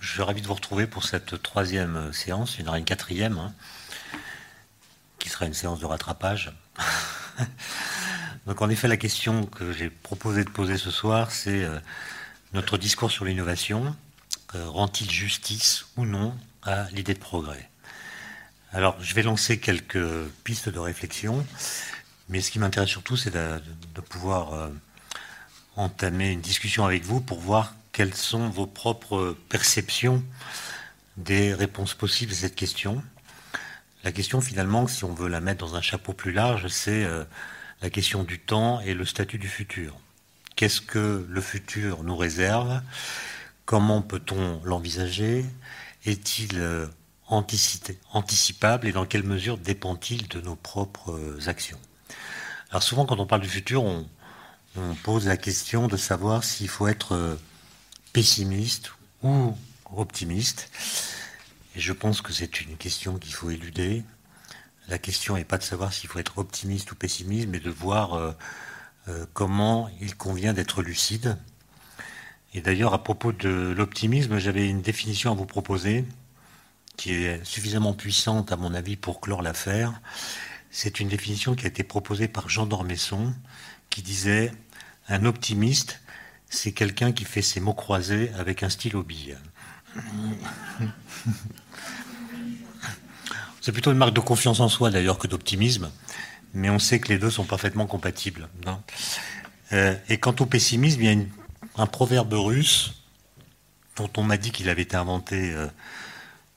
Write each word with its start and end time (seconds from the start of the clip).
Je 0.00 0.12
suis 0.12 0.22
ravi 0.22 0.42
de 0.42 0.46
vous 0.46 0.54
retrouver 0.54 0.86
pour 0.86 1.04
cette 1.04 1.42
troisième 1.42 2.12
séance. 2.12 2.56
Il 2.58 2.62
y 2.62 2.64
en 2.64 2.68
aura 2.68 2.78
une 2.78 2.84
quatrième, 2.84 3.38
hein, 3.38 3.52
qui 5.18 5.28
sera 5.28 5.46
une 5.46 5.54
séance 5.54 5.80
de 5.80 5.86
rattrapage. 5.86 6.52
Donc 8.46 8.62
en 8.62 8.70
effet, 8.70 8.88
la 8.88 8.96
question 8.96 9.44
que 9.44 9.72
j'ai 9.72 9.90
proposé 9.90 10.44
de 10.44 10.50
poser 10.50 10.78
ce 10.78 10.90
soir, 10.90 11.30
c'est 11.30 11.64
euh, 11.64 11.78
notre 12.54 12.78
discours 12.78 13.10
sur 13.10 13.24
l'innovation 13.24 13.94
euh, 14.54 14.66
rend-il 14.68 15.10
justice 15.10 15.86
ou 15.96 16.06
non 16.06 16.34
à 16.62 16.88
l'idée 16.92 17.12
de 17.12 17.18
progrès? 17.18 17.68
Alors 18.72 18.96
je 19.00 19.14
vais 19.14 19.22
lancer 19.22 19.60
quelques 19.60 20.28
pistes 20.44 20.70
de 20.70 20.78
réflexion, 20.78 21.46
mais 22.28 22.40
ce 22.40 22.50
qui 22.50 22.58
m'intéresse 22.58 22.88
surtout, 22.88 23.16
c'est 23.16 23.30
de, 23.30 23.60
pouvoir 24.08 24.54
euh, 24.54 24.68
entamer 25.76 26.30
une 26.30 26.40
discussion 26.40 26.86
avec 26.86 27.04
vous 27.04 27.20
pour 27.20 27.40
voir 27.40 27.74
quelles 27.98 28.14
sont 28.14 28.48
vos 28.48 28.68
propres 28.68 29.36
perceptions 29.48 30.22
des 31.16 31.52
réponses 31.52 31.94
possibles 31.94 32.30
à 32.30 32.36
cette 32.36 32.54
question? 32.54 33.02
La 34.04 34.12
question 34.12 34.40
finalement, 34.40 34.86
si 34.86 35.02
on 35.02 35.12
veut 35.12 35.26
la 35.26 35.40
mettre 35.40 35.66
dans 35.66 35.74
un 35.74 35.80
chapeau 35.80 36.12
plus 36.12 36.30
large, 36.30 36.68
c'est 36.68 37.02
euh, 37.02 37.24
la 37.82 37.90
question 37.90 38.22
du 38.22 38.38
temps 38.38 38.78
et 38.82 38.94
le 38.94 39.04
statut 39.04 39.38
du 39.38 39.48
futur. 39.48 39.96
Qu'est-ce 40.54 40.80
que 40.80 41.26
le 41.28 41.40
futur 41.40 42.04
nous 42.04 42.16
réserve? 42.16 42.80
Comment 43.64 44.00
peut-on 44.00 44.60
l'envisager? 44.62 45.44
Est-il 46.04 46.56
euh, 46.60 46.86
anticipable 47.26 48.86
et 48.86 48.92
dans 48.92 49.06
quelle 49.06 49.24
mesure 49.24 49.58
dépend-il 49.58 50.28
de 50.28 50.40
nos 50.40 50.54
propres 50.54 51.18
euh, 51.18 51.48
actions? 51.48 51.80
Alors 52.70 52.84
souvent 52.84 53.06
quand 53.06 53.18
on 53.18 53.26
parle 53.26 53.40
du 53.40 53.48
futur, 53.48 53.82
on, 53.82 54.08
on 54.76 54.94
pose 54.94 55.26
la 55.26 55.36
question 55.36 55.88
de 55.88 55.96
savoir 55.96 56.44
s'il 56.44 56.68
faut 56.68 56.86
être 56.86 57.36
pessimiste 58.18 58.90
ou 59.22 59.54
optimiste. 59.94 60.72
Et 61.76 61.80
je 61.80 61.92
pense 61.92 62.20
que 62.20 62.32
c'est 62.32 62.60
une 62.62 62.76
question 62.76 63.16
qu'il 63.16 63.32
faut 63.32 63.48
éluder. 63.48 64.02
La 64.88 64.98
question 64.98 65.36
n'est 65.36 65.44
pas 65.44 65.56
de 65.56 65.62
savoir 65.62 65.92
s'il 65.92 66.10
faut 66.10 66.18
être 66.18 66.38
optimiste 66.38 66.90
ou 66.90 66.96
pessimiste, 66.96 67.46
mais 67.46 67.60
de 67.60 67.70
voir 67.70 68.14
euh, 68.14 68.32
euh, 69.06 69.24
comment 69.34 69.88
il 70.00 70.16
convient 70.16 70.52
d'être 70.52 70.82
lucide. 70.82 71.38
Et 72.54 72.60
d'ailleurs, 72.60 72.92
à 72.92 73.04
propos 73.04 73.30
de 73.30 73.72
l'optimisme, 73.76 74.36
j'avais 74.40 74.68
une 74.68 74.82
définition 74.82 75.30
à 75.30 75.36
vous 75.36 75.46
proposer 75.46 76.04
qui 76.96 77.12
est 77.12 77.44
suffisamment 77.44 77.94
puissante, 77.94 78.50
à 78.50 78.56
mon 78.56 78.74
avis, 78.74 78.96
pour 78.96 79.20
clore 79.20 79.42
l'affaire. 79.42 80.00
C'est 80.72 80.98
une 80.98 81.06
définition 81.06 81.54
qui 81.54 81.66
a 81.66 81.68
été 81.68 81.84
proposée 81.84 82.26
par 82.26 82.48
Jean 82.48 82.66
d'Ormesson, 82.66 83.32
qui 83.90 84.02
disait 84.02 84.50
Un 85.06 85.24
optimiste, 85.24 86.00
c'est 86.48 86.72
quelqu'un 86.72 87.12
qui 87.12 87.24
fait 87.24 87.42
ses 87.42 87.60
mots 87.60 87.74
croisés 87.74 88.30
avec 88.38 88.62
un 88.62 88.68
stylo 88.68 89.02
bille. 89.02 89.36
C'est 93.60 93.72
plutôt 93.72 93.92
une 93.92 93.98
marque 93.98 94.14
de 94.14 94.20
confiance 94.20 94.60
en 94.60 94.68
soi 94.68 94.90
d'ailleurs 94.90 95.18
que 95.18 95.26
d'optimisme, 95.26 95.90
mais 96.54 96.70
on 96.70 96.78
sait 96.78 97.00
que 97.00 97.08
les 97.08 97.18
deux 97.18 97.30
sont 97.30 97.44
parfaitement 97.44 97.86
compatibles. 97.86 98.48
Euh, 99.72 99.94
et 100.08 100.18
quant 100.18 100.34
au 100.40 100.46
pessimisme, 100.46 101.02
il 101.02 101.06
y 101.06 101.22
a 101.22 101.24
un 101.76 101.86
proverbe 101.86 102.32
russe 102.32 102.94
dont 103.96 104.10
on 104.16 104.22
m'a 104.22 104.36
dit 104.36 104.52
qu'il 104.52 104.68
avait 104.70 104.82
été 104.82 104.96
inventé 104.96 105.52
euh, 105.52 105.66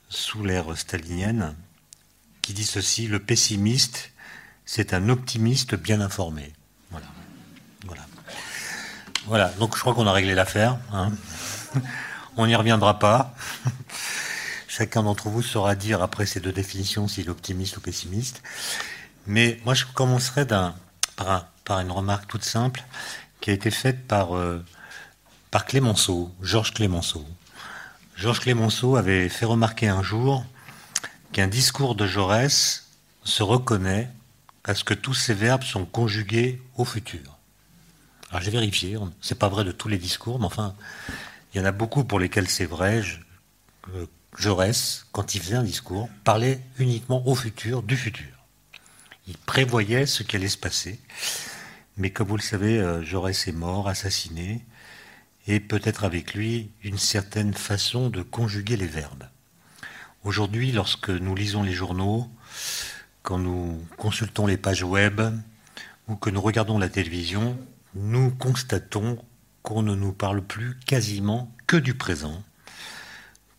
sous 0.10 0.44
l'ère 0.46 0.78
stalinienne, 0.78 1.56
qui 2.42 2.54
dit 2.54 2.64
ceci 2.64 3.08
le 3.08 3.20
pessimiste, 3.20 4.12
c'est 4.66 4.94
un 4.94 5.10
optimiste 5.10 5.76
bien 5.76 6.00
informé. 6.00 6.54
Voilà. 9.32 9.48
Donc 9.60 9.78
je 9.78 9.80
crois 9.80 9.94
qu'on 9.94 10.08
a 10.08 10.12
réglé 10.12 10.36
l'affaire. 10.36 10.78
Hein. 10.92 11.14
On 12.36 12.48
n'y 12.48 12.56
reviendra 12.56 13.00
pas. 13.00 13.34
Chacun 14.68 15.04
d'entre 15.04 15.30
vous 15.30 15.42
saura 15.42 15.76
dire 15.76 16.02
après 16.02 16.26
ces 16.26 16.42
deux 16.42 16.52
définitions 16.52 17.08
s'il 17.08 17.28
est 17.28 17.30
optimiste 17.30 17.78
ou 17.78 17.80
pessimiste. 17.80 18.44
Mais 19.28 19.58
moi, 19.64 19.74
je 19.74 19.86
commencerai 19.86 20.46
par, 20.46 21.80
une 21.80 21.92
remarque 21.92 22.28
toute 22.28 22.44
simple 22.44 22.84
qui 23.40 23.52
a 23.52 23.54
été 23.54 23.72
faite 23.72 24.06
par, 24.06 24.36
euh, 24.36 24.62
par 25.50 25.64
Clémenceau, 25.64 26.30
Georges 26.42 26.74
Clémenceau. 26.74 27.26
Georges 28.18 28.42
Clémenceau 28.42 28.98
avait 28.98 29.30
fait 29.30 29.46
remarquer 29.46 29.88
un 29.88 30.04
jour 30.04 30.44
qu'un 31.32 31.48
discours 31.48 31.96
de 31.96 32.06
Jaurès 32.06 32.86
se 33.24 33.44
reconnaît 33.44 34.10
parce 34.64 34.84
que 34.84 34.94
tous 34.94 35.14
ces 35.14 35.34
verbes 35.34 35.64
sont 35.64 35.86
conjugués 35.86 36.62
au 36.76 36.84
futur. 36.84 37.31
Alors 38.32 38.42
j'ai 38.42 38.52
vérifié, 38.52 38.98
c'est 39.20 39.38
pas 39.38 39.50
vrai 39.50 39.66
de 39.66 39.74
tous 39.74 39.90
les 39.90 39.98
discours, 39.98 40.40
mais 40.40 40.46
enfin, 40.46 40.74
il 41.54 41.58
y 41.58 41.62
en 41.62 41.66
a 41.66 41.74
beaucoup 41.74 42.06
pour 42.06 42.18
lesquels 42.18 42.48
c'est 42.48 42.66
vrai. 42.66 43.02
Euh, 43.94 44.06
Jaurès, 44.38 45.06
quand 45.12 45.36
il 45.36 45.42
faisait 45.42 45.58
un 45.58 45.64
discours, 45.64 46.08
parlait 46.24 46.62
uniquement 46.80 47.28
au 47.28 47.36
futur, 47.36 47.84
du 47.84 47.98
futur. 47.98 48.32
Il 49.28 49.38
prévoyait 49.38 50.06
ce 50.06 50.24
qui 50.24 50.38
allait 50.38 50.48
se 50.48 50.58
passer. 50.58 50.98
Mais 51.98 52.10
comme 52.10 52.30
vous 52.30 52.38
le 52.38 52.42
savez, 52.42 52.80
euh, 52.80 53.04
Jaurès 53.04 53.50
est 53.50 53.52
mort, 53.52 53.90
assassiné, 53.90 54.66
et 55.46 55.60
peut-être 55.60 56.06
avec 56.06 56.34
lui 56.34 56.72
une 56.84 56.98
certaine 56.98 57.54
façon 57.54 58.10
de 58.10 58.22
conjuguer 58.22 58.78
les 58.78 58.88
verbes. 58.88 59.28
Aujourd'hui, 60.24 60.72
lorsque 60.72 61.10
nous 61.10 61.36
lisons 61.36 61.64
les 61.64 61.74
journaux, 61.74 62.30
quand 63.24 63.40
nous 63.40 63.86
consultons 63.98 64.48
les 64.48 64.58
pages 64.58 64.84
web 64.84 65.20
ou 66.08 66.16
que 66.16 66.30
nous 66.30 66.42
regardons 66.42 66.78
la 66.78 66.90
télévision, 66.90 67.60
nous 67.94 68.32
constatons 68.32 69.24
qu'on 69.64 69.84
ne 69.84 69.96
nous 69.96 70.14
parle 70.14 70.42
plus 70.42 70.78
quasiment 70.86 71.54
que 71.68 71.78
du 71.78 71.94
présent, 71.94 72.44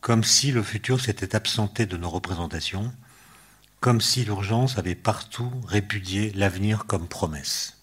comme 0.00 0.25
si 0.25 0.53
le 0.53 0.62
futur 0.62 1.00
s'était 1.00 1.37
absenté 1.37 1.87
de 1.87 1.97
nos 1.97 2.10
représentations, 2.10 2.92
comme 3.81 4.00
si 4.00 4.25
l'urgence 4.25 4.78
avait 4.78 4.94
partout 4.94 5.50
répudié 5.66 6.32
l'avenir 6.32 6.87
comme 6.87 7.09
promesse. 7.09 7.78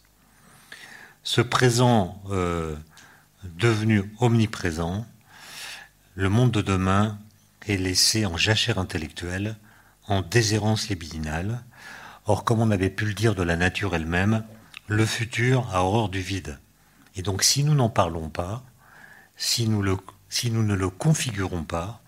Ce 1.23 1.41
présent 1.41 2.21
euh, 2.31 2.75
devenu 3.43 4.11
omniprésent, 4.19 5.05
le 6.15 6.29
monde 6.29 6.51
de 6.51 6.61
demain 6.61 7.19
est 7.67 7.77
laissé 7.77 8.25
en 8.25 8.37
jachère 8.37 8.79
intellectuelle, 8.79 9.57
en 10.07 10.21
déshérence 10.21 10.89
libidinale. 10.89 11.63
Or, 12.25 12.43
comme 12.43 12.59
on 12.59 12.71
avait 12.71 12.89
pu 12.89 13.05
le 13.05 13.13
dire 13.13 13.35
de 13.35 13.43
la 13.43 13.55
nature 13.55 13.95
elle-même, 13.95 14.43
le 14.89 15.05
futur 15.05 15.69
a 15.73 15.83
horreur 15.83 16.09
du 16.09 16.19
vide. 16.19 16.59
Et 17.15 17.21
donc 17.21 17.43
si 17.43 17.63
nous 17.63 17.75
n'en 17.75 17.89
parlons 17.89 18.29
pas, 18.29 18.63
si 19.37 19.69
nous, 19.69 19.83
ne 19.83 20.73
le 20.73 20.89
configurons 20.89 21.63
pas, 21.63 22.01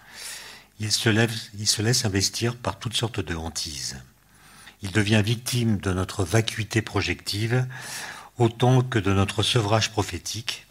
il 0.79 0.91
se, 0.91 1.09
laisse 1.81 2.05
investir 2.05 2.57
par 2.57 2.79
toutes 2.79 2.95
sortes 2.95 3.19
de 3.19 3.35
hantises. 3.35 3.97
Il 4.81 4.91
devient 4.91 5.21
victime 5.23 5.77
de 5.77 5.93
notre 5.93 6.23
vacuité 6.23 6.81
projective 6.81 7.67
autant 8.39 8.81
que 8.81 8.97
de 8.97 9.13
notre 9.13 9.43
sevrage 9.43 9.91
prophétique, 9.91 10.65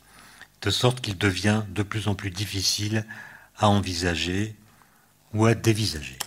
de 0.63 0.71
sorte 0.71 1.01
qu'il 1.01 1.17
devient 1.17 1.63
de 1.69 1.85
plus 1.85 2.09
en 2.09 2.17
plus 2.17 2.31
difficile 2.31 3.07
à 3.57 3.69
envisager 3.69 4.57
ou 5.33 5.47
à 5.47 5.55
dévisager. 5.55 6.19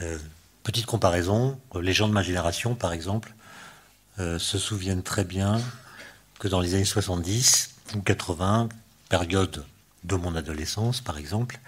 Euh, 0.00 0.18
petite 0.62 0.86
comparaison, 0.86 1.60
les 1.78 1.92
gens 1.92 2.08
de 2.08 2.14
ma 2.14 2.22
génération, 2.22 2.74
par 2.74 2.94
exemple, 2.94 3.34
euh, 4.18 4.38
se 4.38 4.58
souviennent 4.58 5.02
très 5.02 5.24
bien 5.24 5.60
que 6.38 6.48
dans 6.48 6.60
les 6.60 6.74
années 6.74 6.84
70 6.84 7.74
ou 7.94 8.00
80, 8.00 8.68
période 9.08 9.64
de 10.04 10.16
mon 10.16 10.34
adolescence 10.34 11.00
par 11.00 11.18
exemple, 11.18 11.58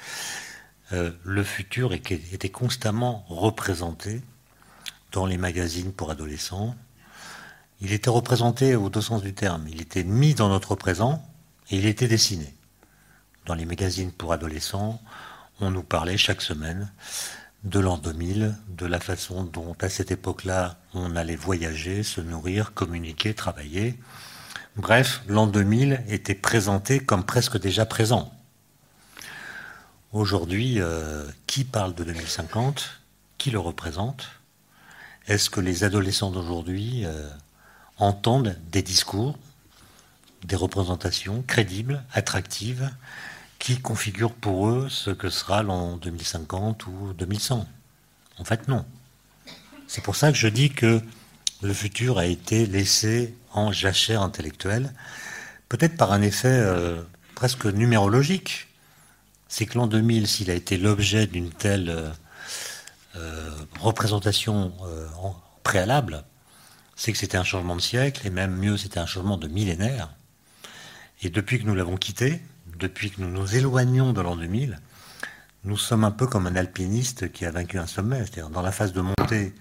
euh, 0.93 1.11
le 1.25 1.43
futur 1.43 1.93
était 1.93 2.51
constamment 2.51 3.25
représenté 3.29 4.23
dans 5.13 5.27
les 5.27 5.39
magazines 5.39 5.93
pour 5.93 6.11
adolescents. 6.11 6.75
Il 7.81 7.93
était 7.93 8.11
représenté 8.11 8.75
au 8.75 8.91
deux 8.91 9.01
sens 9.01 9.23
du 9.23 9.33
terme. 9.33 9.67
Il 9.69 9.81
était 9.81 10.05
mis 10.05 10.35
dans 10.35 10.49
notre 10.49 10.75
présent 10.75 11.25
et 11.71 11.79
il 11.79 11.87
était 11.87 12.09
dessiné. 12.09 12.53
Dans 13.47 13.55
les 13.55 13.65
magazines 13.65 14.13
pour 14.13 14.33
adolescents, 14.33 15.01
on 15.61 15.71
nous 15.71 15.83
parlait 15.83 16.17
chaque 16.17 16.43
semaine 16.43 16.93
de 17.63 17.79
l'an 17.79 17.97
2000, 17.97 18.55
de 18.69 18.87
la 18.87 19.01
façon 19.01 19.45
dont 19.45 19.75
à 19.81 19.89
cette 19.89 20.11
époque-là 20.11 20.79
on 20.95 21.17
allait 21.17 21.37
voyager, 21.37 22.03
se 22.03 22.21
nourrir, 22.21 22.73
communiquer, 22.73 23.35
travailler. 23.35 23.99
Bref, 24.77 25.23
l'an 25.29 25.47
2000 25.47 26.05
était 26.09 26.35
présenté 26.35 27.01
comme 27.01 27.25
presque 27.25 27.59
déjà 27.59 27.87
présent. 27.87 28.33
Aujourd'hui, 30.13 30.81
euh, 30.81 31.27
qui 31.47 31.65
parle 31.65 31.95
de 31.95 32.05
2050 32.05 33.01
Qui 33.39 33.51
le 33.51 33.59
représente? 33.59 34.29
Est-ce 35.27 35.51
que 35.51 35.61
les 35.61 35.85
adolescents 35.85 36.31
d'aujourd'hui 36.31 37.05
euh, 37.05 37.29
entendent 37.99 38.57
des 38.71 38.83
discours, 38.83 39.39
des 40.45 40.57
représentations 40.57 41.43
crédibles, 41.47 42.05
attractives, 42.13 42.91
qui 43.59 43.81
configurent 43.81 44.35
pour 44.35 44.69
eux 44.69 44.89
ce 44.91 45.11
que 45.11 45.31
sera 45.31 45.63
l'an 45.63 45.97
2050 45.97 46.87
ou 46.87 47.13
2100 47.15 47.67
En 48.39 48.45
fait, 48.45 48.69
non. 48.69 48.85
C'est 49.95 50.03
pour 50.03 50.17
ça 50.17 50.33
que 50.33 50.37
je 50.37 50.49
dis 50.49 50.71
que 50.71 51.01
le 51.63 51.73
futur 51.73 52.19
a 52.19 52.27
été 52.27 52.67
laissé 52.67 53.33
en 53.53 53.71
jachère 53.71 54.23
intellectuelle, 54.23 54.93
peut-être 55.69 55.97
par 55.97 56.11
un 56.11 56.21
effet 56.21 56.49
euh, 56.49 57.01
presque 57.37 57.67
numérologique. 57.67 58.67
c'est 59.47 59.67
que 59.67 59.79
l'an 59.79 59.87
2000, 59.87 60.27
s'il 60.27 60.51
a 60.51 60.55
été 60.55 60.79
l'objet 60.79 61.29
d'une 61.29 61.51
telle 61.51 61.91
euh, 61.91 62.11
euh, 63.15 63.51
représentation 63.79 64.73
préalable, 65.63 66.25
c'est 66.97 67.13
que 67.13 67.19
c'était 67.19 67.39
un 67.39 67.45
changement 67.45 67.77
de 67.77 67.81
siècle, 67.81 68.27
et 68.27 68.31
même 68.31 68.57
mieux, 68.57 68.77
c'était 68.77 68.99
un 68.99 69.07
changement 69.07 69.37
de 69.37 69.47
millénaire. 69.47 70.11
Et 71.23 71.31
depuis 71.31 71.61
que 71.61 71.67
nous 71.67 71.75
l'avons 71.77 71.97
quitté, 71.97 72.43
depuis 72.81 73.13
que 73.13 73.21
nous 73.21 73.31
nous 73.31 73.55
éloignons 73.55 74.13
de 74.13 74.21
l'an 74.21 74.35
2000, 74.35 74.81
nous 75.65 75.77
sommes 75.77 76.05
un 76.05 76.11
peu 76.11 76.27
comme 76.27 76.47
un 76.47 76.57
alpiniste 76.57 77.33
qui 77.33 77.47
a 77.47 77.51
vaincu 77.51 77.79
un 77.79 77.87
sommet. 77.87 78.19
C'est-à-dire, 78.19 78.51
dans 78.51 78.63
la 78.63 78.73
phase 78.73 78.93
de 78.93 79.01
montée, 79.01 79.55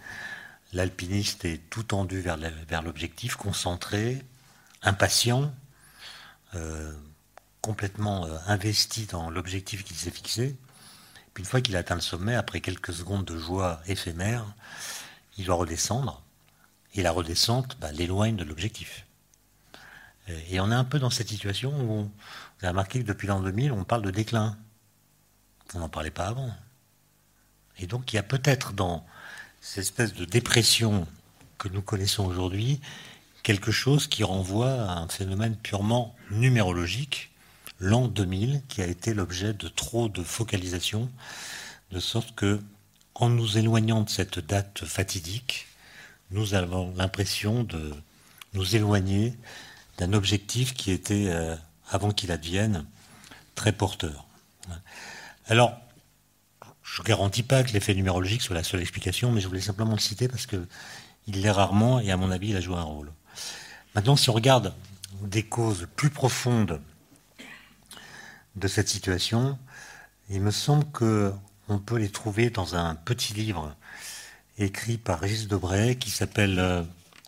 l'alpiniste 0.74 1.46
est 1.46 1.70
tout 1.70 1.84
tendu 1.84 2.20
vers 2.20 2.82
l'objectif, 2.82 3.36
concentré, 3.36 4.24
impatient, 4.82 5.54
complètement 7.64 8.26
euh, 8.26 8.38
investi 8.46 9.06
dans 9.06 9.30
l'objectif 9.32 9.84
qu'il 9.84 9.96
s'est 9.96 10.12
fixé. 10.12 10.56
Puis 11.34 11.44
une 11.44 11.50
fois 11.50 11.62
qu'il 11.62 11.76
a 11.78 11.80
atteint 11.80 11.96
le 11.96 12.02
sommet, 12.02 12.36
après 12.36 12.60
quelques 12.60 12.94
secondes 12.94 13.26
de 13.26 13.38
joie 13.38 13.82
éphémère, 13.88 14.46
il 15.38 15.46
doit 15.46 15.56
redescendre. 15.56 16.22
Et 16.94 17.02
la 17.02 17.12
redescente 17.12 17.78
bah, 17.80 17.92
l'éloigne 17.94 18.36
de 18.36 18.44
l'objectif. 18.44 19.06
Euh, 20.30 20.40
et 20.50 20.60
on 20.60 20.70
est 20.72 20.76
un 20.76 20.84
peu 20.84 21.00
dans 21.00 21.10
cette 21.10 21.30
situation 21.30 21.72
où 21.72 22.04
vous 22.04 22.12
avez 22.60 22.68
remarqué 22.68 23.00
que 23.00 23.08
depuis 23.08 23.28
l'an 23.28 23.40
2000, 23.40 23.72
on 23.72 23.86
parle 23.86 24.04
de 24.04 24.12
déclin. 24.12 24.58
On 25.74 25.80
n'en 25.80 25.90
parlait 25.90 26.12
pas 26.12 26.28
avant. 26.28 26.52
Et 27.80 27.88
donc 27.88 28.14
il 28.14 28.18
y 28.18 28.20
a 28.20 28.24
peut-être 28.24 28.74
dans 28.74 29.06
cette 29.62 29.84
espèce 29.84 30.14
de 30.14 30.26
dépression 30.26 31.08
que 31.58 31.70
nous 31.70 31.82
connaissons 31.82 32.26
aujourd'hui 32.26 32.82
quelque 33.44 33.72
chose 33.72 34.08
qui 34.08 34.24
renvoie 34.24 34.72
à 34.72 34.98
un 34.98 35.08
phénomène 35.08 35.56
purement 35.56 36.16
numérologique 36.32 37.32
l'an 37.80 38.08
2000 38.08 38.62
qui 38.70 38.82
a 38.82 38.88
été 38.88 39.14
l'objet 39.14 39.54
de 39.54 39.68
trop 39.68 40.08
de 40.08 40.24
focalisation, 40.24 41.10
de 41.92 42.00
sorte 42.00 42.34
que, 42.36 42.62
en 43.16 43.30
nous 43.30 43.58
éloignant 43.58 44.02
de 44.02 44.10
cette 44.10 44.40
date 44.40 44.86
fatidique, 44.86 45.68
nous 46.32 46.56
avons 46.56 46.94
l'impression 46.96 47.64
de 47.64 47.94
nous 48.54 48.76
éloigner 48.76 49.38
d'un 49.98 50.14
objectif 50.14 50.74
qui 50.74 50.92
était, 50.92 51.28
euh, 51.28 51.56
avant 51.90 52.12
qu'il 52.12 52.32
advienne, 52.32 52.86
très 53.56 53.72
porteur. 53.72 54.26
Alors, 55.48 55.78
je 56.84 57.02
ne 57.02 57.08
garantis 57.08 57.44
pas 57.44 57.64
que 57.64 57.72
l'effet 57.72 57.94
numérologique 57.94 58.42
soit 58.42 58.56
la 58.56 58.64
seule 58.64 58.82
explication, 58.82 59.32
mais 59.32 59.42
je 59.42 59.48
voulais 59.48 59.62
simplement 59.62 59.94
le 59.94 60.00
citer 60.00 60.28
parce 60.28 60.46
qu'il 60.46 60.68
l'est 61.28 61.52
rarement 61.52 62.00
et 62.00 62.12
à 62.12 62.18
mon 62.18 62.32
avis, 62.32 62.50
il 62.50 62.56
a 62.56 62.62
joué 62.62 62.76
un 62.76 62.84
rôle. 62.84 63.12
Maintenant, 63.96 64.16
si 64.16 64.30
on 64.30 64.34
regarde 64.34 64.74
des 65.22 65.44
causes 65.44 65.88
plus 65.96 66.10
profondes 66.10 66.82
de 68.56 68.68
cette 68.68 68.90
situation, 68.90 69.58
il 70.30 70.42
me 70.42 70.52
semble 70.52 70.86
que 70.92 71.34
on 71.70 71.80
peut 71.80 71.98
les 71.98 72.10
trouver 72.10 72.50
dans 72.50 72.76
un 72.76 72.96
petit 72.96 73.34
livre 73.34 73.76
écrit 74.58 74.98
par 74.98 75.20
Régis 75.20 75.48
Debray 75.48 75.98
qui 75.98 76.10
s'appelle 76.10 76.60
euh, 76.60 76.84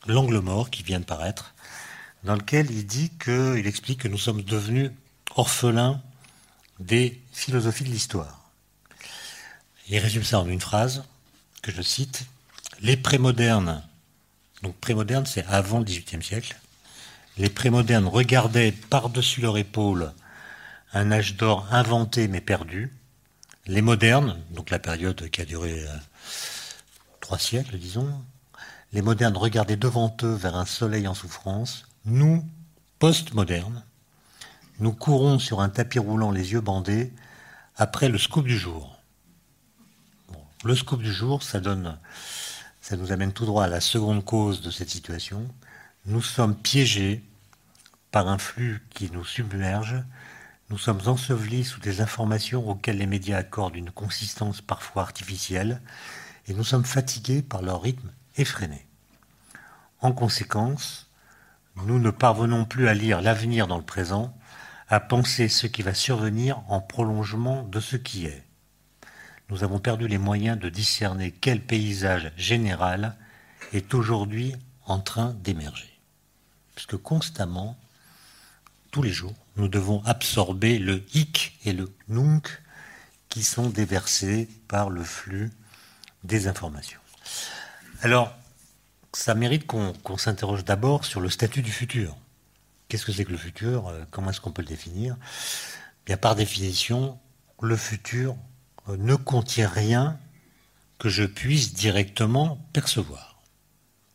L'angle 0.07 0.39
mort, 0.39 0.69
qui 0.69 0.83
vient 0.83 0.99
de 0.99 1.05
paraître, 1.05 1.55
dans 2.23 2.35
lequel 2.35 2.69
il 2.69 2.85
dit 2.85 3.11
que, 3.17 3.57
il 3.57 3.65
explique 3.65 4.01
que 4.01 4.07
nous 4.07 4.17
sommes 4.17 4.43
devenus 4.43 4.91
orphelins 5.35 6.01
des 6.79 7.21
philosophies 7.31 7.83
de 7.83 7.89
l'histoire. 7.89 8.49
Il 9.87 9.99
résume 9.99 10.23
ça 10.23 10.39
en 10.39 10.47
une 10.47 10.61
phrase 10.61 11.03
que 11.61 11.71
je 11.71 11.81
cite 11.81 12.25
Les 12.81 12.97
prémodernes, 12.97 13.83
donc 14.63 14.75
prémodernes 14.77 15.25
c'est 15.25 15.45
avant 15.47 15.79
le 15.79 15.85
XVIIIe 15.85 16.23
siècle, 16.23 16.55
les 17.37 17.49
prémodernes 17.49 18.07
regardaient 18.07 18.71
par-dessus 18.71 19.41
leur 19.41 19.57
épaule 19.57 20.13
un 20.93 21.11
âge 21.11 21.35
d'or 21.35 21.67
inventé 21.71 22.27
mais 22.27 22.41
perdu. 22.41 22.91
Les 23.67 23.81
modernes, 23.81 24.39
donc 24.51 24.69
la 24.69 24.79
période 24.79 25.29
qui 25.29 25.41
a 25.41 25.45
duré 25.45 25.83
euh, 25.83 25.97
trois 27.19 27.39
siècles, 27.39 27.77
disons, 27.77 28.07
les 28.93 29.01
modernes 29.01 29.35
regardaient 29.35 29.75
devant 29.75 30.15
eux 30.23 30.33
vers 30.33 30.55
un 30.55 30.65
soleil 30.65 31.07
en 31.07 31.13
souffrance. 31.13 31.85
Nous, 32.05 32.45
post-modernes, 32.99 33.83
nous 34.79 34.93
courons 34.93 35.39
sur 35.39 35.61
un 35.61 35.69
tapis 35.69 35.99
roulant 35.99 36.31
les 36.31 36.51
yeux 36.51 36.61
bandés 36.61 37.13
après 37.75 38.09
le 38.09 38.17
scoop 38.17 38.45
du 38.45 38.57
jour. 38.57 38.97
le 40.63 40.75
scoop 40.75 41.01
du 41.01 41.13
jour, 41.13 41.43
ça 41.43 41.59
donne, 41.59 41.97
ça 42.81 42.97
nous 42.97 43.11
amène 43.11 43.33
tout 43.33 43.45
droit 43.45 43.65
à 43.65 43.67
la 43.67 43.81
seconde 43.81 44.25
cause 44.25 44.61
de 44.61 44.71
cette 44.71 44.89
situation. 44.89 45.47
Nous 46.05 46.21
sommes 46.21 46.55
piégés 46.55 47.23
par 48.11 48.27
un 48.27 48.37
flux 48.37 48.83
qui 48.91 49.11
nous 49.11 49.25
submerge 49.25 50.03
nous 50.71 50.79
sommes 50.79 51.01
ensevelis 51.05 51.63
sous 51.63 51.79
des 51.79 52.01
informations 52.01 52.67
auxquelles 52.67 52.97
les 52.97 53.05
médias 53.05 53.37
accordent 53.37 53.75
une 53.75 53.91
consistance 53.91 54.61
parfois 54.61 55.03
artificielle, 55.03 55.79
et 56.47 56.55
nous 56.55 56.63
sommes 56.63 56.85
fatigués 56.85 57.43
par 57.43 57.61
leur 57.61 57.83
rythme 57.83 58.11
effréné. 58.35 58.87
En 60.01 60.11
conséquence, 60.11 61.07
nous 61.75 61.99
ne 61.99 62.09
parvenons 62.09 62.65
plus 62.65 62.87
à 62.87 62.95
lire 62.95 63.21
l'avenir 63.21 63.67
dans 63.67 63.77
le 63.77 63.83
présent, 63.83 64.35
à 64.87 64.99
penser 64.99 65.49
ce 65.49 65.67
qui 65.67 65.81
va 65.81 65.93
survenir 65.93 66.61
en 66.67 66.79
prolongement 66.79 67.63
de 67.63 67.79
ce 67.79 67.95
qui 67.95 68.25
est. 68.25 68.43
Nous 69.49 69.63
avons 69.63 69.79
perdu 69.79 70.07
les 70.07 70.17
moyens 70.17 70.59
de 70.59 70.69
discerner 70.69 71.31
quel 71.31 71.61
paysage 71.61 72.31
général 72.37 73.15
est 73.73 73.93
aujourd'hui 73.93 74.55
en 74.85 74.99
train 74.99 75.35
d'émerger. 75.43 75.99
Puisque 76.75 76.97
constamment, 76.97 77.77
tous 78.91 79.01
les 79.01 79.11
jours, 79.11 79.35
nous 79.55 79.67
devons 79.67 80.03
absorber 80.05 80.79
le 80.79 81.03
hic 81.13 81.57
et 81.65 81.73
le 81.73 81.93
nunc 82.07 82.61
qui 83.29 83.43
sont 83.43 83.69
déversés 83.69 84.47
par 84.67 84.89
le 84.89 85.03
flux 85.03 85.51
des 86.23 86.47
informations. 86.47 86.99
Alors, 88.01 88.35
ça 89.13 89.35
mérite 89.35 89.65
qu'on 89.67 90.17
s'interroge 90.17 90.65
d'abord 90.65 91.05
sur 91.05 91.21
le 91.21 91.29
statut 91.29 91.61
du 91.61 91.71
futur. 91.71 92.17
Qu'est-ce 92.87 93.05
que 93.05 93.11
c'est 93.11 93.25
que 93.25 93.31
le 93.31 93.37
futur 93.37 93.87
euh, 93.87 94.03
Comment 94.11 94.29
est-ce 94.29 94.41
qu'on 94.41 94.51
peut 94.51 94.61
le 94.61 94.67
définir? 94.67 95.17
Bien, 96.05 96.17
par 96.17 96.35
définition, 96.35 97.19
le 97.61 97.75
futur 97.75 98.35
euh, 98.89 98.97
ne 98.97 99.15
contient 99.15 99.69
rien 99.69 100.19
que 100.99 101.09
je 101.09 101.23
puisse 101.23 101.73
directement 101.73 102.57
percevoir, 102.73 103.41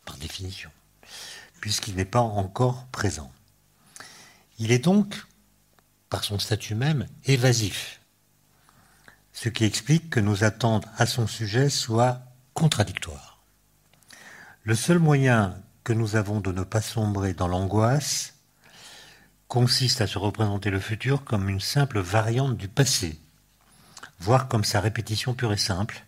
par 0.05 0.17
définition, 0.17 0.71
puisqu'il 1.61 1.97
n'est 1.97 2.05
pas 2.05 2.21
encore 2.21 2.87
présent. 2.87 3.31
Il 4.59 4.73
est 4.73 4.79
donc, 4.79 5.27
par 6.09 6.25
son 6.25 6.39
statut 6.39 6.75
même, 6.75 7.07
évasif, 7.25 8.01
ce 9.33 9.49
qui 9.49 9.65
explique 9.65 10.11
que 10.11 10.21
nos 10.21 10.45
attentes 10.45 10.87
à 10.97 11.07
son 11.07 11.27
sujet 11.27 11.69
soient 11.69 12.21
contradictoires. 12.55 13.41
Le 14.63 14.75
seul 14.75 14.99
moyen 14.99 15.59
que 15.85 15.93
nous 15.93 16.17
avons 16.17 16.41
de 16.41 16.53
ne 16.53 16.63
pas 16.63 16.83
sombrer 16.83 17.33
dans 17.33 17.49
l'angoisse 17.49 18.35
consiste 19.51 20.01
à 20.01 20.07
se 20.07 20.17
représenter 20.17 20.71
le 20.71 20.79
futur 20.79 21.25
comme 21.25 21.49
une 21.49 21.61
simple 21.61 21.99
variante 21.99 22.57
du 22.57 22.69
passé, 22.69 23.19
voire 24.21 24.47
comme 24.47 24.63
sa 24.63 24.81
répétition 24.81 25.35
pure 25.35 25.53
et 25.53 25.59
simple. 25.59 26.07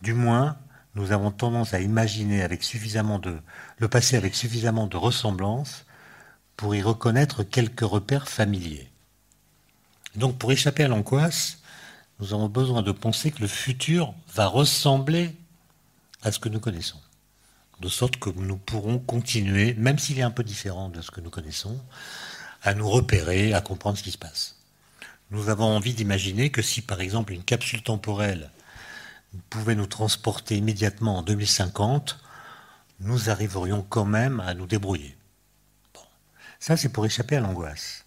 Du 0.00 0.14
moins, 0.14 0.56
nous 0.94 1.10
avons 1.10 1.32
tendance 1.32 1.74
à 1.74 1.80
imaginer 1.80 2.40
avec 2.40 2.62
suffisamment 2.62 3.18
de, 3.18 3.36
le 3.78 3.88
passé 3.88 4.16
avec 4.16 4.36
suffisamment 4.36 4.86
de 4.86 4.96
ressemblance 4.96 5.86
pour 6.56 6.72
y 6.76 6.80
reconnaître 6.80 7.42
quelques 7.42 7.80
repères 7.80 8.28
familiers. 8.28 8.88
Donc 10.14 10.38
pour 10.38 10.52
échapper 10.52 10.84
à 10.84 10.88
l'angoisse, 10.88 11.58
nous 12.20 12.32
avons 12.32 12.48
besoin 12.48 12.82
de 12.82 12.92
penser 12.92 13.32
que 13.32 13.40
le 13.40 13.48
futur 13.48 14.14
va 14.36 14.46
ressembler 14.46 15.34
à 16.22 16.30
ce 16.30 16.38
que 16.38 16.48
nous 16.48 16.60
connaissons. 16.60 17.00
De 17.80 17.88
sorte 17.88 18.18
que 18.18 18.30
nous 18.30 18.56
pourrons 18.56 19.00
continuer, 19.00 19.74
même 19.74 19.98
s'il 19.98 20.20
est 20.20 20.22
un 20.22 20.30
peu 20.30 20.44
différent 20.44 20.90
de 20.90 21.00
ce 21.00 21.10
que 21.10 21.20
nous 21.20 21.30
connaissons, 21.30 21.80
à 22.62 22.74
nous 22.74 22.88
repérer, 22.88 23.54
à 23.54 23.60
comprendre 23.60 23.98
ce 23.98 24.02
qui 24.02 24.10
se 24.10 24.18
passe. 24.18 24.56
Nous 25.30 25.48
avons 25.48 25.64
envie 25.64 25.94
d'imaginer 25.94 26.50
que 26.50 26.62
si 26.62 26.80
par 26.80 27.00
exemple 27.00 27.32
une 27.32 27.44
capsule 27.44 27.82
temporelle 27.82 28.50
pouvait 29.50 29.74
nous 29.74 29.86
transporter 29.86 30.56
immédiatement 30.56 31.18
en 31.18 31.22
2050, 31.22 32.18
nous 33.00 33.30
arriverions 33.30 33.84
quand 33.88 34.04
même 34.04 34.40
à 34.40 34.54
nous 34.54 34.66
débrouiller. 34.66 35.16
Ça, 36.58 36.76
c'est 36.76 36.88
pour 36.88 37.06
échapper 37.06 37.36
à 37.36 37.40
l'angoisse. 37.40 38.04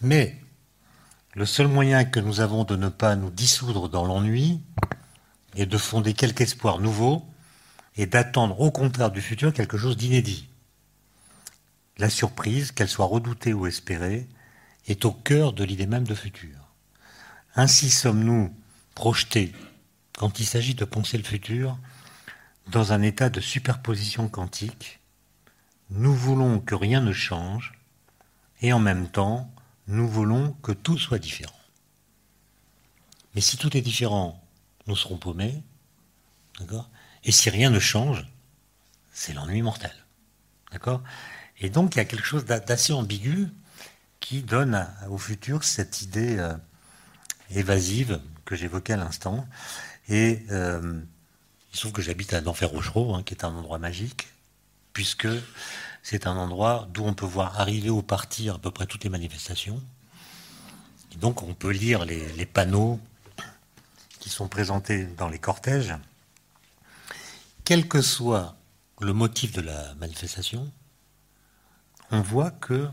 Mais 0.00 0.38
le 1.34 1.44
seul 1.44 1.68
moyen 1.68 2.04
que 2.04 2.20
nous 2.20 2.40
avons 2.40 2.64
de 2.64 2.76
ne 2.76 2.88
pas 2.88 3.16
nous 3.16 3.30
dissoudre 3.30 3.88
dans 3.88 4.04
l'ennui 4.04 4.60
et 5.56 5.66
de 5.66 5.78
fonder 5.78 6.14
quelque 6.14 6.42
espoir 6.42 6.78
nouveau 6.78 7.26
est 7.96 8.06
d'attendre 8.06 8.60
au 8.60 8.70
contraire 8.70 9.10
du 9.10 9.20
futur 9.20 9.52
quelque 9.52 9.76
chose 9.76 9.96
d'inédit. 9.96 10.48
La 11.98 12.10
surprise, 12.10 12.72
qu'elle 12.72 12.88
soit 12.88 13.06
redoutée 13.06 13.52
ou 13.52 13.66
espérée, 13.66 14.28
est 14.86 15.04
au 15.04 15.12
cœur 15.12 15.52
de 15.52 15.64
l'idée 15.64 15.86
même 15.86 16.06
de 16.06 16.14
futur. 16.14 16.58
Ainsi 17.54 17.90
sommes-nous 17.90 18.54
projetés, 18.94 19.52
quand 20.18 20.40
il 20.40 20.46
s'agit 20.46 20.74
de 20.74 20.84
penser 20.84 21.16
le 21.16 21.24
futur, 21.24 21.78
dans 22.68 22.92
un 22.92 23.02
état 23.02 23.30
de 23.30 23.40
superposition 23.40 24.28
quantique 24.28 25.00
nous 25.90 26.14
voulons 26.14 26.60
que 26.60 26.74
rien 26.74 27.00
ne 27.00 27.12
change 27.12 27.72
et 28.60 28.72
en 28.72 28.78
même 28.78 29.08
temps, 29.08 29.50
nous 29.86 30.08
voulons 30.08 30.52
que 30.62 30.72
tout 30.72 30.98
soit 30.98 31.18
différent. 31.18 31.52
Mais 33.34 33.40
si 33.40 33.56
tout 33.56 33.76
est 33.76 33.82
différent, 33.82 34.42
nous 34.86 34.96
serons 34.96 35.18
paumés. 35.18 35.62
Et 37.24 37.32
si 37.32 37.50
rien 37.50 37.70
ne 37.70 37.80
change, 37.80 38.26
c'est 39.12 39.34
l'ennui 39.34 39.60
mortel. 39.60 39.92
D'accord? 40.72 41.02
Et 41.60 41.70
donc, 41.70 41.94
il 41.94 41.98
y 41.98 42.00
a 42.00 42.04
quelque 42.04 42.26
chose 42.26 42.44
d'assez 42.44 42.92
ambigu 42.92 43.48
qui 44.20 44.42
donne 44.42 44.88
au 45.08 45.18
futur 45.18 45.64
cette 45.64 46.02
idée 46.02 46.38
euh, 46.38 46.54
évasive 47.50 48.20
que 48.44 48.56
j'évoquais 48.56 48.94
à 48.94 48.96
l'instant. 48.96 49.46
Et 50.08 50.42
euh, 50.50 51.00
il 51.72 51.76
se 51.76 51.80
trouve 51.82 51.92
que 51.92 52.02
j'habite 52.02 52.32
à 52.32 52.40
denfert 52.40 52.70
rochereau 52.70 53.14
hein, 53.14 53.22
qui 53.22 53.34
est 53.34 53.44
un 53.44 53.54
endroit 53.54 53.78
magique, 53.78 54.28
puisque 54.92 55.28
c'est 56.02 56.26
un 56.26 56.36
endroit 56.36 56.88
d'où 56.92 57.04
on 57.04 57.14
peut 57.14 57.26
voir 57.26 57.60
arriver 57.60 57.90
ou 57.90 58.02
partir 58.02 58.56
à 58.56 58.58
peu 58.58 58.70
près 58.70 58.86
toutes 58.86 59.04
les 59.04 59.10
manifestations. 59.10 59.82
Et 61.12 61.16
donc 61.16 61.42
on 61.42 61.54
peut 61.54 61.70
lire 61.70 62.04
les 62.04 62.46
panneaux 62.46 63.00
qui 64.24 64.30
sont 64.30 64.48
présentés 64.48 65.04
dans 65.04 65.28
les 65.28 65.38
cortèges. 65.38 65.94
Quel 67.64 67.86
que 67.88 68.00
soit 68.00 68.56
le 69.00 69.12
motif 69.12 69.52
de 69.52 69.60
la 69.60 69.94
manifestation, 69.96 70.72
on 72.14 72.20
voit 72.20 72.52
que 72.52 72.88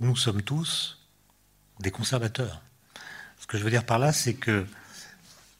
nous 0.00 0.16
sommes 0.16 0.42
tous 0.42 0.98
des 1.80 1.90
conservateurs. 1.90 2.62
Ce 3.38 3.46
que 3.46 3.58
je 3.58 3.62
veux 3.62 3.70
dire 3.70 3.84
par 3.84 3.98
là, 3.98 4.10
c'est 4.10 4.34
que 4.34 4.66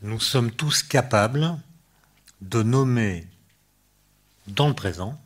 nous 0.01 0.19
sommes 0.19 0.51
tous 0.51 0.83
capables 0.83 1.59
de 2.41 2.63
nommer 2.63 3.27
dans 4.47 4.69
le 4.69 4.75
présent 4.75 5.21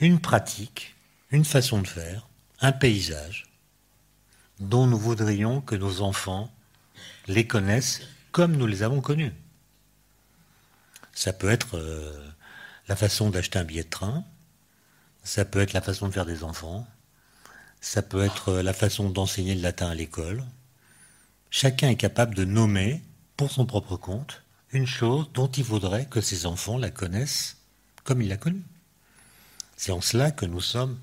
une 0.00 0.20
pratique, 0.20 0.96
une 1.30 1.46
façon 1.46 1.80
de 1.80 1.86
faire, 1.86 2.28
un 2.60 2.72
paysage 2.72 3.46
dont 4.60 4.86
nous 4.86 4.98
voudrions 4.98 5.62
que 5.62 5.76
nos 5.76 6.02
enfants 6.02 6.52
les 7.26 7.46
connaissent 7.46 8.02
comme 8.32 8.54
nous 8.54 8.66
les 8.66 8.82
avons 8.82 9.00
connus. 9.00 9.32
Ça 11.14 11.32
peut 11.32 11.48
être 11.48 11.78
euh, 11.78 12.30
la 12.86 12.96
façon 12.96 13.30
d'acheter 13.30 13.58
un 13.58 13.64
billet 13.64 13.84
de 13.84 13.88
train, 13.88 14.24
ça 15.24 15.46
peut 15.46 15.60
être 15.60 15.72
la 15.72 15.80
façon 15.80 16.08
de 16.08 16.12
faire 16.12 16.26
des 16.26 16.44
enfants, 16.44 16.86
ça 17.80 18.02
peut 18.02 18.22
être 18.22 18.48
euh, 18.48 18.62
la 18.62 18.72
façon 18.72 19.10
d'enseigner 19.10 19.54
le 19.54 19.62
latin 19.62 19.88
à 19.88 19.94
l'école. 19.94 20.44
Chacun 21.50 21.88
est 21.88 21.96
capable 21.96 22.34
de 22.34 22.44
nommer, 22.44 23.02
pour 23.36 23.50
son 23.50 23.66
propre 23.66 23.96
compte, 23.96 24.42
une 24.72 24.86
chose 24.86 25.30
dont 25.32 25.48
il 25.48 25.64
voudrait 25.64 26.06
que 26.06 26.20
ses 26.20 26.46
enfants 26.46 26.76
la 26.76 26.90
connaissent 26.90 27.56
comme 28.04 28.22
il 28.22 28.28
l'a 28.28 28.36
connue. 28.36 28.64
C'est 29.76 29.92
en 29.92 30.00
cela 30.00 30.30
que 30.30 30.46
nous 30.46 30.60
sommes 30.60 30.98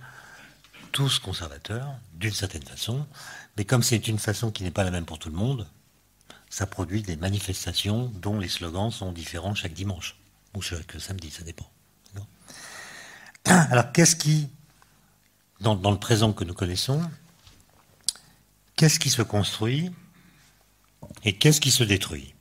tous 0.92 1.20
conservateurs, 1.20 1.90
d'une 2.14 2.32
certaine 2.32 2.64
façon, 2.64 3.06
mais 3.58 3.66
comme 3.66 3.84
c'est 3.84 4.08
une 4.08 4.20
façon 4.20 4.52
qui 4.52 4.64
n'est 4.64 4.72
pas 4.72 4.84
la 4.84 4.92
même 4.92 5.06
pour 5.06 5.20
tout 5.20 5.30
le 5.30 5.36
monde, 5.36 5.68
ça 6.50 6.66
produit 6.66 7.02
des 7.02 7.16
manifestations 7.16 8.12
dont 8.22 8.40
les 8.40 8.48
slogans 8.48 8.92
sont 8.92 9.12
différents 9.12 9.56
chaque 9.56 9.74
dimanche, 9.74 10.16
ou 10.56 10.62
chaque 10.62 10.94
samedi, 11.00 11.32
ça 11.32 11.44
dépend. 11.44 11.70
Alors 13.46 13.92
qu'est-ce 13.92 14.16
qui, 14.16 14.50
dans, 15.60 15.92
le 15.92 16.00
présent 16.00 16.34
que 16.34 16.44
nous 16.44 16.54
connaissons, 16.54 17.02
qu'est-ce 18.76 19.00
qui 19.00 19.10
se 19.10 19.22
construit 19.22 19.92
et 21.24 21.38
qu'est-ce 21.38 21.62
qui 21.62 21.72
se 21.72 21.84
détruit? 21.84 22.34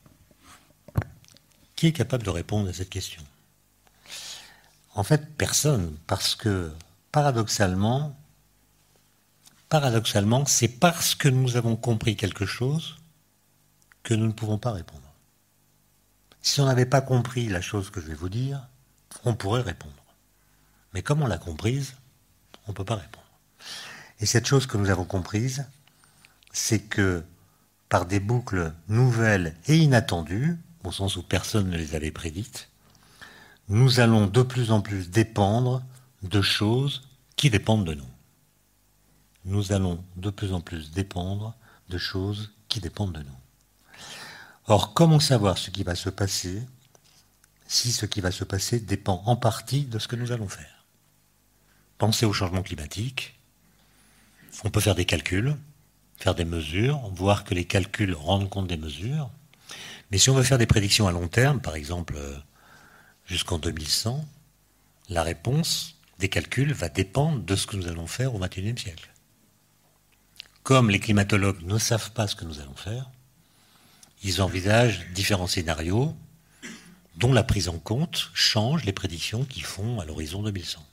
Qui 1.76 1.88
est 1.88 1.92
capable 1.92 2.25
de 2.25 2.30
répondre 2.30 2.68
à 2.68 2.73
cette 2.73 2.90
question? 2.90 3.23
En 4.94 5.02
fait, 5.02 5.37
personne, 5.37 5.97
parce 6.06 6.35
que 6.35 6.73
paradoxalement, 7.11 8.16
paradoxalement, 9.68 10.47
c'est 10.47 10.68
parce 10.68 11.14
que 11.14 11.28
nous 11.28 11.56
avons 11.56 11.76
compris 11.76 12.16
quelque 12.16 12.47
chose 12.47 12.97
que 14.02 14.14
nous 14.14 14.26
ne 14.26 14.33
pouvons 14.33 14.59
pas 14.59 14.73
répondre. 14.73 15.00
Si 16.42 16.61
on 16.61 16.66
n'avait 16.66 16.87
pas 16.87 17.00
compris 17.00 17.49
la 17.49 17.61
chose 17.61 17.90
que 17.90 18.00
je 18.00 18.06
vais 18.06 18.14
vous 18.14 18.28
dire, 18.28 18.68
on 19.25 19.35
pourrait 19.35 19.62
répondre. 19.62 19.94
Mais 20.92 21.02
comme 21.02 21.23
on 21.23 21.26
l'a 21.26 21.38
comprise, 21.38 21.97
on 22.66 22.73
ne 22.73 22.76
peut 22.76 22.85
pas 22.85 22.97
répondre. 22.97 23.25
Et 24.21 24.26
cette 24.26 24.47
chose 24.47 24.66
que 24.66 24.76
nous 24.76 24.90
avons 24.90 25.04
comprise, 25.04 25.66
c'est 26.52 26.80
que 26.80 27.25
par 27.88 28.06
des 28.06 28.21
boucles 28.21 28.73
nouvelles 28.88 29.54
et 29.66 29.76
inattendues, 29.76 30.56
au 30.85 30.92
sens 30.92 31.16
où 31.16 31.23
personne 31.23 31.71
ne 31.71 31.76
les 31.76 31.94
avait 31.94 32.11
prédites, 32.11 32.68
nous 33.68 34.00
allons 34.00 34.26
de 34.26 34.42
plus 34.42 34.71
en 34.71 34.80
plus 34.80 35.11
dépendre 35.11 35.83
de 36.23 36.42
choses 36.42 37.09
qui 37.37 37.50
dépendent 37.50 37.87
de 37.87 37.94
nous. 37.94 38.09
Nous 39.44 39.73
allons 39.73 40.02
de 40.16 40.30
plus 40.30 40.52
en 40.52 40.61
plus 40.61 40.90
dépendre 40.90 41.54
de 41.88 41.99
choses 41.99 42.52
qui 42.68 42.80
dépendent 42.80 43.12
de 43.12 43.23
nous. 43.23 43.38
Or, 44.66 44.94
comment 44.94 45.21
savoir 45.21 45.59
ce 45.59 45.71
qui 45.71 45.83
va 45.83 45.94
se 45.94 46.11
passer 46.11 46.62
si 47.66 47.92
ce 47.92 48.06
qui 48.06 48.21
va 48.21 48.30
se 48.30 48.44
passer 48.44 48.80
dépend 48.80 49.23
en 49.26 49.37
partie 49.37 49.85
de 49.85 49.99
ce 49.99 50.09
que 50.09 50.16
nous 50.16 50.33
allons 50.33 50.49
faire? 50.49 50.74
Pensez 52.04 52.26
au 52.26 52.34
changement 52.34 52.62
climatique. 52.62 53.34
On 54.62 54.68
peut 54.68 54.80
faire 54.80 54.94
des 54.94 55.06
calculs, 55.06 55.56
faire 56.18 56.34
des 56.34 56.44
mesures, 56.44 56.99
voir 57.14 57.44
que 57.44 57.54
les 57.54 57.64
calculs 57.64 58.12
rendent 58.12 58.50
compte 58.50 58.66
des 58.66 58.76
mesures. 58.76 59.30
Mais 60.11 60.18
si 60.18 60.28
on 60.28 60.34
veut 60.34 60.42
faire 60.42 60.58
des 60.58 60.66
prédictions 60.66 61.08
à 61.08 61.12
long 61.12 61.28
terme, 61.28 61.62
par 61.62 61.76
exemple 61.76 62.16
euh, 62.18 62.37
jusqu'en 63.25 63.58
2100, 63.58 64.23
la 65.08 65.23
réponse 65.23 65.96
des 66.18 66.28
calculs 66.28 66.75
va 66.75 66.90
dépendre 66.90 67.42
de 67.42 67.56
ce 67.56 67.66
que 67.66 67.78
nous 67.78 67.88
allons 67.88 68.06
faire 68.06 68.34
au 68.34 68.38
XXIe 68.38 68.76
siècle. 68.76 69.08
Comme 70.62 70.90
les 70.90 71.00
climatologues 71.00 71.62
ne 71.62 71.78
savent 71.78 72.12
pas 72.12 72.26
ce 72.26 72.37
que 72.37 72.44
nous 72.44 72.61
allons 72.61 72.76
faire, 72.76 73.11
ils 74.23 74.42
envisagent 74.42 75.06
différents 75.14 75.46
scénarios 75.46 76.14
dont 77.16 77.32
la 77.32 77.44
prise 77.44 77.70
en 77.70 77.78
compte 77.78 78.30
change 78.34 78.84
les 78.84 78.92
prédictions 78.92 79.46
qu'ils 79.46 79.64
font 79.64 80.00
à 80.00 80.04
l'horizon 80.04 80.42
2100. 80.42 80.84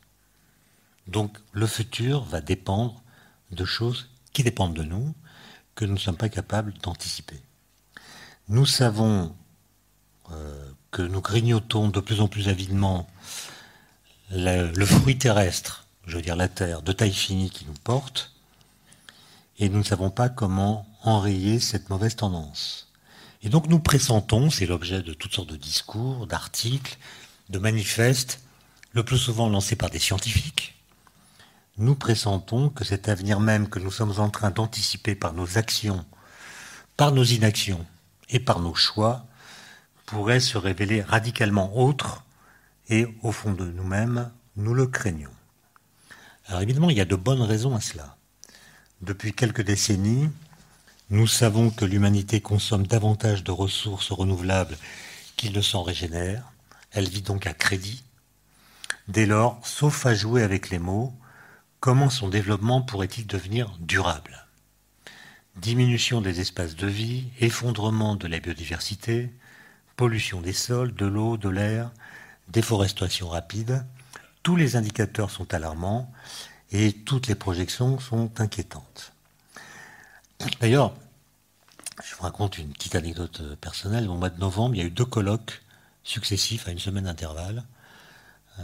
Donc 1.08 1.38
le 1.52 1.68
futur 1.68 2.24
va 2.24 2.42
dépendre 2.42 3.02
de 3.52 3.66
choses 3.66 4.10
qui 4.34 4.44
dépendent 4.44 4.76
de 4.76 4.84
nous, 4.84 5.14
que 5.76 5.86
nous 5.86 5.94
ne 5.94 6.00
sommes 6.00 6.18
pas 6.18 6.30
capables 6.30 6.74
d'anticiper. 6.82 7.42
Nous 8.48 8.66
savons 8.66 9.36
euh, 10.32 10.72
que 10.92 11.02
nous 11.02 11.22
grignotons 11.22 11.90
de 11.90 12.00
plus 12.00 12.22
en 12.22 12.28
plus 12.28 12.48
avidement 12.48 13.08
le, 14.32 14.72
le, 14.72 14.86
fruit 14.86 15.18
terrestre, 15.18 15.88
je 16.06 16.16
veux 16.16 16.22
dire 16.22 16.36
la 16.36 16.48
Terre, 16.48 16.82
de 16.82 16.92
taille 16.94 17.14
finie 17.14 17.50
qui 17.50 17.66
nous 17.66 17.74
porte, 17.84 18.34
et 19.60 19.70
nous 19.70 19.80
ne 19.80 19.84
savons 19.84 20.10
pas 20.10 20.30
comment 20.30 20.88
enrayer 21.04 21.60
cette 21.60 21.90
mauvaise 21.90 22.16
tendance. 22.16 22.88
Et 23.44 23.50
donc 23.50 23.68
nous 23.68 23.80
pressentons, 23.80 24.50
c'est 24.50 24.66
l'objet 24.66 25.02
de 25.02 25.14
toutes 25.14 25.34
sortes 25.34 25.50
de 25.50 25.58
discours, 25.58 26.28
d'articles, 26.28 26.98
de 27.50 27.60
manifestes, 27.60 28.42
le 28.94 29.04
plus 29.04 29.18
souvent 29.18 29.50
lancés 29.50 29.76
par 29.76 29.90
des 29.90 30.00
scientifiques, 30.00 30.76
nous 31.82 31.96
pressentons 31.96 32.70
que 32.70 32.86
cet 32.86 33.10
avenir 33.10 33.40
même 33.40 33.68
que 33.68 33.80
nous 33.80 33.92
sommes 33.92 34.20
en 34.20 34.30
train 34.30 34.52
d'anticiper 34.52 35.16
par 35.16 35.34
nos 35.34 35.58
actions, 35.58 36.06
par 36.96 37.12
nos 37.12 37.24
inactions 37.24 37.86
et 38.30 38.40
par 38.40 38.60
nos 38.60 38.76
choix, 38.76 39.26
pourrait 40.06 40.40
se 40.40 40.60
révéler 40.60 41.02
radicalement 41.02 41.76
autre 41.76 42.24
et 42.90 43.08
au 43.24 43.32
fond 43.32 43.54
de 43.54 43.66
nous-mêmes, 43.66 44.30
nous 44.58 44.76
le 44.76 44.86
craignons. 44.86 45.32
Alors 46.46 46.62
évidemment, 46.62 46.92
il 46.92 46.98
y 46.98 47.02
a 47.02 47.06
de 47.06 47.16
bonnes 47.16 47.42
raisons 47.42 47.76
à 47.76 47.82
cela. 47.82 48.16
Depuis 49.02 49.34
quelques 49.34 49.64
décennies, 49.64 50.30
nous 51.10 51.26
savons 51.26 51.72
que 51.72 51.86
l'humanité 51.86 52.42
consomme 52.42 52.86
davantage 52.86 53.44
de 53.44 53.52
ressources 53.52 54.12
renouvelables 54.12 54.78
qu'il 55.36 55.54
ne 55.54 55.62
s'en 55.62 55.82
régénère. 55.82 56.44
Elle 56.92 57.10
vit 57.10 57.24
donc 57.24 57.48
à 57.48 57.54
crédit. 57.54 58.04
Dès 59.08 59.26
lors, 59.26 59.60
sauf 59.66 60.06
à 60.06 60.14
jouer 60.14 60.44
avec 60.44 60.70
les 60.70 60.80
mots, 60.80 61.16
comment 61.82 62.12
son 62.12 62.30
développement 62.30 62.82
pourrait-il 62.82 63.28
devenir 63.28 63.76
durable? 63.80 64.46
Diminution 65.58 66.22
des 66.22 66.40
espaces 66.40 66.76
de 66.76 66.88
vie, 66.88 67.26
effondrement 67.42 68.16
de 68.16 68.28
la 68.28 68.40
biodiversité, 68.40 69.34
pollution 69.98 70.42
des 70.42 70.54
sols, 70.54 70.94
de 70.94 71.06
l'eau, 71.08 71.36
de 71.36 71.50
l'air, 71.50 71.92
déforestation 72.48 73.28
rapide, 73.28 73.84
tous 74.44 74.56
les 74.56 74.76
indicateurs 74.76 75.32
sont 75.32 75.54
alarmants 75.54 76.12
et 76.72 76.94
toutes 76.94 77.28
les 77.28 77.36
projections 77.36 78.00
sont 78.00 78.40
inquiétantes. 78.40 79.12
D'ailleurs, 80.62 80.94
je 82.04 82.16
vous 82.16 82.24
raconte 82.24 82.58
une 82.58 82.72
petite 82.72 82.96
anecdote 82.96 83.56
personnelle. 83.60 84.08
Au 84.08 84.16
mois 84.16 84.30
de 84.30 84.40
novembre, 84.40 84.76
il 84.76 84.78
y 84.80 84.82
a 84.82 84.88
eu 84.88 84.92
deux 84.92 85.06
colloques 85.06 85.62
successifs 86.04 86.68
à 86.68 86.72
une 86.72 86.80
semaine 86.80 87.04
d'intervalle. 87.04 87.64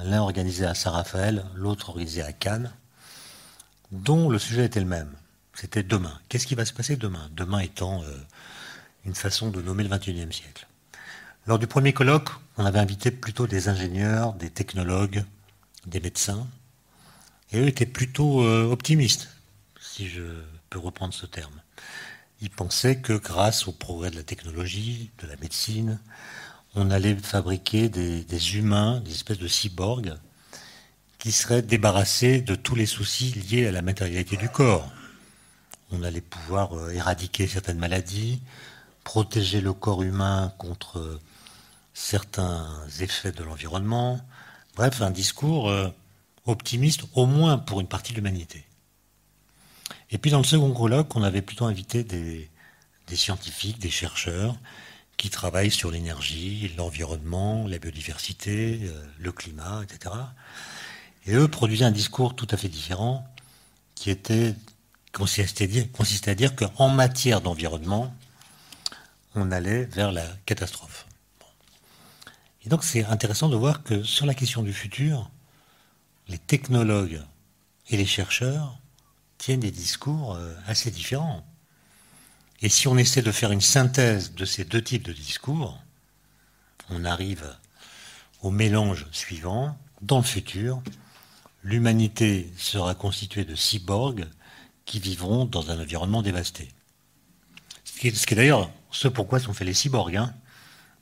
L'un 0.04 0.22
organisé 0.22 0.66
à 0.66 0.76
Saint-Raphaël, 0.76 1.46
l'autre 1.56 1.90
organisé 1.90 2.22
à 2.22 2.32
Cannes, 2.32 2.72
dont 3.91 4.29
le 4.29 4.39
sujet 4.39 4.65
était 4.65 4.79
le 4.79 4.86
même. 4.86 5.12
C'était 5.53 5.84
demain. 5.84 6.20
Qu'est-ce 6.29 6.48
qui 6.48 6.56
va 6.56 6.65
se 6.65 6.74
passer 6.74 6.96
demain? 6.96 7.29
Demain 7.36 7.60
étant 7.60 8.03
euh, 8.03 8.17
une 9.06 9.15
façon 9.15 9.50
de 9.50 9.62
nommer 9.62 9.84
le 9.84 9.89
XXIe 9.89 10.32
siècle. 10.32 10.67
Lors 11.48 11.60
du 11.60 11.67
premier 11.67 11.94
colloque, 11.94 12.29
on 12.58 12.65
avait 12.65 12.79
invité 12.79 13.10
plutôt 13.10 13.48
des 13.48 13.70
ingénieurs, 13.70 14.34
des 14.34 14.50
technologues, 14.50 15.24
des 15.86 16.00
médecins, 16.00 16.46
et 17.51 17.60
eux 17.60 17.67
étaient 17.67 17.86
plutôt 17.86 18.44
euh, 18.44 18.70
optimistes, 18.70 19.29
si 19.79 20.10
je 20.10 20.24
peux 20.70 20.79
reprendre 20.79 21.13
ce 21.13 21.25
terme. 21.25 21.62
ils 22.41 22.50
pensaient 22.50 22.98
que 22.98 23.13
grâce 23.13 23.67
au 23.67 23.72
progrès 23.72 24.12
de 24.12 24.17
la 24.17 24.24
technologie, 24.24 25.10
de 25.20 25.27
la 25.27 25.38
médecine, 25.38 26.00
on 26.75 26.91
allait 26.91 27.15
fabriquer 27.15 27.89
des, 27.89 28.56
humains, 28.56 29.00
des 29.00 29.12
espèces 29.12 29.39
de 29.39 29.48
cyborgs, 29.48 30.13
qui 31.28 31.34
seraient 31.34 31.62
débarrassés 31.62 32.40
de 32.40 32.56
tous 32.56 32.74
les 32.74 32.86
soucis 32.86 33.34
liés 33.34 33.68
à 33.68 33.72
la 33.74 33.82
matérialité 33.82 34.38
du 34.38 34.48
corps. 34.48 34.90
On 35.92 36.02
allait 36.04 36.22
pouvoir 36.22 36.72
euh, 36.78 36.92
éradiquer 36.92 37.48
certaines 37.48 37.80
maladies, 37.80 38.42
protéger 39.04 39.60
le 39.60 39.74
corps 39.74 40.04
humain 40.04 40.54
contre 40.58 41.00
euh, 41.00 41.20
certains 41.94 42.66
effets 43.02 43.34
de 43.34 43.44
l'environnement. 43.44 44.22
Bref, 44.78 45.02
un 45.02 45.12
discours 45.12 45.70
euh, 45.70 45.90
optimiste, 46.46 47.02
au 47.14 47.26
moins 47.26 47.58
pour 47.58 47.82
une 47.82 47.90
partie 47.90 48.14
de 48.14 48.20
l'humanité. 48.20 48.64
Et 50.12 50.18
puis 50.18 50.32
dans 50.32 50.40
le 50.40 50.46
second 50.46 50.72
colloque, 50.72 51.14
on 51.18 51.24
avait 51.24 51.42
plutôt 51.42 51.66
invité 51.66 52.06
des, 52.06 52.50
scientifiques, 53.14 53.80
des 53.80 53.92
chercheurs, 53.92 54.56
qui 55.18 55.30
travaillent 55.30 55.72
sur 55.72 55.92
l'énergie, 55.92 56.74
l'environnement, 56.78 57.68
la 57.68 57.80
biodiversité, 57.80 58.80
le 59.20 59.32
climat, 59.34 59.84
etc. 59.84 60.16
Et 61.28 61.34
eux 61.34 61.48
produisaient 61.48 61.86
un 61.86 61.92
discours 61.92 62.36
tout 62.36 62.48
à 62.50 62.58
fait 62.58 62.70
différent, 62.70 63.28
qui 63.96 64.10
était 64.10 64.56
consistait 65.12 66.30
à 66.30 66.36
dire 66.36 66.56
qu'en 66.56 66.90
matière 66.90 67.42
d'environnement, 67.42 68.14
on 69.36 69.52
allait 69.52 69.86
vers 69.86 70.12
la 70.12 70.26
catastrophe. 70.46 71.08
Et 72.64 72.70
donc 72.70 72.84
c'est 72.84 73.04
intéressant 73.06 73.50
de 73.50 73.56
voir 73.56 73.84
que 73.84 74.04
sur 74.04 74.26
la 74.26 74.34
question 74.34 74.62
du 74.62 74.74
futur, 74.74 75.30
les 76.28 76.38
technologues 76.38 77.22
et 77.90 77.98
les 77.98 78.06
chercheurs 78.06 78.78
tiennent 79.38 79.62
des 79.62 79.72
discours 79.72 80.36
euh, 80.36 80.54
assez 80.68 80.92
différents. 80.92 81.46
Et 82.62 82.70
si 82.70 82.88
on 82.88 82.98
essaie 82.98 83.22
de 83.22 83.32
faire 83.32 83.52
une 83.52 83.62
synthèse 83.62 84.34
de 84.34 84.46
ces 84.46 84.66
deux 84.66 84.84
types 84.84 85.04
de 85.04 85.14
discours, 85.14 85.80
on 86.90 87.06
arrive 87.06 87.56
au 88.42 88.52
mélange 88.52 89.06
suivant. 89.12 89.78
Dans 90.02 90.18
le 90.18 90.24
futur, 90.24 90.82
l'humanité 91.64 92.52
sera 92.58 92.96
constituée 92.96 93.46
de 93.46 93.56
cyborgs 93.56 94.26
qui 94.86 95.00
vivront 95.00 95.46
dans 95.46 95.70
un 95.70 95.80
environnement 95.80 96.22
dévasté. 96.22 96.70
Ce 97.84 98.00
qui 98.00 98.08
est, 98.08 98.36
d'ailleurs 98.36 98.72
ce 98.92 99.08
pourquoi 99.08 99.40
sont 99.40 99.54
faits 99.54 99.68
les 99.68 99.74
cyborgs. 99.74 100.16
Hein. 100.16 100.34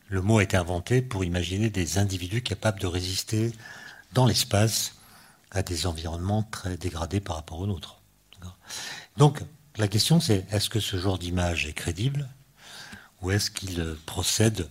Le 0.08 0.22
mot 0.22 0.40
a 0.40 0.44
été 0.44 0.58
inventé 0.58 1.02
pour 1.02 1.24
imaginer 1.24 1.70
des 1.70 1.98
individus 1.98 2.42
capables 2.42 2.80
de 2.80 2.88
résister 2.88 3.52
dans 4.14 4.26
l'espace 4.26 4.96
à 5.52 5.62
des 5.62 5.88
environnements 5.88 6.44
très 6.44 6.78
dégradés 6.78 7.20
par 7.20 7.36
rapport 7.36 7.60
aux 7.60 7.68
nôtres. 7.68 8.02
Donc, 9.18 9.42
la 9.78 9.88
question 9.88 10.20
c'est 10.20 10.46
est-ce 10.52 10.70
que 10.70 10.80
ce 10.80 10.98
genre 10.98 11.20
d'image 11.20 11.66
est 11.66 11.74
crédible 11.74 12.28
ou 13.22 13.32
est-ce 13.32 13.52
qu'il 13.52 13.96
procède 14.06 14.70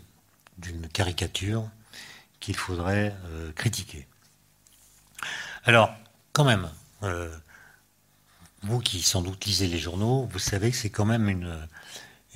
d'une 0.58 0.88
caricature 0.88 1.68
qu'il 2.40 2.56
faudrait 2.56 3.14
euh, 3.26 3.52
critiquer? 3.52 4.06
Alors, 5.66 5.94
quand 6.34 6.44
même, 6.44 6.68
euh, 7.04 7.34
vous 8.62 8.80
qui 8.80 9.00
sans 9.00 9.22
doute 9.22 9.46
lisez 9.46 9.66
les 9.66 9.78
journaux, 9.78 10.28
vous 10.30 10.38
savez 10.38 10.70
que 10.70 10.76
c'est 10.76 10.90
quand 10.90 11.06
même 11.06 11.26
une, 11.30 11.58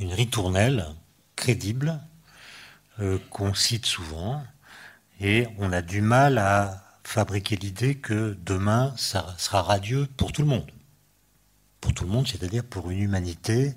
ritournelle 0.01 0.87
crédible 1.37 2.01
euh, 3.01 3.19
qu'on 3.29 3.53
cite 3.53 3.85
souvent 3.85 4.43
et 5.21 5.47
on 5.59 5.73
a 5.73 5.83
du 5.83 6.01
mal 6.01 6.39
à 6.39 6.83
fabriquer 7.05 7.57
l'idée 7.57 7.97
que 7.97 8.35
demain 8.47 8.95
ça 8.97 9.35
sera 9.37 9.61
radieux 9.63 10.07
pour 10.17 10.33
tout 10.33 10.43
le 10.43 10.49
monde 10.49 10.71
pour 11.81 11.95
tout 11.95 12.05
le 12.05 12.11
monde, 12.11 12.27
c'est-à-dire 12.27 12.65
pour 12.65 12.91
une 12.91 12.99
humanité 12.99 13.75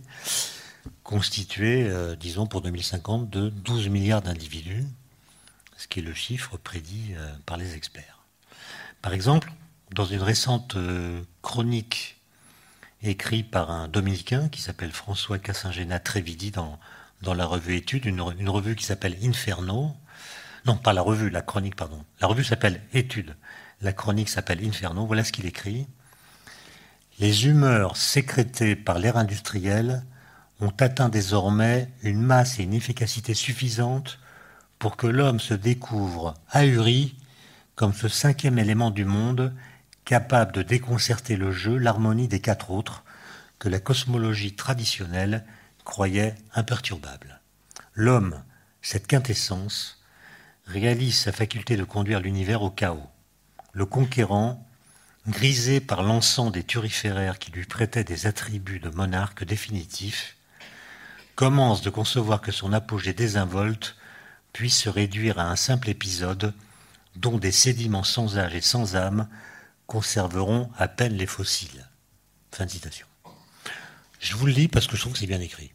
constituée, 1.03 1.83
euh, 1.83 2.15
disons 2.15 2.47
pour 2.47 2.61
2050, 2.61 3.29
de 3.29 3.49
12 3.49 3.89
milliards 3.89 4.23
d'individus, 4.23 4.85
ce 5.77 5.87
qui 5.87 5.99
est 5.99 6.03
le 6.03 6.13
chiffre 6.13 6.57
prédit 6.57 7.13
par 7.45 7.57
les 7.57 7.75
experts. 7.75 8.20
Par 9.01 9.13
exemple, 9.13 9.51
dans 9.93 10.05
une 10.05 10.21
récente 10.21 10.75
euh, 10.75 11.21
chronique 11.41 12.21
écrite 13.01 13.49
par 13.49 13.71
un 13.71 13.87
dominicain 13.87 14.47
qui 14.49 14.61
s'appelle 14.61 14.91
François 14.91 15.39
Cassingena 15.39 15.99
Trévidi 15.99 16.51
dans, 16.51 16.77
la 17.23 17.45
revue 17.45 17.75
Études, 17.75 18.05
une, 18.05 18.23
une 18.37 18.49
revue 18.49 18.75
qui 18.75 18.85
s'appelle 18.85 19.17
Inferno, 19.23 19.95
non 20.65 20.77
pas 20.77 20.93
la 20.93 21.01
revue, 21.01 21.31
la 21.31 21.41
chronique, 21.41 21.75
pardon. 21.75 22.05
La 22.19 22.27
revue 22.27 22.43
s'appelle 22.43 22.81
Études, 22.93 23.35
la 23.81 23.91
chronique 23.91 24.29
s'appelle 24.29 24.63
Inferno, 24.63 25.07
voilà 25.07 25.23
ce 25.23 25.31
qu'il 25.31 25.47
écrit. 25.47 25.87
Les 27.19 27.47
humeurs 27.47 27.97
sécrétées 27.97 28.75
par 28.75 28.99
l'air 28.99 29.17
industriel 29.17 30.03
ont 30.59 30.73
atteint 30.79 31.09
désormais 31.09 31.89
une 32.03 32.21
masse 32.21 32.59
et 32.59 32.63
une 32.63 32.73
efficacité 32.73 33.33
suffisantes 33.33 34.19
pour 34.77 34.95
que 34.95 35.07
l'homme 35.07 35.39
se 35.39 35.55
découvre 35.55 36.35
ahuri 36.51 37.15
comme 37.75 37.93
ce 37.93 38.07
cinquième 38.07 38.59
élément 38.59 38.91
du 38.91 39.05
monde 39.05 39.53
capable 40.05 40.51
de 40.51 40.61
déconcerter 40.61 41.35
le 41.35 41.51
jeu, 41.51 41.77
l'harmonie 41.77 42.27
des 42.27 42.39
quatre 42.39 42.71
autres 42.71 43.03
que 43.59 43.69
la 43.69 43.79
cosmologie 43.79 44.55
traditionnelle 44.55 45.45
croyait 45.83 46.35
imperturbables. 46.53 47.39
L'homme, 47.93 48.43
cette 48.81 49.07
quintessence, 49.07 50.01
réalise 50.65 51.17
sa 51.17 51.31
faculté 51.31 51.77
de 51.77 51.83
conduire 51.83 52.19
l'univers 52.19 52.61
au 52.61 52.71
chaos. 52.71 53.09
Le 53.73 53.85
conquérant 53.85 54.65
grisé 55.27 55.79
par 55.79 56.01
l'encens 56.01 56.51
des 56.51 56.63
turiféraires 56.63 57.37
qui 57.37 57.51
lui 57.51 57.65
prêtaient 57.65 58.03
des 58.03 58.25
attributs 58.25 58.79
de 58.79 58.89
monarque 58.89 59.43
définitif, 59.43 60.35
commence 61.35 61.81
de 61.81 61.89
concevoir 61.89 62.41
que 62.41 62.51
son 62.51 62.73
apogée 62.73 63.13
désinvolte 63.13 63.95
puisse 64.53 64.77
se 64.77 64.89
réduire 64.89 65.39
à 65.39 65.49
un 65.49 65.55
simple 65.55 65.89
épisode 65.89 66.53
dont 67.15 67.37
des 67.37 67.51
sédiments 67.51 68.03
sans 68.03 68.37
âge 68.37 68.55
et 68.55 68.61
sans 68.61 68.95
âme 68.95 69.27
conserveront 69.87 70.69
à 70.77 70.87
peine 70.87 71.13
les 71.13 71.27
fossiles. 71.27 71.89
Fin 72.51 72.65
de 72.65 72.71
citation. 72.71 73.07
Je 74.19 74.35
vous 74.35 74.45
le 74.45 74.53
lis 74.53 74.67
parce 74.67 74.87
que 74.87 74.95
je 74.95 75.01
trouve 75.01 75.13
que 75.13 75.19
c'est 75.19 75.27
bien 75.27 75.41
écrit. 75.41 75.73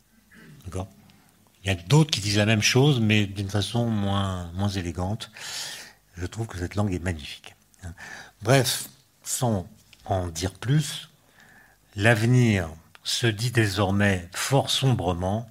D'accord? 0.65 0.89
Il 1.63 1.69
y 1.69 1.71
a 1.71 1.75
d'autres 1.75 2.13
qui 2.13 2.21
disent 2.21 2.37
la 2.37 2.47
même 2.47 2.63
chose, 2.63 3.01
mais 3.01 3.27
d'une 3.27 3.51
façon 3.51 3.91
moins, 3.91 4.53
moins 4.53 4.69
élégante. 4.69 5.33
Je 6.17 6.27
trouve 6.27 6.47
que 6.47 6.59
cette 6.59 6.77
langue 6.77 6.95
est 6.95 7.03
magnifique. 7.03 7.57
Bref, 8.43 8.89
sans 9.25 9.69
en 10.05 10.29
dire 10.29 10.55
plus, 10.55 11.11
l'avenir 11.97 12.71
se 13.03 13.27
dit 13.27 13.51
désormais 13.51 14.29
fort 14.33 14.71
sombrement, 14.71 15.51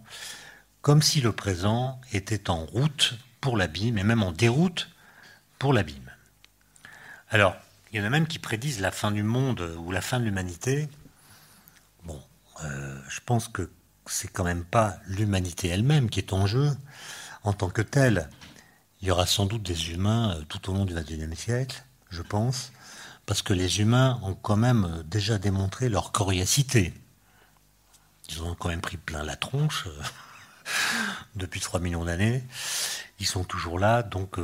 comme 0.82 1.02
si 1.02 1.20
le 1.20 1.34
présent 1.34 2.00
était 2.14 2.50
en 2.50 2.66
route 2.66 3.16
pour 3.42 3.58
l'abîme, 3.58 3.98
et 3.98 4.04
même 4.04 4.24
en 4.24 4.32
déroute 4.32 4.90
pour 5.60 5.74
l'abîme. 5.74 6.12
Alors, 7.30 7.56
il 7.92 8.00
y 8.00 8.02
en 8.02 8.06
a 8.06 8.10
même 8.10 8.28
qui 8.28 8.40
prédisent 8.40 8.82
la 8.82 8.92
fin 8.92 9.12
du 9.12 9.24
monde 9.24 9.62
ou 9.78 9.92
la 9.92 10.02
fin 10.02 10.20
de 10.20 10.26
l'humanité. 10.26 10.90
Bon, 12.04 12.22
euh, 12.64 13.00
je 13.08 13.20
pense 13.26 13.48
que 13.48 13.72
c'est 14.06 14.28
quand 14.28 14.44
même 14.44 14.66
pas 14.66 14.98
l'humanité 15.06 15.70
elle-même 15.70 16.10
qui 16.10 16.20
est 16.20 16.34
en 16.34 16.46
jeu 16.46 16.72
en 17.44 17.54
tant 17.54 17.70
que 17.70 17.82
telle. 17.82 18.30
Il 19.02 19.08
y 19.08 19.12
aura 19.12 19.26
sans 19.26 19.46
doute 19.46 19.64
des 19.64 19.92
humains 19.92 20.36
euh, 20.36 20.44
tout 20.44 20.70
au 20.70 20.74
long 20.74 20.86
du 20.86 20.94
XXIe 20.94 21.36
siècle, 21.36 21.84
je 22.10 22.22
pense, 22.22 22.72
parce 23.26 23.42
que 23.42 23.54
les 23.54 23.80
humains 23.80 24.20
ont 24.24 24.36
quand 24.36 24.58
même 24.58 24.86
euh, 24.86 25.04
déjà 25.04 25.38
démontré 25.38 25.90
leur 25.90 26.12
coriacité. 26.12 26.94
Ils 28.30 28.44
ont 28.44 28.56
quand 28.56 28.70
même 28.70 28.82
pris 28.82 28.98
plein 28.98 29.24
la 29.24 29.36
tronche 29.36 29.88
depuis 31.36 31.60
3 31.60 31.80
millions 31.80 32.06
d'années. 32.06 32.44
Ils 33.20 33.28
sont 33.28 33.44
toujours 33.44 33.80
là, 33.80 34.04
donc 34.04 34.38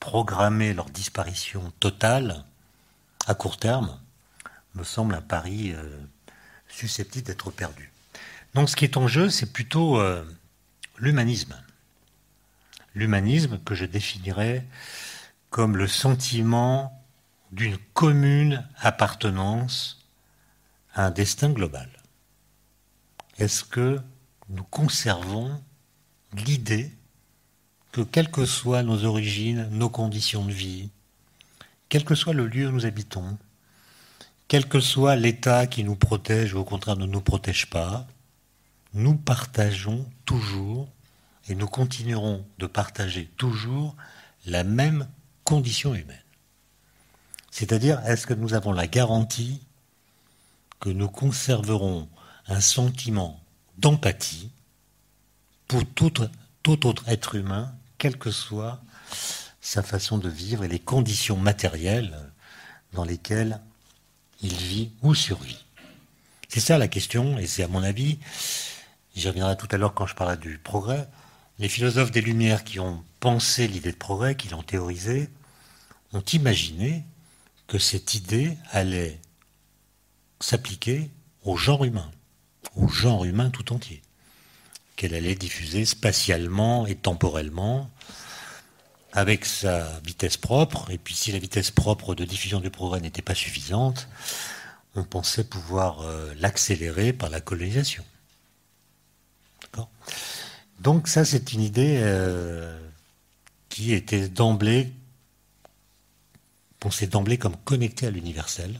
programmer 0.00 0.74
leur 0.74 0.90
disparition 0.90 1.72
totale 1.78 2.44
à 3.26 3.34
court 3.34 3.58
terme 3.58 4.00
me 4.74 4.82
semble 4.82 5.14
un 5.14 5.20
pari 5.20 5.74
susceptible 6.68 7.26
d'être 7.26 7.50
perdu. 7.50 7.92
Donc 8.54 8.68
ce 8.68 8.76
qui 8.76 8.84
est 8.84 8.96
en 8.96 9.06
jeu, 9.06 9.30
c'est 9.30 9.52
plutôt 9.52 10.02
l'humanisme. 10.98 11.54
L'humanisme 12.94 13.58
que 13.58 13.74
je 13.74 13.84
définirais 13.84 14.66
comme 15.50 15.76
le 15.76 15.86
sentiment 15.86 17.04
d'une 17.52 17.78
commune 17.94 18.66
appartenance 18.78 20.06
à 20.94 21.06
un 21.06 21.10
destin 21.10 21.50
global 21.50 21.90
Est-ce 23.38 23.64
que 23.64 24.00
nous 24.48 24.64
conservons 24.64 25.62
l'idée 26.32 26.92
que 27.92 28.00
quelles 28.02 28.30
que 28.30 28.46
soient 28.46 28.82
nos 28.82 29.04
origines, 29.04 29.68
nos 29.70 29.88
conditions 29.88 30.44
de 30.44 30.52
vie, 30.52 30.90
quel 31.88 32.04
que 32.04 32.14
soit 32.14 32.34
le 32.34 32.46
lieu 32.46 32.68
où 32.68 32.72
nous 32.72 32.86
habitons, 32.86 33.36
quel 34.48 34.68
que 34.68 34.80
soit 34.80 35.16
l'État 35.16 35.66
qui 35.66 35.84
nous 35.84 35.96
protège 35.96 36.54
ou 36.54 36.58
au 36.58 36.64
contraire 36.64 36.96
ne 36.96 37.06
nous 37.06 37.20
protège 37.20 37.68
pas, 37.70 38.06
nous 38.94 39.16
partageons 39.16 40.08
toujours 40.24 40.88
et 41.48 41.54
nous 41.54 41.68
continuerons 41.68 42.44
de 42.58 42.66
partager 42.66 43.26
toujours 43.36 43.96
la 44.46 44.64
même 44.64 45.08
condition 45.44 45.94
humaine. 45.94 46.16
C'est-à-dire, 47.50 48.00
est-ce 48.06 48.26
que 48.26 48.34
nous 48.34 48.54
avons 48.54 48.72
la 48.72 48.86
garantie 48.86 49.60
que 50.78 50.90
nous 50.90 51.08
conserverons 51.08 52.08
un 52.46 52.60
sentiment 52.60 53.40
d'empathie 53.78 54.50
pour 55.68 55.84
tout, 55.86 56.12
tout 56.62 56.86
autre 56.86 57.08
être 57.08 57.34
humain, 57.34 57.74
quelle 58.00 58.16
que 58.16 58.30
soit 58.30 58.80
sa 59.60 59.82
façon 59.82 60.16
de 60.16 60.30
vivre 60.30 60.64
et 60.64 60.68
les 60.68 60.78
conditions 60.78 61.36
matérielles 61.36 62.16
dans 62.94 63.04
lesquelles 63.04 63.60
il 64.40 64.54
vit 64.54 64.90
ou 65.02 65.14
survit. 65.14 65.66
C'est 66.48 66.60
ça 66.60 66.78
la 66.78 66.88
question, 66.88 67.38
et 67.38 67.46
c'est 67.46 67.62
à 67.62 67.68
mon 67.68 67.82
avis, 67.82 68.18
j'y 69.14 69.28
reviendrai 69.28 69.56
tout 69.56 69.68
à 69.70 69.76
l'heure 69.76 69.92
quand 69.92 70.06
je 70.06 70.14
parlerai 70.14 70.38
du 70.38 70.56
progrès, 70.56 71.08
les 71.58 71.68
philosophes 71.68 72.10
des 72.10 72.22
Lumières 72.22 72.64
qui 72.64 72.80
ont 72.80 73.04
pensé 73.20 73.68
l'idée 73.68 73.92
de 73.92 73.96
progrès, 73.96 74.34
qui 74.34 74.48
l'ont 74.48 74.62
théorisé, 74.62 75.28
ont 76.14 76.22
imaginé 76.22 77.04
que 77.66 77.78
cette 77.78 78.14
idée 78.14 78.56
allait 78.70 79.20
s'appliquer 80.40 81.10
au 81.44 81.58
genre 81.58 81.84
humain, 81.84 82.10
au 82.76 82.88
genre 82.88 83.26
humain 83.26 83.50
tout 83.50 83.74
entier, 83.74 84.00
qu'elle 85.00 85.14
allait 85.14 85.34
diffuser 85.34 85.86
spatialement 85.86 86.86
et 86.86 86.94
temporellement, 86.94 87.90
avec 89.14 89.46
sa 89.46 89.98
vitesse 90.00 90.36
propre, 90.36 90.90
et 90.90 90.98
puis 90.98 91.14
si 91.14 91.32
la 91.32 91.38
vitesse 91.38 91.70
propre 91.70 92.14
de 92.14 92.26
diffusion 92.26 92.60
du 92.60 92.68
progrès 92.68 93.00
n'était 93.00 93.22
pas 93.22 93.34
suffisante, 93.34 94.08
on 94.94 95.04
pensait 95.04 95.44
pouvoir 95.44 96.02
euh, 96.02 96.34
l'accélérer 96.36 97.14
par 97.14 97.30
la 97.30 97.40
colonisation. 97.40 98.04
Donc 100.80 101.08
ça, 101.08 101.24
c'est 101.24 101.54
une 101.54 101.62
idée 101.62 102.00
euh, 102.02 102.78
qui 103.70 103.94
était 103.94 104.28
d'emblée, 104.28 104.92
pensée 106.78 107.06
d'emblée 107.06 107.38
comme 107.38 107.56
connectée 107.56 108.06
à 108.06 108.10
l'universel. 108.10 108.78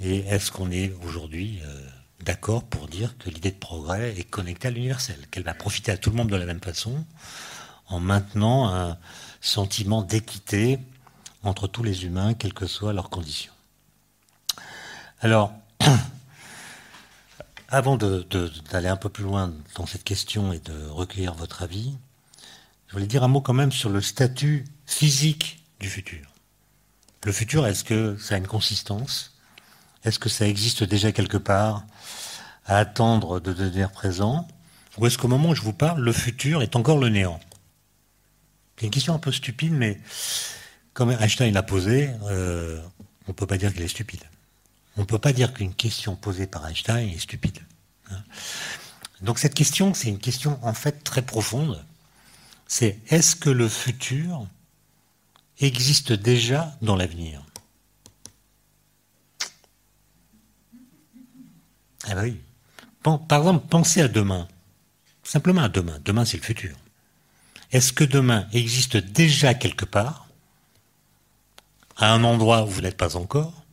Et 0.00 0.20
est-ce 0.20 0.50
qu'on 0.50 0.70
est 0.70 0.94
aujourd'hui 1.04 1.60
euh, 1.62 1.88
d'accord 2.20 2.64
pour 2.64 2.88
dire 2.88 3.16
que 3.18 3.30
l'idée 3.30 3.50
de 3.50 3.58
progrès 3.58 4.14
est 4.18 4.24
connectée 4.24 4.68
à 4.68 4.70
l'universel, 4.70 5.16
qu'elle 5.30 5.44
va 5.44 5.54
profiter 5.54 5.92
à 5.92 5.96
tout 5.96 6.10
le 6.10 6.16
monde 6.16 6.30
de 6.30 6.36
la 6.36 6.46
même 6.46 6.60
façon, 6.60 7.04
en 7.86 8.00
maintenant 8.00 8.68
un 8.72 8.98
sentiment 9.40 10.02
d'équité 10.02 10.78
entre 11.42 11.68
tous 11.68 11.82
les 11.82 12.04
humains, 12.04 12.34
quelles 12.34 12.54
que 12.54 12.66
soient 12.66 12.92
leurs 12.92 13.10
conditions. 13.10 13.52
Alors, 15.20 15.52
avant 17.68 17.96
d'aller 17.96 18.88
un 18.88 18.96
peu 18.96 19.08
plus 19.08 19.24
loin 19.24 19.52
dans 19.76 19.86
cette 19.86 20.04
question 20.04 20.52
et 20.52 20.58
de 20.58 20.86
recueillir 20.86 21.34
votre 21.34 21.62
avis, 21.62 21.96
je 22.88 22.92
voulais 22.94 23.06
dire 23.06 23.22
un 23.22 23.28
mot 23.28 23.40
quand 23.40 23.54
même 23.54 23.72
sur 23.72 23.90
le 23.90 24.00
statut 24.00 24.64
physique 24.86 25.62
du 25.80 25.88
futur. 25.88 26.26
Le 27.24 27.32
futur, 27.32 27.66
est-ce 27.66 27.84
que 27.84 28.16
ça 28.16 28.36
a 28.36 28.38
une 28.38 28.46
consistance? 28.46 29.37
Est-ce 30.04 30.18
que 30.18 30.28
ça 30.28 30.46
existe 30.46 30.84
déjà 30.84 31.12
quelque 31.12 31.36
part 31.36 31.84
à 32.66 32.78
attendre 32.78 33.40
de 33.40 33.52
devenir 33.52 33.90
présent 33.90 34.46
Ou 34.98 35.06
est-ce 35.06 35.18
qu'au 35.18 35.28
moment 35.28 35.50
où 35.50 35.54
je 35.54 35.62
vous 35.62 35.72
parle, 35.72 36.00
le 36.00 36.12
futur 36.12 36.62
est 36.62 36.76
encore 36.76 36.98
le 36.98 37.08
néant 37.08 37.40
c'est 38.78 38.86
une 38.86 38.92
question 38.92 39.14
un 39.14 39.18
peu 39.18 39.32
stupide, 39.32 39.72
mais 39.72 39.98
comme 40.92 41.10
Einstein 41.10 41.52
l'a 41.52 41.64
posée, 41.64 42.10
euh, 42.24 42.80
on 43.26 43.30
ne 43.30 43.32
peut 43.32 43.46
pas 43.46 43.58
dire 43.58 43.74
qu'elle 43.74 43.82
est 43.82 43.88
stupide. 43.88 44.22
On 44.96 45.00
ne 45.00 45.06
peut 45.06 45.18
pas 45.18 45.32
dire 45.32 45.52
qu'une 45.52 45.74
question 45.74 46.14
posée 46.14 46.46
par 46.46 46.66
Einstein 46.66 47.08
est 47.08 47.18
stupide. 47.18 47.58
Hein. 48.10 48.22
Donc 49.20 49.40
cette 49.40 49.54
question, 49.54 49.94
c'est 49.94 50.08
une 50.08 50.18
question 50.18 50.58
en 50.62 50.74
fait 50.74 51.02
très 51.02 51.22
profonde. 51.22 51.84
C'est 52.68 53.00
est-ce 53.08 53.34
que 53.34 53.50
le 53.50 53.68
futur 53.68 54.46
existe 55.58 56.12
déjà 56.12 56.76
dans 56.80 56.94
l'avenir 56.94 57.42
Ah 62.06 62.14
bah 62.14 62.22
oui. 62.22 62.40
Par 63.02 63.38
exemple, 63.38 63.66
pensez 63.68 64.02
à 64.02 64.08
demain. 64.08 64.48
Simplement 65.22 65.62
à 65.62 65.68
demain. 65.68 65.98
Demain, 66.04 66.24
c'est 66.24 66.36
le 66.36 66.42
futur. 66.42 66.76
Est-ce 67.70 67.92
que 67.92 68.04
demain 68.04 68.48
existe 68.52 68.96
déjà 68.96 69.54
quelque 69.54 69.84
part, 69.84 70.26
à 71.96 72.12
un 72.12 72.24
endroit 72.24 72.62
où 72.64 72.68
vous 72.68 72.80
n'êtes 72.80 72.96
pas 72.96 73.16
encore 73.16 73.64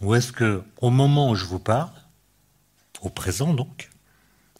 Ou 0.00 0.14
est-ce 0.14 0.32
que, 0.32 0.64
au 0.80 0.90
moment 0.90 1.30
où 1.30 1.34
je 1.34 1.44
vous 1.44 1.60
parle, 1.60 1.92
au 3.02 3.08
présent 3.08 3.54
donc, 3.54 3.90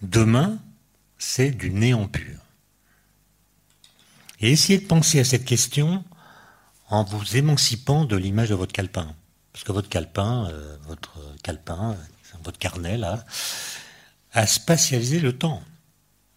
demain, 0.02 0.58
c'est 1.18 1.50
du 1.50 1.70
néant 1.70 2.06
pur? 2.06 2.38
Et 4.40 4.50
essayez 4.52 4.78
de 4.78 4.86
penser 4.86 5.20
à 5.20 5.24
cette 5.24 5.44
question 5.44 6.04
en 6.88 7.04
vous 7.04 7.36
émancipant 7.36 8.04
de 8.04 8.16
l'image 8.16 8.50
de 8.50 8.54
votre 8.54 8.72
calepin. 8.72 9.14
Parce 9.52 9.64
que 9.64 9.72
votre 9.72 9.88
calepin, 9.88 10.46
euh, 10.50 10.76
votre 10.86 11.18
calepin, 11.42 11.96
votre 12.42 12.58
carnet 12.58 12.96
là, 12.96 13.24
a 14.32 14.46
spatialisé 14.46 15.20
le 15.20 15.36
temps. 15.36 15.62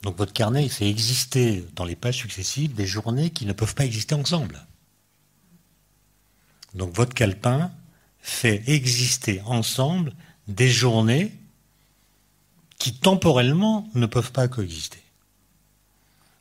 Donc 0.01 0.17
votre 0.17 0.33
carnet, 0.33 0.67
fait 0.69 0.89
exister 0.89 1.65
dans 1.75 1.85
les 1.85 1.95
pages 1.95 2.17
successives 2.17 2.73
des 2.75 2.85
journées 2.85 3.31
qui 3.31 3.45
ne 3.45 3.53
peuvent 3.53 3.73
pas 3.73 3.85
exister 3.85 4.15
ensemble. 4.15 4.65
Donc 6.75 6.93
votre 6.93 7.13
calepin 7.13 7.71
fait 8.19 8.63
exister 8.67 9.41
ensemble 9.45 10.13
des 10.47 10.69
journées 10.69 11.31
qui 12.77 12.93
temporellement 12.93 13.89
ne 13.95 14.05
peuvent 14.05 14.31
pas 14.31 14.47
coexister. 14.47 15.01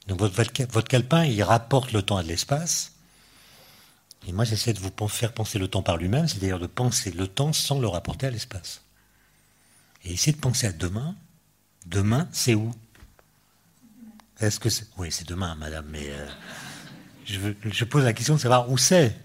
Donc 0.09 0.19
votre, 0.19 0.35
votre 0.71 0.89
calepin, 0.89 1.25
il 1.25 1.43
rapporte 1.43 1.93
le 1.93 2.03
temps 2.03 2.17
à 2.17 2.23
l'espace. 2.23 2.94
Et 4.27 4.33
moi, 4.33 4.45
j'essaie 4.45 4.73
de 4.73 4.81
vous 4.81 5.09
faire 5.09 5.33
penser 5.33 5.59
le 5.59 5.69
temps 5.69 5.83
par 5.83 5.97
lui-même, 5.97 6.27
c'est-à-dire 6.27 6.59
de 6.59 6.67
penser 6.67 7.11
le 7.11 7.29
temps 7.29 7.53
sans 7.53 7.79
le 7.79 7.87
rapporter 7.87 8.27
à 8.27 8.31
l'espace. 8.31 8.83
Et 10.05 10.13
essayer 10.13 10.33
de 10.33 10.41
penser 10.41 10.67
à 10.67 10.73
demain. 10.73 11.15
Demain, 11.87 12.29
c'est 12.33 12.55
où? 12.55 12.75
Est-ce 14.41 14.59
que 14.59 14.71
c'est... 14.71 14.87
Oui, 14.97 15.13
c'est 15.13 15.29
demain, 15.29 15.55
madame, 15.57 15.87
mais 15.91 16.09
euh, 16.09 16.27
je, 17.27 17.85
pose 17.85 18.05
la 18.05 18.13
question 18.13 18.35
de 18.35 18.41
savoir 18.41 18.71
où 18.71 18.79
c'est. 18.79 19.17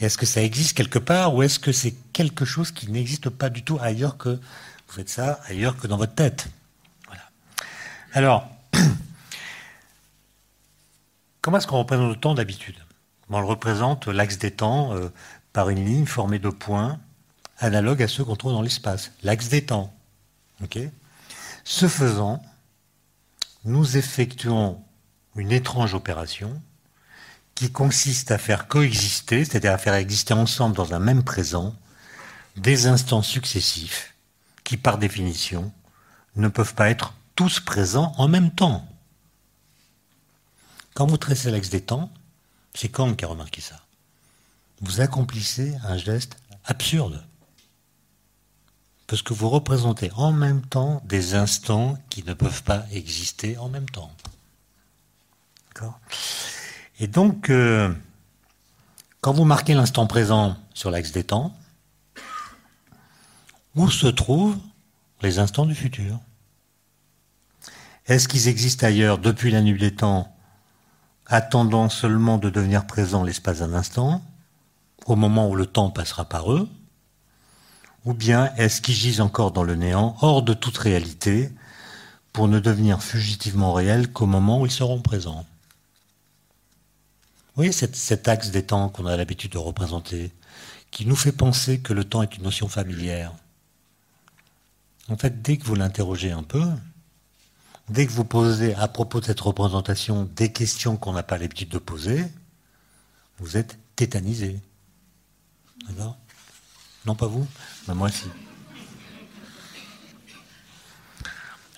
Est-ce 0.00 0.18
que 0.18 0.26
ça 0.26 0.42
existe 0.42 0.76
quelque 0.76 0.98
part 0.98 1.34
ou 1.34 1.42
est-ce 1.42 1.58
que 1.58 1.72
c'est 1.72 1.94
quelque 2.12 2.44
chose 2.44 2.72
qui 2.72 2.90
n'existe 2.90 3.28
pas 3.28 3.50
du 3.50 3.62
tout 3.62 3.78
ailleurs 3.80 4.16
que 4.16 4.30
vous 4.30 4.94
faites 4.94 5.08
ça 5.08 5.40
ailleurs 5.46 5.76
que 5.76 5.86
dans 5.86 5.96
votre 5.96 6.14
tête? 6.14 6.48
Voilà. 7.06 7.22
Alors, 8.12 8.50
comment 11.40 11.58
est-ce 11.58 11.66
qu'on 11.66 11.78
représente 11.78 12.08
le 12.08 12.16
temps 12.16 12.34
d'habitude? 12.34 12.81
On 13.32 13.40
le 13.40 13.46
représente 13.46 14.08
l'axe 14.08 14.36
des 14.36 14.50
temps 14.50 14.94
euh, 14.94 15.10
par 15.54 15.70
une 15.70 15.82
ligne 15.82 16.04
formée 16.04 16.38
de 16.38 16.50
points 16.50 17.00
analogues 17.58 18.02
à 18.02 18.08
ceux 18.08 18.24
qu'on 18.24 18.36
trouve 18.36 18.52
dans 18.52 18.60
l'espace. 18.60 19.10
L'axe 19.22 19.48
des 19.48 19.64
temps. 19.64 19.94
Ce 21.64 21.88
faisant, 21.88 22.42
nous 23.64 23.96
effectuons 23.96 24.82
une 25.34 25.50
étrange 25.50 25.94
opération 25.94 26.60
qui 27.54 27.72
consiste 27.72 28.30
à 28.30 28.38
faire 28.38 28.68
coexister, 28.68 29.44
c'est-à-dire 29.44 29.72
à 29.72 29.78
faire 29.78 29.94
exister 29.94 30.34
ensemble 30.34 30.76
dans 30.76 30.92
un 30.92 30.98
même 30.98 31.24
présent, 31.24 31.74
des 32.56 32.86
instants 32.86 33.22
successifs 33.22 34.14
qui, 34.62 34.76
par 34.76 34.98
définition, 34.98 35.72
ne 36.36 36.48
peuvent 36.48 36.74
pas 36.74 36.90
être 36.90 37.14
tous 37.34 37.60
présents 37.60 38.12
en 38.18 38.28
même 38.28 38.50
temps. 38.50 38.86
Quand 40.94 41.06
vous 41.06 41.16
tracez 41.16 41.50
l'axe 41.50 41.70
des 41.70 41.80
temps, 41.80 42.12
c'est 42.74 42.88
Kant 42.88 43.14
qui 43.14 43.24
a 43.24 43.28
remarqué 43.28 43.60
ça. 43.60 43.80
Vous 44.80 45.00
accomplissez 45.00 45.74
un 45.84 45.96
geste 45.96 46.36
absurde 46.64 47.24
parce 49.06 49.22
que 49.22 49.34
vous 49.34 49.50
représentez 49.50 50.10
en 50.16 50.32
même 50.32 50.62
temps 50.62 51.02
des 51.04 51.34
instants 51.34 51.98
qui 52.08 52.24
ne 52.24 52.32
peuvent 52.32 52.62
pas 52.62 52.86
exister 52.92 53.58
en 53.58 53.68
même 53.68 53.88
temps. 53.88 54.10
Et 56.98 57.06
donc, 57.08 57.50
euh, 57.50 57.92
quand 59.20 59.32
vous 59.32 59.44
marquez 59.44 59.74
l'instant 59.74 60.06
présent 60.06 60.56
sur 60.72 60.90
l'axe 60.90 61.12
des 61.12 61.24
temps, 61.24 61.54
où 63.74 63.90
se 63.90 64.06
trouvent 64.06 64.56
les 65.22 65.38
instants 65.38 65.66
du 65.66 65.74
futur? 65.74 66.18
Est-ce 68.06 68.28
qu'ils 68.28 68.48
existent 68.48 68.86
ailleurs 68.86 69.18
depuis 69.18 69.50
la 69.50 69.60
nuit 69.60 69.78
des 69.78 69.94
temps, 69.94 70.34
attendant 71.32 71.88
seulement 71.88 72.38
de 72.38 72.50
devenir 72.50 72.86
présents 72.86 73.24
l'espace 73.24 73.58
d'un 73.60 73.74
instant, 73.74 74.22
au 75.06 75.16
moment 75.16 75.48
où 75.48 75.56
le 75.56 75.66
temps 75.66 75.90
passera 75.90 76.24
par 76.24 76.52
eux 76.52 76.68
ou 78.04 78.14
bien 78.14 78.52
est-ce 78.56 78.80
qu'ils 78.80 78.94
gisent 78.94 79.20
encore 79.20 79.52
dans 79.52 79.62
le 79.62 79.74
néant, 79.74 80.16
hors 80.20 80.42
de 80.42 80.54
toute 80.54 80.76
réalité, 80.78 81.50
pour 82.32 82.48
ne 82.48 82.58
devenir 82.58 83.02
fugitivement 83.02 83.72
réels 83.72 84.12
qu'au 84.12 84.26
moment 84.26 84.60
où 84.60 84.66
ils 84.66 84.72
seront 84.72 85.00
présents 85.00 85.46
Vous 87.54 87.62
voyez 87.62 87.72
cet, 87.72 88.28
axe 88.28 88.50
des 88.50 88.64
temps 88.64 88.88
qu'on 88.88 89.06
a 89.06 89.16
l'habitude 89.16 89.52
de 89.52 89.58
représenter, 89.58 90.32
qui 90.90 91.06
nous 91.06 91.16
fait 91.16 91.32
penser 91.32 91.80
que 91.80 91.92
le 91.92 92.04
temps 92.04 92.22
est 92.22 92.36
une 92.36 92.42
notion 92.42 92.68
familière. 92.68 93.32
En 95.08 95.16
fait, 95.16 95.42
dès 95.42 95.56
que 95.56 95.64
vous 95.64 95.74
l'interrogez 95.74 96.32
un 96.32 96.42
peu, 96.42 96.64
dès 97.88 98.06
que 98.06 98.12
vous 98.12 98.24
posez 98.24 98.74
à 98.74 98.88
propos 98.88 99.20
de 99.20 99.26
cette 99.26 99.40
représentation 99.40 100.24
des 100.36 100.52
questions 100.52 100.96
qu'on 100.96 101.12
n'a 101.12 101.22
pas 101.22 101.38
l'habitude 101.38 101.68
de 101.68 101.78
poser, 101.78 102.24
vous 103.38 103.56
êtes 103.56 103.78
tétanisé. 103.96 104.60
D'accord? 105.88 106.16
Non, 107.06 107.14
pas 107.14 107.26
vous? 107.26 107.46
Mais 107.88 107.94
moi 107.94 108.08
aussi. 108.08 108.28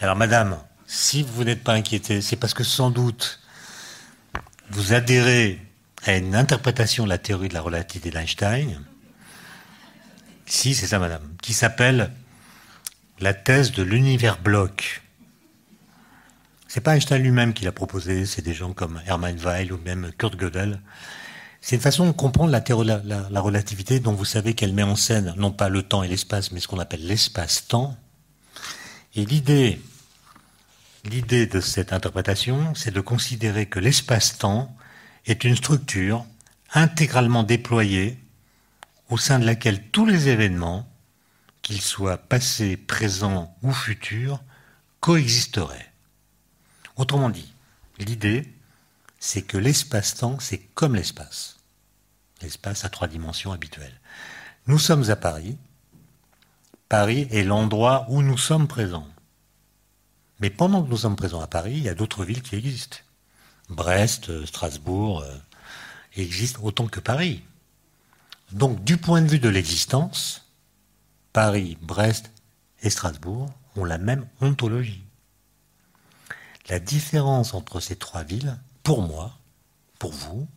Alors, 0.01 0.17
madame, 0.17 0.59
si 0.87 1.23
vous 1.23 1.45
n'êtes 1.45 1.65
pas 1.65 1.73
inquiétée, 1.73 2.21
c'est 2.21 2.37
parce 2.37 2.55
que 2.55 2.65
sans 2.65 2.91
doute 2.91 3.41
vous 4.71 4.93
adhérez 4.93 5.61
à 6.05 6.17
une 6.17 6.35
interprétation 6.35 7.05
de 7.05 7.09
la 7.09 7.19
théorie 7.19 7.49
de 7.49 7.55
la 7.55 7.61
relativité 7.61 8.11
d'Einstein. 8.11 8.83
Si, 10.47 10.75
c'est 10.75 10.87
ça, 10.87 10.99
madame, 10.99 11.23
qui 11.41 11.55
s'appelle 11.55 12.13
la 13.21 13.33
thèse 13.33 13.73
de 13.73 13.83
l'univers 13.83 14.39
bloc. 14.39 15.03
C'est 16.75 16.81
pas 16.81 16.97
Einstein 16.97 17.23
lui-même 17.23 17.55
qui 17.55 17.65
l'a 17.65 17.71
proposé, 17.71 18.27
c'est 18.27 18.43
des 18.43 18.53
gens 18.53 18.73
comme 18.73 19.01
Hermann 19.07 19.39
Weil 19.39 19.73
ou 19.73 19.79
même 19.79 20.11
Kurt 20.19 20.35
Gödel. 20.35 20.81
C'est 21.61 21.77
une 21.77 21.81
façon 21.81 22.05
de 22.05 22.11
comprendre 22.11 22.51
la, 22.51 23.41
relativité 23.41 24.01
dont 24.01 24.13
vous 24.13 24.25
savez 24.25 24.55
qu'elle 24.55 24.73
met 24.73 24.83
en 24.83 24.97
scène 24.97 25.35
non 25.37 25.53
pas 25.53 25.69
le 25.69 25.85
temps 25.85 26.03
et 26.03 26.09
l'espace, 26.09 26.51
mais 26.51 26.59
ce 26.59 26.67
qu'on 26.67 26.81
appelle 26.81 27.07
l'espace-temps. 27.07 27.97
Et 29.15 29.25
l'idée, 29.25 29.81
l'idée 31.05 31.47
de 31.47 31.61
cette 31.61 31.93
interprétation, 31.93 32.75
c'est 32.75 32.91
de 32.91 33.01
considérer 33.01 33.67
que 33.67 33.79
l'espace-temps 33.79 34.77
est 35.27 35.45
une 35.45 35.55
structure 35.55 36.27
intégralement 36.73 37.45
déployée 37.45 38.19
au 39.11 39.17
sein 39.17 39.39
de 39.39 39.47
laquelle 39.47 39.81
tous 39.93 40.07
les 40.07 40.27
événements, 40.27 40.93
qu'ils 41.63 41.83
soient 41.83 42.19
passés, 42.19 42.77
présents 42.77 43.57
ou 43.63 43.71
futurs, 43.71 44.43
coexisteraient. 44.99 45.94
Autrement 46.97 47.31
dit, 47.31 47.53
l'idée, 47.99 48.53
c'est 49.19 49.43
que 49.43 49.57
l'espace-temps, 49.57 50.39
c'est 50.41 50.59
comme 50.75 50.95
l'espace. 50.95 51.59
L'espace 52.43 52.85
à 52.85 52.89
trois 52.89 53.09
dimensions 53.09 53.53
habituelles. 53.53 54.01
Nous 54.67 54.79
sommes 54.79 55.11
à 55.11 55.17
Paris. 55.17 55.57
Paris 56.89 57.27
est 57.31 57.45
l'endroit 57.45 58.07
où 58.09 58.23
nous 58.23 58.39
sommes 58.39 58.69
présents. 58.69 59.09
Mais 60.41 60.51
pendant 60.51 60.83
que 60.83 60.91
nous 60.91 60.99
sommes 60.99 61.17
présents 61.17 61.41
à 61.41 61.47
Paris, 61.47 61.75
il 61.77 61.83
y 61.83 61.89
a 61.89 61.95
d'autres 61.95 62.25
villes 62.25 62.43
qui 62.43 62.57
existent. 62.57 62.99
Brest, 63.69 64.45
Strasbourg 64.45 65.21
euh, 65.23 65.37
existent 66.17 66.61
autant 66.63 66.87
que 66.87 67.01
Paris. 67.01 67.43
Donc, 68.53 68.85
du 68.85 68.97
point 68.97 69.23
de 69.23 69.29
vue 69.29 69.39
de 69.39 69.49
l'existence, 69.49 70.51
Paris, 71.33 71.79
Brest 71.81 72.31
et 72.83 72.91
Strasbourg 72.91 73.51
ont 73.77 73.85
la 73.85 73.99
même 73.99 74.27
ontologie. 74.41 75.04
La 76.69 76.79
différence 76.79 77.55
entre 77.55 77.81
ces 77.81 77.97
trois 77.97 78.23
villes, 78.23 78.59
pour 78.83 79.03
moi, 79.03 79.39
pour 79.99 80.13
vous, 80.13 80.49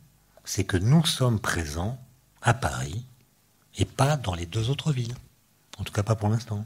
c'est 0.45 0.63
que 0.63 0.77
nous 0.77 1.05
sommes 1.05 1.39
présents 1.39 1.99
à 2.41 2.53
Paris 2.53 3.05
et 3.77 3.85
pas 3.85 4.15
dans 4.17 4.33
les 4.33 4.45
deux 4.45 4.69
autres 4.69 4.91
villes. 4.91 5.15
En 5.77 5.83
tout 5.83 5.93
cas, 5.93 6.03
pas 6.03 6.15
pour 6.15 6.29
l'instant. 6.29 6.65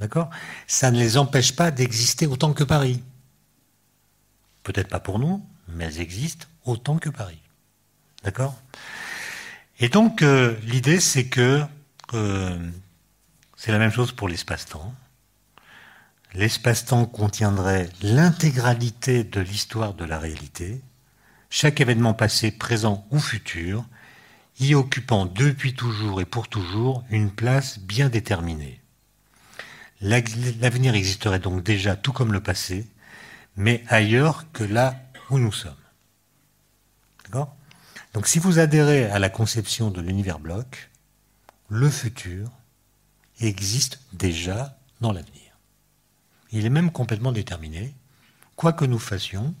D'accord? 0.00 0.30
Ça 0.66 0.90
ne 0.90 0.98
les 0.98 1.16
empêche 1.16 1.56
pas 1.56 1.70
d'exister 1.70 2.26
autant 2.26 2.52
que 2.52 2.64
Paris. 2.64 3.02
Peut-être 4.62 4.88
pas 4.88 5.00
pour 5.00 5.18
nous, 5.18 5.44
mais 5.68 5.84
elles 5.84 6.00
existent 6.00 6.46
autant 6.64 6.98
que 6.98 7.08
Paris. 7.08 7.40
D'accord? 8.22 8.54
Et 9.78 9.88
donc, 9.88 10.22
euh, 10.22 10.56
l'idée, 10.62 11.00
c'est 11.00 11.26
que 11.28 11.64
euh, 12.14 12.70
c'est 13.56 13.72
la 13.72 13.78
même 13.78 13.92
chose 13.92 14.12
pour 14.12 14.28
l'espace-temps 14.28 14.94
l'espace-temps 16.36 17.06
contiendrait 17.06 17.88
l'intégralité 18.02 19.24
de 19.24 19.40
l'histoire 19.40 19.94
de 19.94 20.04
la 20.04 20.18
réalité, 20.18 20.82
chaque 21.48 21.80
événement 21.80 22.12
passé, 22.12 22.50
présent 22.50 23.06
ou 23.10 23.18
futur, 23.18 23.86
y 24.60 24.74
occupant 24.74 25.24
depuis 25.24 25.74
toujours 25.74 26.20
et 26.20 26.26
pour 26.26 26.48
toujours 26.48 27.04
une 27.08 27.30
place 27.30 27.78
bien 27.78 28.10
déterminée. 28.10 28.80
L'avenir 30.02 30.94
existerait 30.94 31.38
donc 31.38 31.62
déjà 31.62 31.96
tout 31.96 32.12
comme 32.12 32.34
le 32.34 32.42
passé, 32.42 32.86
mais 33.56 33.82
ailleurs 33.88 34.44
que 34.52 34.64
là 34.64 34.94
où 35.30 35.38
nous 35.38 35.52
sommes. 35.52 35.74
Donc 38.12 38.26
si 38.26 38.38
vous 38.38 38.58
adhérez 38.58 39.06
à 39.10 39.18
la 39.18 39.30
conception 39.30 39.90
de 39.90 40.02
l'univers 40.02 40.38
bloc, 40.38 40.90
le 41.70 41.88
futur 41.88 42.50
existe 43.40 44.00
déjà 44.12 44.78
dans 45.00 45.12
l'avenir. 45.12 45.35
Il 46.52 46.64
est 46.64 46.70
même 46.70 46.90
complètement 46.90 47.32
déterminé. 47.32 47.94
Quoi 48.54 48.72
que 48.72 48.84
nous 48.84 48.98
fassions, 48.98 49.54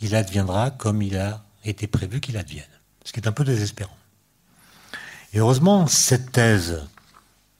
il 0.00 0.14
adviendra 0.14 0.70
comme 0.70 1.02
il 1.02 1.16
a 1.16 1.44
été 1.64 1.86
prévu 1.86 2.20
qu'il 2.20 2.36
advienne. 2.36 2.64
Ce 3.04 3.12
qui 3.12 3.20
est 3.20 3.28
un 3.28 3.32
peu 3.32 3.44
désespérant. 3.44 3.96
Et 5.32 5.38
heureusement, 5.38 5.86
cette 5.86 6.32
thèse 6.32 6.86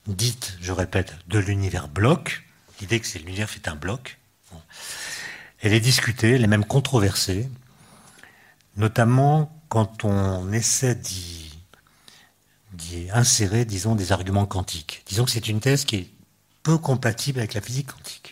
dite, 0.06 0.56
je 0.60 0.72
répète, 0.72 1.14
de 1.28 1.38
l'univers 1.38 1.88
bloc, 1.88 2.44
l'idée 2.80 3.00
que 3.00 3.06
c'est 3.06 3.18
l'univers 3.18 3.50
fait 3.50 3.68
un 3.68 3.76
bloc, 3.76 4.18
elle 5.60 5.72
est 5.72 5.80
discutée, 5.80 6.32
elle 6.32 6.44
est 6.44 6.48
même 6.48 6.64
controversée, 6.64 7.48
notamment 8.76 9.52
quand 9.68 10.04
on 10.04 10.52
essaie 10.52 10.94
d'y 10.94 11.50
insérer, 13.12 13.64
disons, 13.64 13.94
des 13.94 14.12
arguments 14.12 14.46
quantiques. 14.46 15.02
Disons 15.06 15.24
que 15.24 15.30
c'est 15.30 15.48
une 15.48 15.60
thèse 15.60 15.84
qui 15.84 15.96
est 15.96 16.10
peu 16.62 16.78
compatible 16.78 17.38
avec 17.38 17.54
la 17.54 17.60
physique 17.60 17.92
quantique. 17.92 18.25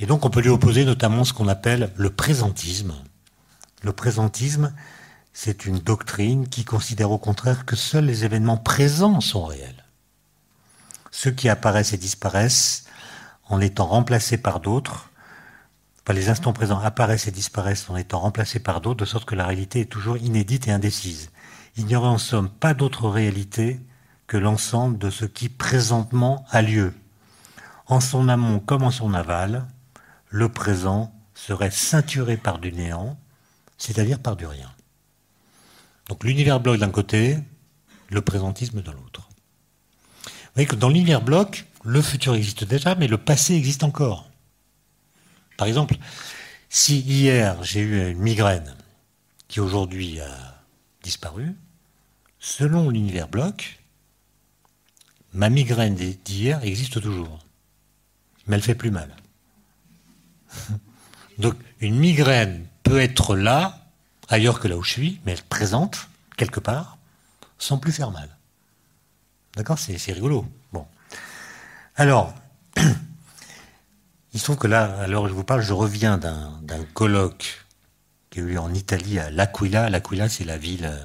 Et 0.00 0.06
donc 0.06 0.24
on 0.24 0.30
peut 0.30 0.40
lui 0.40 0.48
opposer 0.48 0.84
notamment 0.84 1.24
ce 1.24 1.32
qu'on 1.32 1.48
appelle 1.48 1.92
le 1.96 2.10
présentisme. 2.10 2.94
Le 3.82 3.92
présentisme, 3.92 4.72
c'est 5.32 5.66
une 5.66 5.78
doctrine 5.78 6.48
qui 6.48 6.64
considère 6.64 7.10
au 7.10 7.18
contraire 7.18 7.66
que 7.66 7.76
seuls 7.76 8.06
les 8.06 8.24
événements 8.24 8.56
présents 8.56 9.20
sont 9.20 9.44
réels. 9.44 9.84
Ceux 11.10 11.30
qui 11.30 11.48
apparaissent 11.48 11.92
et 11.92 11.98
disparaissent 11.98 12.84
en 13.48 13.60
étant 13.60 13.86
remplacés 13.86 14.38
par 14.38 14.60
d'autres, 14.60 15.10
enfin, 16.02 16.14
les 16.14 16.28
instants 16.28 16.52
présents 16.52 16.80
apparaissent 16.80 17.28
et 17.28 17.32
disparaissent 17.32 17.88
en 17.90 17.96
étant 17.96 18.20
remplacés 18.20 18.60
par 18.60 18.80
d'autres, 18.80 19.00
de 19.00 19.04
sorte 19.04 19.26
que 19.26 19.34
la 19.34 19.46
réalité 19.46 19.80
est 19.80 19.84
toujours 19.90 20.16
inédite 20.16 20.66
et 20.66 20.72
indécise. 20.72 21.30
Il 21.76 21.86
n'y 21.86 21.96
aurait 21.96 22.08
en 22.08 22.18
somme 22.18 22.48
pas 22.48 22.74
d'autre 22.74 23.08
réalité 23.08 23.80
que 24.26 24.36
l'ensemble 24.36 24.98
de 24.98 25.10
ce 25.10 25.24
qui 25.24 25.48
présentement 25.48 26.44
a 26.50 26.62
lieu. 26.62 26.94
En 27.86 28.00
son 28.00 28.28
amont 28.28 28.60
comme 28.60 28.82
en 28.82 28.90
son 28.90 29.12
aval, 29.12 29.66
le 30.34 30.48
présent 30.48 31.14
serait 31.36 31.70
ceinturé 31.70 32.36
par 32.36 32.58
du 32.58 32.72
néant, 32.72 33.16
c'est-à-dire 33.78 34.18
par 34.18 34.34
du 34.34 34.46
rien. 34.46 34.68
Donc 36.08 36.24
l'univers 36.24 36.58
bloc 36.58 36.80
d'un 36.80 36.90
côté, 36.90 37.38
le 38.10 38.20
présentisme 38.20 38.82
de 38.82 38.90
l'autre. 38.90 39.28
Vous 40.24 40.54
voyez 40.56 40.66
que 40.66 40.74
dans 40.74 40.88
l'univers 40.88 41.22
bloc, 41.22 41.66
le 41.84 42.02
futur 42.02 42.34
existe 42.34 42.64
déjà, 42.64 42.96
mais 42.96 43.06
le 43.06 43.16
passé 43.16 43.54
existe 43.54 43.84
encore. 43.84 44.28
Par 45.56 45.68
exemple, 45.68 45.94
si 46.68 46.98
hier 46.98 47.62
j'ai 47.62 47.82
eu 47.82 48.10
une 48.10 48.18
migraine 48.18 48.74
qui 49.46 49.60
aujourd'hui 49.60 50.18
a 50.18 50.64
disparu, 51.04 51.54
selon 52.40 52.90
l'univers 52.90 53.28
bloc, 53.28 53.78
ma 55.32 55.48
migraine 55.48 55.94
d'hier 55.94 56.64
existe 56.64 57.00
toujours, 57.00 57.38
mais 58.48 58.56
elle 58.56 58.62
fait 58.62 58.74
plus 58.74 58.90
mal. 58.90 59.14
Donc 61.38 61.54
une 61.80 61.98
migraine 61.98 62.66
peut 62.82 63.00
être 63.00 63.36
là, 63.36 63.86
ailleurs 64.28 64.60
que 64.60 64.68
là 64.68 64.76
où 64.76 64.82
je 64.82 64.90
suis, 64.90 65.20
mais 65.24 65.32
elle 65.32 65.42
présente 65.42 66.08
quelque 66.36 66.60
part, 66.60 66.98
sans 67.58 67.78
plus 67.78 67.92
faire 67.92 68.10
mal. 68.10 68.28
D'accord? 69.56 69.78
C'est, 69.78 70.12
rigolo. 70.12 70.46
Bon. 70.72 70.86
Alors, 71.96 72.34
il 74.32 74.40
se 74.40 74.44
trouve 74.44 74.56
que 74.56 74.66
là, 74.66 75.00
à 75.00 75.06
l'heure 75.06 75.22
où 75.22 75.28
je 75.28 75.32
vous 75.32 75.44
parle, 75.44 75.62
je 75.62 75.72
reviens 75.72 76.18
d'un, 76.18 76.60
colloque 76.92 77.64
qui 78.30 78.40
a 78.40 78.42
eu 78.42 78.58
en 78.58 78.74
Italie 78.74 79.18
à 79.18 79.30
L'Aquila. 79.30 79.90
L'Aquila, 79.90 80.28
c'est 80.28 80.44
la 80.44 80.58
ville 80.58 80.86
euh, 80.86 81.04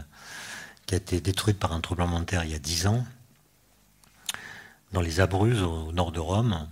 qui 0.87 0.95
a 0.95 0.97
été 0.97 1.21
détruite 1.21 1.59
par 1.59 1.73
un 1.73 1.79
tremblement 1.79 2.19
de 2.19 2.25
terre 2.25 2.43
il 2.43 2.51
y 2.51 2.55
a 2.55 2.59
dix 2.59 2.87
ans, 2.87 3.05
dans 4.91 5.01
les 5.01 5.19
Abruzzes, 5.19 5.61
au 5.61 5.91
nord 5.91 6.11
de 6.11 6.19
Rome. 6.19 6.67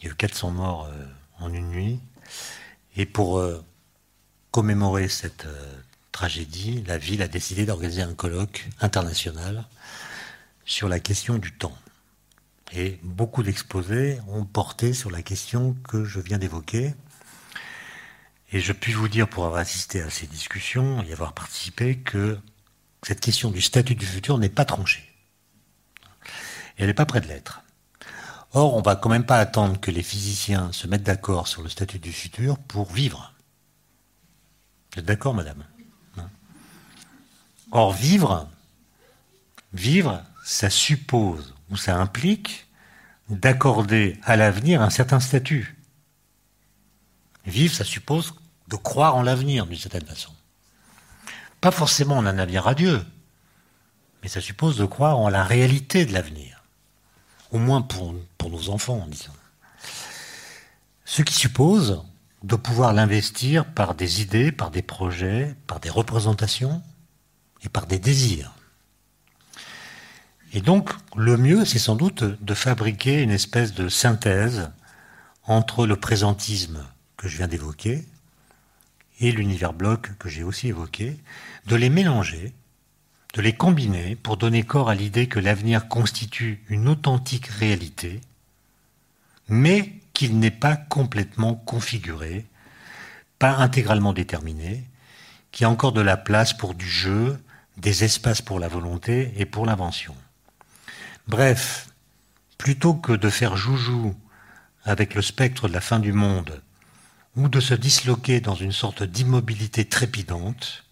Il 0.00 0.06
y 0.06 0.08
a 0.08 0.12
eu 0.12 0.14
400 0.14 0.52
morts 0.52 0.84
euh, 0.84 1.04
en 1.40 1.52
une 1.52 1.68
nuit. 1.68 2.00
Et 2.96 3.06
pour 3.06 3.38
euh, 3.38 3.64
commémorer 4.50 5.08
cette 5.08 5.46
euh, 5.46 5.80
tragédie, 6.12 6.82
la 6.86 6.98
ville 6.98 7.22
a 7.22 7.28
décidé 7.28 7.66
d'organiser 7.66 8.02
un 8.02 8.14
colloque 8.14 8.68
international 8.80 9.66
sur 10.64 10.88
la 10.88 11.00
question 11.00 11.38
du 11.38 11.52
temps. 11.52 11.76
Et 12.72 12.98
beaucoup 13.02 13.42
d'exposés 13.42 14.20
ont 14.28 14.44
porté 14.44 14.92
sur 14.92 15.10
la 15.10 15.22
question 15.22 15.74
que 15.88 16.04
je 16.04 16.20
viens 16.20 16.38
d'évoquer. 16.38 16.94
Et 18.52 18.60
je 18.60 18.72
puis 18.72 18.92
vous 18.92 19.08
dire, 19.08 19.28
pour 19.28 19.46
avoir 19.46 19.60
assisté 19.60 20.02
à 20.02 20.10
ces 20.10 20.26
discussions 20.26 21.02
et 21.02 21.12
avoir 21.12 21.32
participé, 21.32 21.98
que 21.98 22.38
cette 23.02 23.20
question 23.20 23.50
du 23.50 23.62
statut 23.62 23.94
du 23.94 24.06
futur 24.06 24.38
n'est 24.38 24.48
pas 24.48 24.64
tranchée. 24.64 25.08
elle 26.76 26.86
n'est 26.86 26.94
pas 26.94 27.06
près 27.06 27.20
de 27.20 27.26
l'être. 27.26 27.62
Or, 28.52 28.74
on 28.74 28.82
va 28.82 28.96
quand 28.96 29.10
même 29.10 29.26
pas 29.26 29.38
attendre 29.38 29.78
que 29.78 29.90
les 29.90 30.02
physiciens 30.02 30.72
se 30.72 30.86
mettent 30.86 31.02
d'accord 31.02 31.48
sur 31.48 31.62
le 31.62 31.68
statut 31.68 31.98
du 31.98 32.12
futur 32.12 32.58
pour 32.58 32.90
vivre. 32.90 33.34
Vous 34.92 35.00
êtes 35.00 35.04
d'accord, 35.04 35.34
madame? 35.34 35.64
Or, 37.70 37.92
vivre, 37.92 38.48
vivre, 39.74 40.22
ça 40.42 40.70
suppose 40.70 41.54
ou 41.70 41.76
ça 41.76 41.96
implique 41.96 42.66
d'accorder 43.28 44.18
à 44.22 44.36
l'avenir 44.36 44.80
un 44.80 44.88
certain 44.88 45.20
statut. 45.20 45.76
Vivre, 47.44 47.74
ça 47.74 47.84
suppose 47.84 48.34
de 48.68 48.76
croire 48.76 49.16
en 49.16 49.22
l'avenir, 49.22 49.66
d'une 49.66 49.78
certaine 49.78 50.06
façon. 50.06 50.32
Pas 51.60 51.70
forcément 51.70 52.16
en 52.16 52.24
un 52.26 52.38
avenir 52.38 52.64
radieux, 52.64 53.04
mais 54.22 54.28
ça 54.28 54.40
suppose 54.40 54.76
de 54.76 54.86
croire 54.86 55.18
en 55.18 55.28
la 55.28 55.44
réalité 55.44 56.06
de 56.06 56.12
l'avenir. 56.14 56.57
Au 57.50 57.58
moins 57.58 57.82
pour, 57.82 58.14
nos 58.50 58.70
enfants, 58.70 59.06
disons. 59.10 59.32
Ce 61.04 61.22
qui 61.22 61.34
suppose 61.34 62.02
de 62.42 62.56
pouvoir 62.56 62.92
l'investir 62.92 63.66
par 63.66 63.94
des 63.94 64.22
idées, 64.22 64.52
par 64.52 64.70
des 64.70 64.82
projets, 64.82 65.54
par 65.66 65.80
des 65.80 65.90
représentations 65.90 66.82
et 67.62 67.68
par 67.68 67.86
des 67.86 67.98
désirs. 67.98 68.52
Et 70.52 70.60
donc, 70.60 70.90
le 71.16 71.36
mieux, 71.36 71.64
c'est 71.64 71.78
sans 71.78 71.96
doute 71.96 72.24
de 72.24 72.54
fabriquer 72.54 73.22
une 73.22 73.30
espèce 73.30 73.74
de 73.74 73.88
synthèse 73.88 74.70
entre 75.44 75.86
le 75.86 75.96
présentisme 75.96 76.84
que 77.16 77.28
je 77.28 77.36
viens 77.36 77.48
d'évoquer 77.48 78.06
et 79.20 79.32
l'univers 79.32 79.72
bloc 79.72 80.16
que 80.18 80.28
j'ai 80.28 80.42
aussi 80.42 80.68
évoqué, 80.68 81.18
de 81.66 81.76
les 81.76 81.90
mélanger, 81.90 82.54
de 83.34 83.42
les 83.42 83.52
combiner 83.54 84.16
pour 84.16 84.36
donner 84.36 84.62
corps 84.62 84.88
à 84.88 84.94
l'idée 84.94 85.26
que 85.26 85.38
l'avenir 85.38 85.88
constitue 85.88 86.62
une 86.68 86.88
authentique 86.88 87.46
réalité, 87.46 88.20
mais 89.48 89.92
qu'il 90.14 90.38
n'est 90.38 90.50
pas 90.50 90.76
complètement 90.76 91.54
configuré, 91.54 92.46
pas 93.38 93.56
intégralement 93.56 94.12
déterminé, 94.12 94.84
qu'il 95.52 95.64
y 95.64 95.66
a 95.66 95.70
encore 95.70 95.92
de 95.92 96.00
la 96.00 96.16
place 96.16 96.52
pour 96.52 96.74
du 96.74 96.88
jeu, 96.88 97.38
des 97.76 98.04
espaces 98.04 98.42
pour 98.42 98.58
la 98.58 98.68
volonté 98.68 99.32
et 99.36 99.46
pour 99.46 99.66
l'invention. 99.66 100.16
Bref, 101.28 101.88
plutôt 102.56 102.94
que 102.94 103.12
de 103.12 103.30
faire 103.30 103.56
joujou 103.56 104.14
avec 104.84 105.14
le 105.14 105.22
spectre 105.22 105.68
de 105.68 105.72
la 105.72 105.80
fin 105.80 106.00
du 106.00 106.12
monde, 106.12 106.62
ou 107.36 107.48
de 107.48 107.60
se 107.60 107.74
disloquer 107.74 108.40
dans 108.40 108.54
une 108.54 108.72
sorte 108.72 109.02
d'immobilité 109.02 109.84
trépidante, 109.84 110.84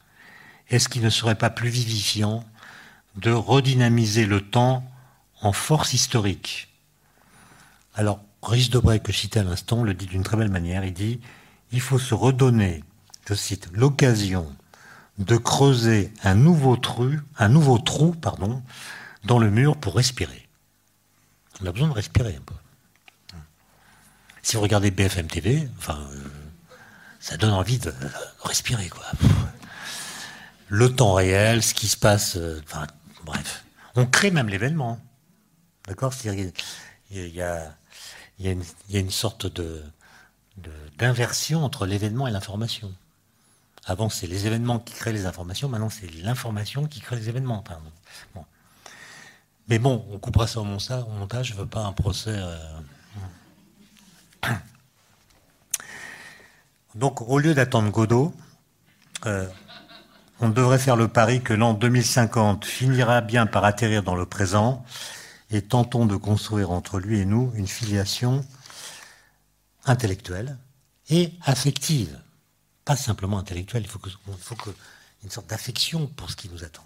est-ce 0.71 0.89
qu'il 0.89 1.03
ne 1.03 1.11
serait 1.11 1.37
pas 1.37 1.51
plus 1.51 1.69
vivifiant 1.69 2.45
de 3.17 3.31
redynamiser 3.31 4.27
le 4.27 4.41
temps 4.41 4.85
en 5.41 5.53
force 5.53 5.93
historique? 5.93 6.69
Alors, 7.95 8.21
Rhys 8.43 8.69
Debray, 8.69 9.01
que 9.01 9.13
je 9.13 9.19
citais 9.19 9.41
à 9.41 9.45
l'instant, 9.45 9.83
le 9.83 9.95
dit 9.95 10.07
d'une 10.07 10.23
très 10.23 10.37
belle 10.37 10.51
manière. 10.51 10.85
Il 10.85 10.93
dit 10.93 11.21
il 11.73 11.81
faut 11.81 11.99
se 11.99 12.15
redonner, 12.15 12.85
je 13.29 13.35
cite, 13.35 13.69
l'occasion 13.73 14.55
de 15.19 15.37
creuser 15.37 16.13
un 16.23 16.35
nouveau 16.35 16.77
trou, 16.77 17.11
un 17.39 17.49
nouveau 17.49 17.79
trou, 17.79 18.13
pardon, 18.13 18.63
dans 19.25 19.39
le 19.39 19.51
mur 19.51 19.77
pour 19.77 19.97
respirer. 19.97 20.49
On 21.61 21.67
a 21.67 21.73
besoin 21.73 21.89
de 21.89 21.95
respirer 21.95 22.37
un 22.37 22.43
peu. 22.45 22.55
Si 24.43 24.57
vous 24.57 24.63
regardez 24.63 24.91
BFM 24.91 25.27
TV, 25.27 25.69
enfin, 25.79 25.99
euh, 26.13 26.25
ça 27.19 27.37
donne 27.37 27.53
envie 27.53 27.79
de 27.79 27.93
respirer, 28.43 28.89
quoi. 28.89 29.05
Le 30.69 30.95
temps 30.95 31.15
réel, 31.15 31.63
ce 31.63 31.75
qui 31.75 31.89
se 31.89 31.97
passe, 31.97 32.37
euh, 32.37 32.61
enfin, 32.65 32.87
bref. 33.25 33.65
On 33.95 34.07
crée 34.07 34.31
même 34.31 34.49
l'événement. 34.49 35.01
D'accord? 35.87 36.13
Il 36.25 36.53
y 37.11 37.41
a, 37.41 37.75
une, 38.41 39.11
sorte 39.11 39.47
d'inversion 40.99 41.65
entre 41.65 41.87
l'événement 41.87 42.27
et 42.27 42.33
l'information. 42.33 42.93
Avant, 43.87 44.09
c'est 44.09 44.27
les 44.27 44.47
événements 44.47 44.81
qui 44.81 44.95
créent 44.95 45.13
les 45.13 45.27
informations, 45.27 45.69
maintenant, 45.69 45.91
c'est 45.91 46.13
l'information 46.13 46.87
qui 46.87 47.01
crée 47.01 47.15
les 47.15 47.29
événements. 47.29 47.63
Mais 49.69 49.79
bon, 49.79 50.05
on 50.11 50.19
coupera 50.19 50.49
ça 50.49 50.61
au 50.61 50.65
montage, 50.65 51.49
je 51.49 51.55
ne 51.55 51.59
veux 51.59 51.67
pas 51.67 51.85
un 51.85 51.93
procès. 51.93 52.35
Euh, 52.37 52.81
Donc, 56.97 57.23
au 57.23 57.39
lieu 57.39 57.55
d'attendre 57.55 57.91
Godot, 57.91 58.35
euh, 59.27 59.49
on 60.41 60.49
devrait 60.49 60.79
faire 60.79 60.97
le 60.97 61.09
pari 61.09 61.43
que 61.43 61.55
l'an 61.55 61.75
2050 61.75 62.65
finira 62.65 63.21
bien 63.21 63.47
par 63.47 63.65
atterrir 63.65 64.03
dans 64.03 64.15
le 64.15 64.27
présent 64.27 64.85
et 65.51 65.63
tentons 65.63 66.07
de 66.07 66.17
construire 66.17 66.71
entre 66.71 66.99
lui 66.99 67.21
et 67.21 67.25
nous 67.25 67.53
une 67.55 67.67
filiation 67.67 68.45
intellectuelle 69.85 70.59
et 71.09 71.33
affective. 71.43 72.19
Pas 72.85 72.97
simplement 72.97 73.39
intellectuelle, 73.39 73.83
il 73.83 73.89
faut, 73.89 73.99
que, 73.99 74.11
faut 74.39 74.57
que, 74.57 74.71
une 75.25 75.31
sorte 75.31 75.49
d'affection 75.49 76.07
pour 76.07 76.31
ce 76.31 76.37
qui 76.37 76.49
nous 76.49 76.65
attend. 76.65 76.85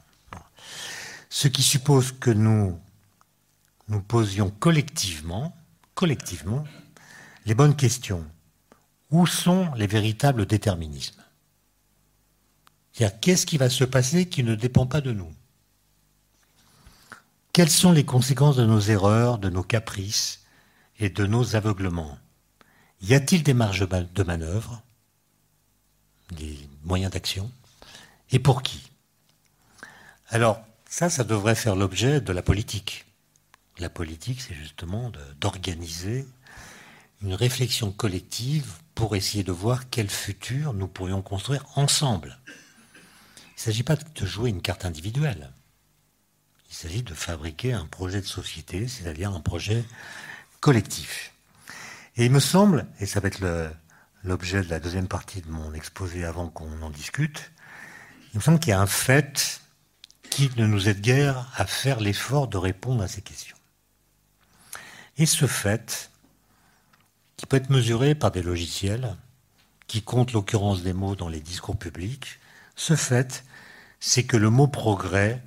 Ce 1.28 1.48
qui 1.48 1.62
suppose 1.62 2.12
que 2.12 2.30
nous 2.30 2.78
nous 3.88 4.00
posions 4.00 4.50
collectivement, 4.50 5.56
collectivement, 5.94 6.64
les 7.46 7.54
bonnes 7.54 7.76
questions. 7.76 8.24
Où 9.10 9.26
sont 9.26 9.72
les 9.74 9.88
véritables 9.88 10.46
déterminismes? 10.46 11.22
C'est-à-dire, 12.92 13.20
qu'est-ce 13.20 13.46
qui 13.46 13.58
va 13.58 13.70
se 13.70 13.84
passer 13.84 14.28
qui 14.28 14.42
ne 14.42 14.54
dépend 14.54 14.86
pas 14.86 15.00
de 15.00 15.12
nous? 15.12 15.32
Quelles 17.52 17.70
sont 17.70 17.92
les 17.92 18.04
conséquences 18.04 18.56
de 18.56 18.64
nos 18.64 18.80
erreurs, 18.80 19.38
de 19.38 19.50
nos 19.50 19.62
caprices 19.62 20.42
et 20.98 21.10
de 21.10 21.26
nos 21.26 21.56
aveuglements? 21.56 22.18
Y 23.02 23.14
a-t-il 23.14 23.42
des 23.42 23.54
marges 23.54 23.88
de 23.88 24.22
manœuvre? 24.22 24.82
Des 26.32 26.58
moyens 26.84 27.12
d'action? 27.12 27.50
Et 28.30 28.38
pour 28.38 28.62
qui? 28.62 28.90
Alors, 30.28 30.60
ça, 30.88 31.10
ça 31.10 31.24
devrait 31.24 31.54
faire 31.54 31.74
l'objet 31.74 32.20
de 32.20 32.32
la 32.32 32.42
politique. 32.42 33.06
La 33.78 33.90
politique, 33.90 34.40
c'est 34.40 34.54
justement 34.54 35.10
d'organiser 35.40 36.26
une 37.22 37.34
réflexion 37.34 37.90
collective 37.90 38.74
pour 38.94 39.16
essayer 39.16 39.42
de 39.42 39.52
voir 39.52 39.90
quel 39.90 40.08
futur 40.08 40.72
nous 40.72 40.88
pourrions 40.88 41.22
construire 41.22 41.64
ensemble. 41.76 42.38
Il 43.60 43.68
ne 43.68 43.72
s'agit 43.72 43.82
pas 43.82 43.96
de 43.96 44.24
jouer 44.24 44.48
une 44.48 44.62
carte 44.62 44.86
individuelle. 44.86 45.52
Il 46.70 46.74
s'agit 46.74 47.02
de 47.02 47.12
fabriquer 47.12 47.74
un 47.74 47.84
projet 47.84 48.22
de 48.22 48.26
société, 48.26 48.88
c'est-à-dire 48.88 49.34
un 49.34 49.40
projet 49.40 49.84
collectif. 50.60 51.34
Et 52.16 52.24
il 52.24 52.30
me 52.30 52.40
semble, 52.40 52.86
et 53.00 53.06
ça 53.06 53.20
va 53.20 53.28
être 53.28 53.44
l'objet 54.24 54.62
de 54.62 54.70
la 54.70 54.80
deuxième 54.80 55.08
partie 55.08 55.42
de 55.42 55.50
mon 55.50 55.74
exposé 55.74 56.24
avant 56.24 56.48
qu'on 56.48 56.80
en 56.80 56.88
discute, 56.88 57.50
il 58.32 58.38
me 58.38 58.42
semble 58.42 58.60
qu'il 58.60 58.70
y 58.70 58.72
a 58.72 58.80
un 58.80 58.86
fait 58.86 59.60
qui 60.30 60.50
ne 60.56 60.64
nous 60.64 60.88
aide 60.88 61.02
guère 61.02 61.52
à 61.54 61.66
faire 61.66 62.00
l'effort 62.00 62.48
de 62.48 62.56
répondre 62.56 63.02
à 63.02 63.08
ces 63.08 63.20
questions. 63.20 63.58
Et 65.18 65.26
ce 65.26 65.46
fait, 65.46 66.10
qui 67.36 67.44
peut 67.44 67.58
être 67.58 67.68
mesuré 67.68 68.14
par 68.14 68.30
des 68.30 68.42
logiciels 68.42 69.18
qui 69.86 70.00
comptent 70.00 70.32
l'occurrence 70.32 70.82
des 70.82 70.94
mots 70.94 71.14
dans 71.14 71.28
les 71.28 71.40
discours 71.40 71.76
publics. 71.76 72.38
Ce 72.74 72.96
fait, 72.96 73.44
c'est 74.00 74.24
que 74.24 74.36
le 74.36 74.50
mot 74.50 74.66
progrès 74.66 75.42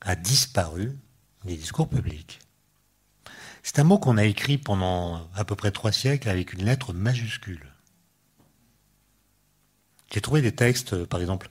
a 0.00 0.16
disparu 0.16 0.98
des 1.44 1.56
discours 1.56 1.88
publics. 1.88 2.40
C'est 3.62 3.78
un 3.78 3.84
mot 3.84 3.98
qu'on 3.98 4.18
a 4.18 4.24
écrit 4.24 4.58
pendant 4.58 5.26
à 5.34 5.44
peu 5.44 5.54
près 5.54 5.70
trois 5.70 5.92
siècles 5.92 6.28
avec 6.28 6.52
une 6.52 6.64
lettre 6.64 6.92
majuscule. 6.92 7.72
J'ai 10.12 10.20
trouvé 10.20 10.42
des 10.42 10.54
textes, 10.54 11.04
par 11.06 11.20
exemple, 11.20 11.48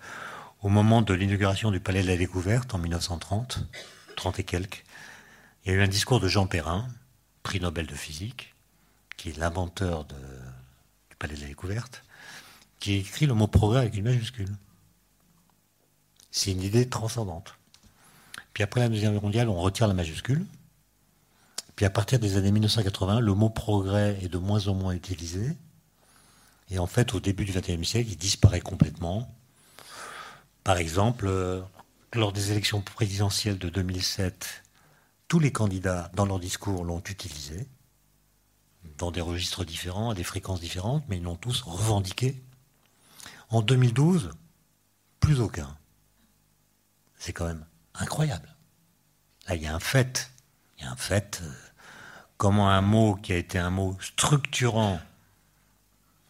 au 0.62 0.70
moment 0.70 1.02
de 1.02 1.14
l'inauguration 1.14 1.72
du 1.72 1.80
Palais 1.80 2.04
de 2.04 2.08
la 2.08 2.18
Découverte 2.18 2.74
en 2.76 2.78
1930, 2.78 3.66
30 4.16 4.40
et 4.40 4.44
quelques. 4.44 4.84
Il 5.66 5.72
y 5.72 5.76
a 5.76 5.78
eu 5.80 5.82
un 5.82 5.88
discours 5.88 6.20
de 6.20 6.28
Jean 6.28 6.46
Perrin, 6.46 6.88
prix 7.42 7.60
Nobel 7.60 7.88
de 7.88 7.96
physique, 7.96 8.54
qui 9.18 9.30
est 9.30 9.38
l'inventeur 9.38 10.06
du 10.06 11.16
Palais 11.18 11.36
de 11.36 11.42
la 11.42 11.48
Découverte, 11.48 12.04
qui 12.80 12.96
écrit 12.96 13.26
le 13.26 13.34
mot 13.34 13.48
progrès 13.48 13.80
avec 13.80 13.96
une 13.96 14.04
majuscule. 14.04 14.56
C'est 16.36 16.52
une 16.52 16.63
idée 16.63 16.89
transcendante. 16.89 17.54
Puis 18.56 18.63
après 18.63 18.80
la 18.80 18.89
Deuxième 18.89 19.13
Guerre 19.13 19.22
mondiale, 19.22 19.50
on 19.50 19.62
retire 19.62 19.88
la 19.88 19.93
majuscule. 19.93 20.43
Puis 21.76 21.86
à 21.86 21.91
partir 21.91 22.18
des 22.18 22.38
années 22.38 22.51
1980, 22.51 23.20
le 23.20 23.34
mot 23.36 23.51
progrès 23.51 24.18
est 24.24 24.30
de 24.30 24.39
moins 24.39 24.68
en 24.68 24.74
moins 24.74 24.93
utilisé. 24.93 25.55
Et 26.72 26.80
en 26.80 26.88
fait, 26.88 27.14
au 27.14 27.20
début 27.20 27.45
du 27.45 27.51
XXIe 27.51 27.86
siècle, 27.86 28.10
il 28.10 28.18
disparaît 28.18 28.62
complètement. 28.62 29.32
Par 30.64 30.78
exemple, 30.78 31.28
euh, 31.28 31.62
lors 32.14 32.34
des 32.34 32.51
élections 32.51 32.82
présidentielles 32.82 33.60
de 33.60 33.70
2007, 33.70 34.64
tous 35.28 35.38
les 35.39 35.51
candidats, 35.51 36.10
dans 36.16 36.26
leur 36.26 36.39
discours, 36.39 36.84
l'ont 36.84 37.03
utilisé 37.08 37.68
dans 38.97 39.12
des 39.12 39.22
registres 39.22 39.66
différents, 39.66 40.10
à 40.10 40.16
des 40.16 40.24
fréquences 40.24 40.62
différentes, 40.62 41.03
mais 41.10 41.18
ils 41.18 41.24
l'ont 41.24 41.36
tous 41.36 41.62
revendiqué. 41.62 42.41
En 43.49 43.62
2012, 43.62 44.32
plus 45.20 45.39
aucun. 45.39 45.78
C'est 47.24 47.32
quand 47.32 47.45
même 47.45 47.65
incroyable. 47.93 48.53
Là, 49.47 49.55
il 49.55 49.61
y 49.61 49.67
a 49.67 49.74
un 49.74 49.80
fait. 49.80 50.30
Il 50.78 50.84
y 50.84 50.88
a 50.88 50.91
un 50.91 50.97
fait. 50.97 51.39
Euh, 51.41 51.53
comment 52.36 52.69
un 52.69 52.82
mot 52.82 53.15
qui 53.15 53.32
a 53.32 53.38
été 53.38 53.57
un 53.57 53.69
mot 53.69 53.97
structurant 54.01 54.99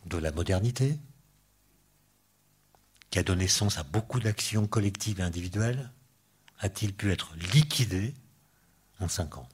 de 0.05 0.19
la 0.19 0.31
modernité, 0.31 0.99
qui 3.09 3.17
a 3.17 3.23
donné 3.23 3.47
sens 3.47 3.79
à 3.79 3.83
beaucoup 3.83 4.19
d'actions 4.19 4.67
collectives 4.67 5.19
et 5.19 5.23
individuelles, 5.23 5.89
a-t-il 6.59 6.93
pu 6.93 7.11
être 7.11 7.33
liquidé 7.55 8.13
en 8.99 9.07
cinq 9.07 9.39
ans 9.39 9.49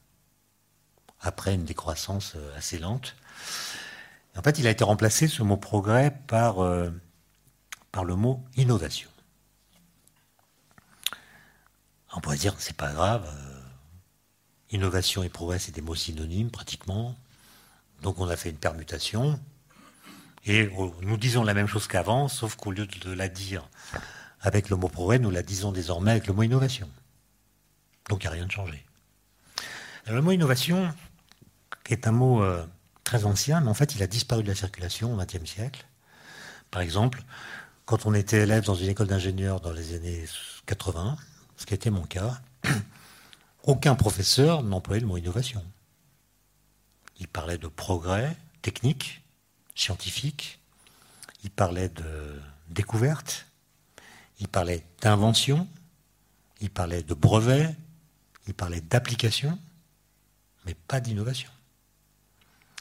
après 1.22 1.54
une 1.54 1.64
décroissance 1.64 2.34
euh, 2.36 2.58
assez 2.58 2.80
lente? 2.80 3.16
En 4.36 4.42
fait, 4.42 4.60
il 4.60 4.68
a 4.68 4.72
été 4.72 4.84
remplacé, 4.84 5.30
ce 5.30 5.42
mot 5.42 5.56
progrès, 5.56 6.14
euh, 6.34 6.92
par 7.94 8.04
le 8.04 8.16
mot 8.18 8.44
innovation. 8.58 9.10
On 12.20 12.22
pourrait 12.22 12.36
dire, 12.36 12.54
c'est 12.58 12.76
pas 12.76 12.92
grave, 12.92 13.26
euh, 13.26 13.62
innovation 14.72 15.24
et 15.24 15.30
progrès, 15.30 15.58
c'est 15.58 15.72
des 15.72 15.80
mots 15.80 15.96
synonymes 15.96 16.52
pratiquement. 16.52 17.16
Donc 18.02 18.20
on 18.20 18.28
a 18.28 18.36
fait 18.36 18.50
une 18.50 18.58
permutation. 18.58 19.40
Et 20.46 20.70
oh, 20.78 20.94
nous 21.02 21.16
disons 21.16 21.46
la 21.46 21.54
même 21.54 21.68
chose 21.68 21.88
qu'avant, 21.88 22.28
sauf 22.28 22.58
qu'au 22.58 22.72
lieu 22.72 22.88
de 22.88 23.14
la 23.14 23.30
dire 23.30 23.70
avec 24.42 24.70
le 24.70 24.76
mot 24.76 24.90
progrès, 24.90 25.18
nous 25.18 25.32
la 25.32 25.44
disons 25.44 25.72
désormais 25.72 26.12
avec 26.12 26.28
le 26.28 26.34
mot 26.34 26.44
innovation. 26.44 26.90
Donc 28.10 28.22
il 28.22 28.28
n'y 28.28 28.28
a 28.28 28.32
rien 28.32 28.48
de 28.48 28.52
changé. 28.52 28.84
le 30.06 30.22
mot 30.22 30.34
innovation 30.34 30.94
est 31.86 32.06
un 32.06 32.12
mot 32.12 32.44
euh, 32.44 32.68
très 33.06 33.24
ancien, 33.24 33.62
mais 33.62 33.70
en 33.70 33.74
fait 33.74 33.96
il 33.96 34.04
a 34.04 34.08
disparu 34.08 34.44
de 34.44 34.50
la 34.50 34.56
circulation 34.56 35.14
au 35.14 35.18
XXe 35.18 35.50
siècle. 35.50 35.86
Par 36.70 36.82
exemple, 36.82 37.24
quand 37.86 38.06
on 38.06 38.14
était 38.14 38.42
élève 38.42 38.66
dans 38.66 38.76
une 38.76 38.90
école 38.90 39.08
d'ingénieurs 39.08 39.62
dans 39.62 39.72
les 39.72 39.96
années 39.96 40.26
80, 40.66 41.16
ce 41.60 41.66
qui 41.66 41.74
était 41.74 41.90
mon 41.90 42.04
cas, 42.04 42.42
aucun 43.64 43.94
professeur 43.94 44.64
n'employait 44.64 45.02
le 45.02 45.08
mot 45.08 45.18
innovation. 45.18 45.64
Il 47.20 47.28
parlait 47.28 47.58
de 47.58 47.68
progrès 47.68 48.36
technique, 48.62 49.22
scientifique, 49.76 50.60
il 51.44 51.52
parlait 51.52 51.90
de 51.90 52.42
découverte, 52.70 53.46
il 54.40 54.48
parlait 54.48 54.86
d'invention, 55.02 55.68
il 56.62 56.70
parlait 56.70 57.04
de 57.04 57.14
brevet, 57.14 57.76
il 58.48 58.54
parlait 58.54 58.82
d'application, 58.82 59.60
mais 60.66 60.74
pas 60.74 61.02
d'innovation. 61.02 61.52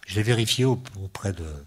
Je 0.07 0.15
l'ai 0.15 0.23
vérifié 0.23 0.65
auprès 0.65 1.33
de, 1.33 1.67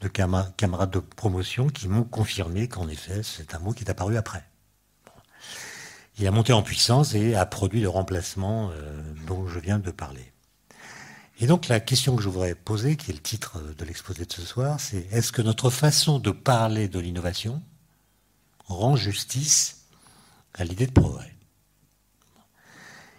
de 0.00 0.08
camarades 0.08 0.90
de 0.90 0.98
promotion 0.98 1.68
qui 1.68 1.86
m'ont 1.86 2.04
confirmé 2.04 2.66
qu'en 2.68 2.88
effet, 2.88 3.22
c'est 3.22 3.54
un 3.54 3.60
mot 3.60 3.72
qui 3.72 3.84
est 3.84 3.90
apparu 3.90 4.16
après. 4.16 4.44
Il 6.22 6.28
a 6.28 6.30
monté 6.30 6.52
en 6.52 6.62
puissance 6.62 7.14
et 7.14 7.34
a 7.34 7.44
produit 7.46 7.80
le 7.80 7.88
remplacement 7.88 8.70
euh, 8.70 9.02
dont 9.26 9.48
je 9.48 9.58
viens 9.58 9.80
de 9.80 9.90
parler. 9.90 10.32
Et 11.40 11.48
donc 11.48 11.66
la 11.66 11.80
question 11.80 12.14
que 12.14 12.22
je 12.22 12.28
voudrais 12.28 12.54
poser, 12.54 12.96
qui 12.96 13.10
est 13.10 13.14
le 13.14 13.20
titre 13.20 13.58
de 13.76 13.84
l'exposé 13.84 14.24
de 14.24 14.32
ce 14.32 14.42
soir, 14.42 14.78
c'est 14.78 15.08
est-ce 15.10 15.32
que 15.32 15.42
notre 15.42 15.68
façon 15.68 16.20
de 16.20 16.30
parler 16.30 16.86
de 16.86 17.00
l'innovation 17.00 17.60
rend 18.66 18.94
justice 18.94 19.86
à 20.54 20.62
l'idée 20.62 20.86
de 20.86 20.92
progrès? 20.92 21.34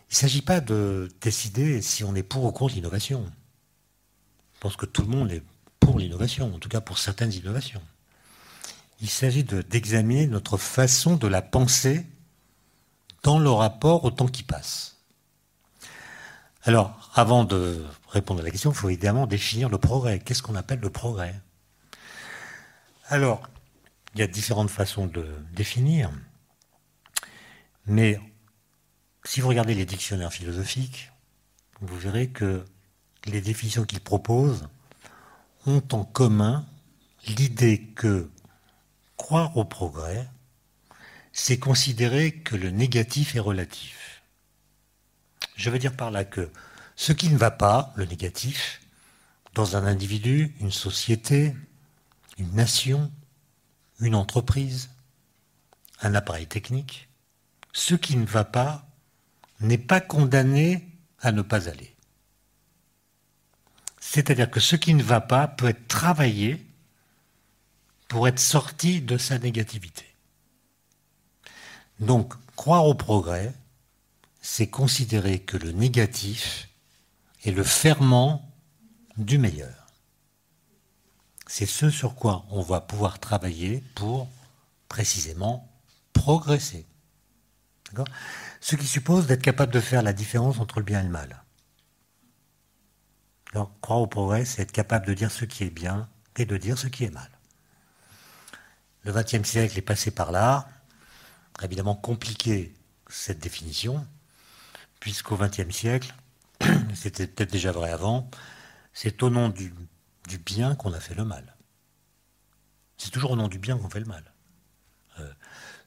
Il 0.10 0.14
ne 0.14 0.16
s'agit 0.16 0.42
pas 0.42 0.62
de 0.62 1.10
décider 1.20 1.82
si 1.82 2.06
on 2.06 2.16
est 2.16 2.24
pour 2.24 2.46
ou 2.46 2.54
contre 2.54 2.76
l'innovation. 2.76 3.30
Je 4.54 4.60
pense 4.62 4.78
que 4.78 4.86
tout 4.86 5.02
le 5.02 5.10
monde 5.10 5.30
est 5.30 5.44
pour 5.82 6.00
l'innovation, 6.00 6.56
en 6.56 6.58
tout 6.58 6.70
cas 6.70 6.80
pour 6.80 7.00
certaines 7.00 7.34
innovations. 7.34 7.84
Il 9.02 9.10
s'agit 9.10 9.44
d'examiner 9.44 10.26
notre 10.26 10.56
façon 10.56 11.18
de 11.18 11.28
la 11.28 11.42
penser 11.42 12.06
dans 13.24 13.40
le 13.40 13.50
rapport 13.50 14.04
au 14.04 14.12
temps 14.12 14.28
qui 14.28 14.44
passe. 14.44 14.98
Alors, 16.64 17.12
avant 17.16 17.44
de 17.44 17.84
répondre 18.10 18.42
à 18.42 18.44
la 18.44 18.52
question, 18.52 18.72
il 18.72 18.76
faut 18.76 18.90
évidemment 18.90 19.28
définir 19.28 19.70
le 19.70 19.78
progrès. 19.78 20.20
Qu'est-ce 20.20 20.42
qu'on 20.42 20.56
appelle 20.56 20.80
le 20.80 20.90
progrès? 20.90 21.36
Alors, 23.08 23.42
il 24.14 24.20
y 24.20 24.24
a 24.24 24.28
différentes 24.28 24.70
façons 24.70 25.08
de 25.08 25.28
définir, 25.54 26.12
mais 27.86 28.20
si 29.26 29.42
vous 29.42 29.48
regardez 29.48 29.74
les 29.74 29.86
dictionnaires 29.86 30.32
philosophiques, 30.32 31.12
vous 31.82 31.98
verrez 31.98 32.30
que 32.30 32.66
les 33.26 33.42
définitions 33.42 33.84
qu'ils 33.84 34.00
proposent 34.00 34.68
ont 35.66 35.84
en 35.92 36.04
commun 36.04 36.66
l'idée 37.26 37.82
que 37.96 38.30
croire 39.18 39.56
au 39.58 39.66
progrès, 39.66 40.28
c'est 41.34 41.58
considérer 41.58 42.32
que 42.32 42.56
le 42.56 42.70
négatif 42.70 43.36
est 43.36 43.40
relatif. 43.40 44.22
Je 45.56 45.70
veux 45.70 45.80
dire 45.80 45.96
par 45.98 46.12
là 46.12 46.24
que 46.24 46.50
ce 46.96 47.12
qui 47.12 47.30
ne 47.30 47.38
va 47.38 47.52
pas, 47.52 47.92
le 47.96 48.06
négatif, 48.06 48.82
dans 49.56 49.76
un 49.76 49.86
individu, 49.86 50.56
une 50.62 50.72
société, 50.72 51.56
une 52.38 52.54
nation, 52.54 53.12
une 54.00 54.16
entreprise, 54.16 54.92
un 56.02 56.14
appareil 56.14 56.48
technique, 56.48 57.10
ce 57.72 57.96
qui 57.96 58.16
ne 58.16 58.26
va 58.26 58.44
pas 58.44 58.88
n'est 59.60 59.78
pas 59.78 60.02
condamné 60.02 60.88
à 61.20 61.32
ne 61.32 61.42
pas 61.42 61.68
aller. 61.68 61.96
C'est-à-dire 64.00 64.52
que 64.52 64.60
ce 64.60 64.76
qui 64.76 64.94
ne 64.94 65.02
va 65.02 65.22
pas 65.22 65.48
peut 65.48 65.70
être 65.70 65.88
travaillé 65.88 66.64
pour 68.08 68.28
être 68.28 68.40
sorti 68.40 69.02
de 69.02 69.18
sa 69.18 69.40
négativité. 69.40 70.13
Donc, 72.00 72.34
croire 72.56 72.86
au 72.86 72.94
progrès, 72.94 73.54
c'est 74.42 74.68
considérer 74.68 75.40
que 75.40 75.58
le 75.58 75.72
négatif 75.72 76.70
est 77.46 77.52
le 77.52 77.64
ferment 77.64 78.52
du 79.18 79.38
meilleur. 79.38 79.88
C'est 81.48 81.66
ce 81.66 81.90
sur 81.90 82.16
quoi 82.16 82.46
on 82.50 82.62
va 82.62 82.82
pouvoir 82.82 83.20
travailler 83.20 83.84
pour 83.96 84.28
précisément 84.90 85.70
progresser. 86.14 86.86
Ce 88.60 88.76
qui 88.76 88.88
suppose 88.88 89.28
d'être 89.28 89.42
capable 89.42 89.72
de 89.72 89.80
faire 89.80 90.02
la 90.02 90.14
différence 90.14 90.60
entre 90.60 90.80
le 90.80 90.86
bien 90.86 91.02
et 91.02 91.04
le 91.04 91.10
mal. 91.10 91.44
Croire 93.82 94.00
au 94.00 94.08
progrès, 94.08 94.46
c'est 94.46 94.64
être 94.64 94.72
capable 94.72 95.06
de 95.06 95.14
dire 95.14 95.32
ce 95.32 95.46
qui 95.46 95.64
est 95.64 95.70
bien 95.70 96.10
et 96.38 96.46
de 96.46 96.58
dire 96.58 96.78
ce 96.78 96.88
qui 96.88 97.04
est 97.04 97.12
mal. 97.12 97.30
Le 99.04 99.12
XXe 99.12 99.48
siècle 99.48 99.78
est 99.78 99.84
passé 99.84 100.12
par 100.12 100.32
là, 100.32 100.68
évidemment 101.62 101.96
compliqué 101.96 102.74
cette 103.10 103.40
définition, 103.40 104.06
puisqu'au 105.00 105.38
XXe 105.38 105.70
siècle, 105.76 106.14
c'était 106.94 107.28
peut-être 107.28 107.52
déjà 107.52 107.72
vrai 107.72 107.92
avant, 107.92 108.30
c'est 108.94 109.22
au 109.24 109.30
nom 109.30 109.50
du, 109.50 109.74
bien 110.46 110.76
qu'on 110.76 110.94
a 110.94 111.00
fait 111.00 111.16
le 111.16 111.26
mal. 111.26 111.56
C'est 112.98 113.12
toujours 113.12 113.32
au 113.32 113.36
nom 113.36 113.48
du 113.48 113.60
bien 113.60 113.78
qu'on 113.78 113.90
fait 113.90 114.00
le 114.00 114.06
mal. 114.06 114.24
Euh, 115.20 115.32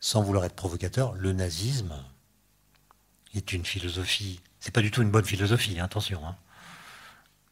sans 0.00 0.22
vouloir 0.22 0.44
être 0.44 0.54
provocateur, 0.54 1.14
le 1.14 1.32
nazisme 1.32 1.94
est 3.34 3.52
une 3.52 3.64
philosophie, 3.64 4.40
c'est 4.60 4.72
pas 4.72 4.82
du 4.82 4.90
tout 4.90 5.02
une 5.02 5.10
bonne 5.10 5.24
philosophie, 5.24 5.78
hein, 5.80 5.84
attention, 5.84 6.24
hein, 6.26 6.36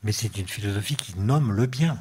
mais 0.02 0.12
c'est 0.12 0.36
une 0.36 0.48
philosophie 0.48 0.96
qui 0.96 1.18
nomme 1.18 1.52
le 1.52 1.66
bien, 1.66 1.98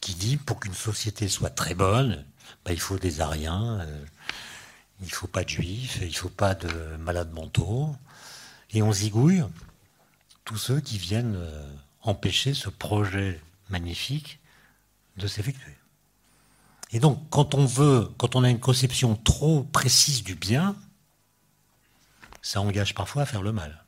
qui 0.00 0.14
dit 0.14 0.36
pour 0.36 0.60
qu'une 0.60 0.74
société 0.74 1.28
soit 1.28 1.50
très 1.50 1.74
bonne, 1.74 2.24
bah, 2.64 2.72
il 2.72 2.80
faut 2.80 2.98
des 2.98 3.20
Ariens, 3.20 3.80
euh, 3.80 4.04
il 5.00 5.06
ne 5.06 5.12
faut 5.12 5.26
pas 5.26 5.44
de 5.44 5.48
juifs, 5.48 5.98
il 6.02 6.08
ne 6.08 6.12
faut 6.12 6.28
pas 6.28 6.54
de 6.54 6.96
malades 6.96 7.32
mentaux, 7.32 7.96
et 8.72 8.82
on 8.82 8.92
zigouille 8.92 9.44
tous 10.44 10.56
ceux 10.56 10.80
qui 10.80 10.98
viennent 10.98 11.36
euh, 11.36 11.72
empêcher 12.02 12.54
ce 12.54 12.68
projet 12.68 13.40
magnifique 13.68 14.40
de 15.16 15.26
s'effectuer. 15.26 15.76
Et 16.92 16.98
donc, 16.98 17.22
quand 17.30 17.54
on 17.54 17.66
veut, 17.66 18.10
quand 18.18 18.34
on 18.34 18.42
a 18.42 18.50
une 18.50 18.58
conception 18.58 19.14
trop 19.16 19.62
précise 19.62 20.24
du 20.24 20.34
bien, 20.34 20.76
ça 22.42 22.60
engage 22.60 22.94
parfois 22.94 23.22
à 23.22 23.26
faire 23.26 23.42
le 23.42 23.52
mal. 23.52 23.84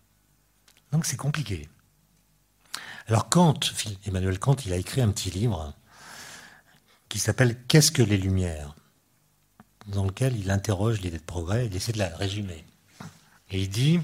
Donc 0.93 1.07
c'est 1.07 1.17
compliqué. 1.17 1.69
Alors 3.09 3.29
Kant, 3.29 3.59
Emmanuel 4.07 4.39
Kant, 4.39 4.57
il 4.65 4.73
a 4.73 4.77
écrit 4.77 5.01
un 5.01 5.11
petit 5.11 5.31
livre 5.31 5.75
qui 7.09 7.19
s'appelle 7.19 7.59
Qu'est-ce 7.67 7.91
que 7.91 8.03
les 8.03 8.19
Lumières? 8.19 8.75
Dans 9.87 10.05
lequel 10.05 10.37
il 10.37 10.51
interroge 10.51 11.01
l'idée 11.01 11.19
de 11.19 11.23
progrès, 11.23 11.67
il 11.67 11.77
essaie 11.77 11.93
de 11.93 11.99
la 11.99 12.09
résumer. 12.17 12.65
Et 13.51 13.61
il 13.61 13.69
dit 13.69 14.01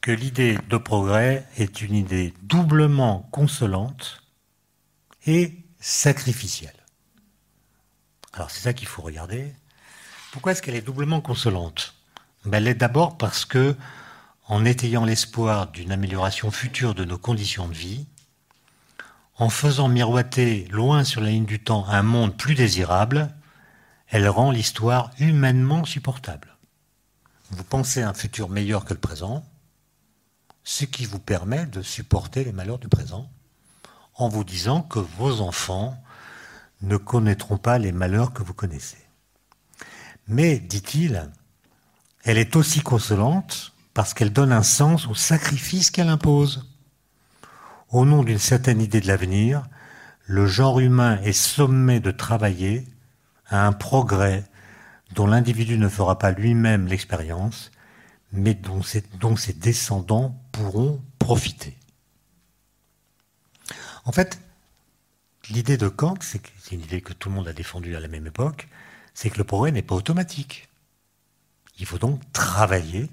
que 0.00 0.10
l'idée 0.10 0.58
de 0.68 0.76
progrès 0.76 1.46
est 1.56 1.82
une 1.82 1.94
idée 1.94 2.34
doublement 2.42 3.28
consolante 3.30 4.22
et 5.26 5.56
sacrificielle. 5.80 6.72
Alors 8.32 8.50
c'est 8.50 8.60
ça 8.60 8.72
qu'il 8.72 8.88
faut 8.88 9.02
regarder. 9.02 9.52
Pourquoi 10.32 10.52
est-ce 10.52 10.62
qu'elle 10.62 10.76
est 10.76 10.82
doublement 10.82 11.20
consolante? 11.20 11.94
Ben, 12.44 12.58
Elle 12.58 12.68
est 12.68 12.74
d'abord 12.74 13.18
parce 13.18 13.44
que, 13.44 13.76
en 14.46 14.64
étayant 14.64 15.04
l'espoir 15.04 15.68
d'une 15.68 15.92
amélioration 15.92 16.50
future 16.50 16.94
de 16.94 17.04
nos 17.04 17.18
conditions 17.18 17.68
de 17.68 17.74
vie, 17.74 18.06
en 19.36 19.50
faisant 19.50 19.88
miroiter 19.88 20.66
loin 20.70 21.04
sur 21.04 21.20
la 21.20 21.30
ligne 21.30 21.46
du 21.46 21.60
temps 21.60 21.86
un 21.88 22.02
monde 22.02 22.36
plus 22.36 22.54
désirable, 22.54 23.34
elle 24.08 24.28
rend 24.28 24.50
l'histoire 24.50 25.10
humainement 25.18 25.84
supportable. 25.84 26.56
Vous 27.50 27.64
pensez 27.64 28.02
à 28.02 28.08
un 28.08 28.14
futur 28.14 28.48
meilleur 28.48 28.84
que 28.84 28.94
le 28.94 29.00
présent, 29.00 29.44
ce 30.64 30.84
qui 30.84 31.04
vous 31.04 31.18
permet 31.18 31.66
de 31.66 31.82
supporter 31.82 32.44
les 32.44 32.52
malheurs 32.52 32.78
du 32.78 32.88
présent, 32.88 33.30
en 34.14 34.28
vous 34.28 34.44
disant 34.44 34.82
que 34.82 34.98
vos 34.98 35.40
enfants 35.40 36.02
ne 36.82 36.96
connaîtront 36.96 37.58
pas 37.58 37.78
les 37.78 37.92
malheurs 37.92 38.32
que 38.32 38.42
vous 38.42 38.54
connaissez. 38.54 38.98
Mais, 40.26 40.58
dit-il, 40.58 41.30
elle 42.24 42.38
est 42.38 42.56
aussi 42.56 42.80
consolante 42.80 43.72
parce 43.94 44.14
qu'elle 44.14 44.32
donne 44.32 44.52
un 44.52 44.62
sens 44.62 45.06
au 45.06 45.14
sacrifice 45.14 45.90
qu'elle 45.90 46.08
impose, 46.08 46.68
au 47.90 48.04
nom 48.04 48.22
d'une 48.22 48.38
certaine 48.38 48.82
idée 48.82 49.00
de 49.00 49.06
l'avenir, 49.06 49.66
le 50.26 50.46
genre 50.46 50.78
humain 50.78 51.18
est 51.22 51.32
sommé 51.32 52.00
de 52.00 52.10
travailler 52.10 52.86
à 53.48 53.66
un 53.66 53.72
progrès 53.72 54.44
dont 55.14 55.26
l'individu 55.26 55.78
ne 55.78 55.88
fera 55.88 56.18
pas 56.18 56.30
lui-même 56.30 56.86
l'expérience, 56.86 57.70
mais 58.32 58.54
dont 58.54 58.82
ses, 58.82 59.02
dont 59.20 59.36
ses 59.36 59.54
descendants 59.54 60.38
pourront 60.52 61.02
profiter. 61.18 61.76
En 64.04 64.12
fait, 64.12 64.38
l'idée 65.50 65.76
de 65.76 65.88
Kant, 65.88 66.16
c'est 66.20 66.42
une 66.72 66.82
idée 66.82 67.00
que 67.00 67.12
tout 67.12 67.28
le 67.28 67.34
monde 67.34 67.48
a 67.48 67.52
défendue 67.52 67.96
à 67.96 68.00
la 68.00 68.08
même 68.08 68.26
époque, 68.26 68.68
c'est 69.14 69.30
que 69.30 69.38
le 69.38 69.44
progrès 69.44 69.72
n'est 69.72 69.82
pas 69.82 69.94
automatique. 69.94 70.68
Il 71.78 71.86
faut 71.86 71.98
donc 71.98 72.20
travailler 72.32 73.08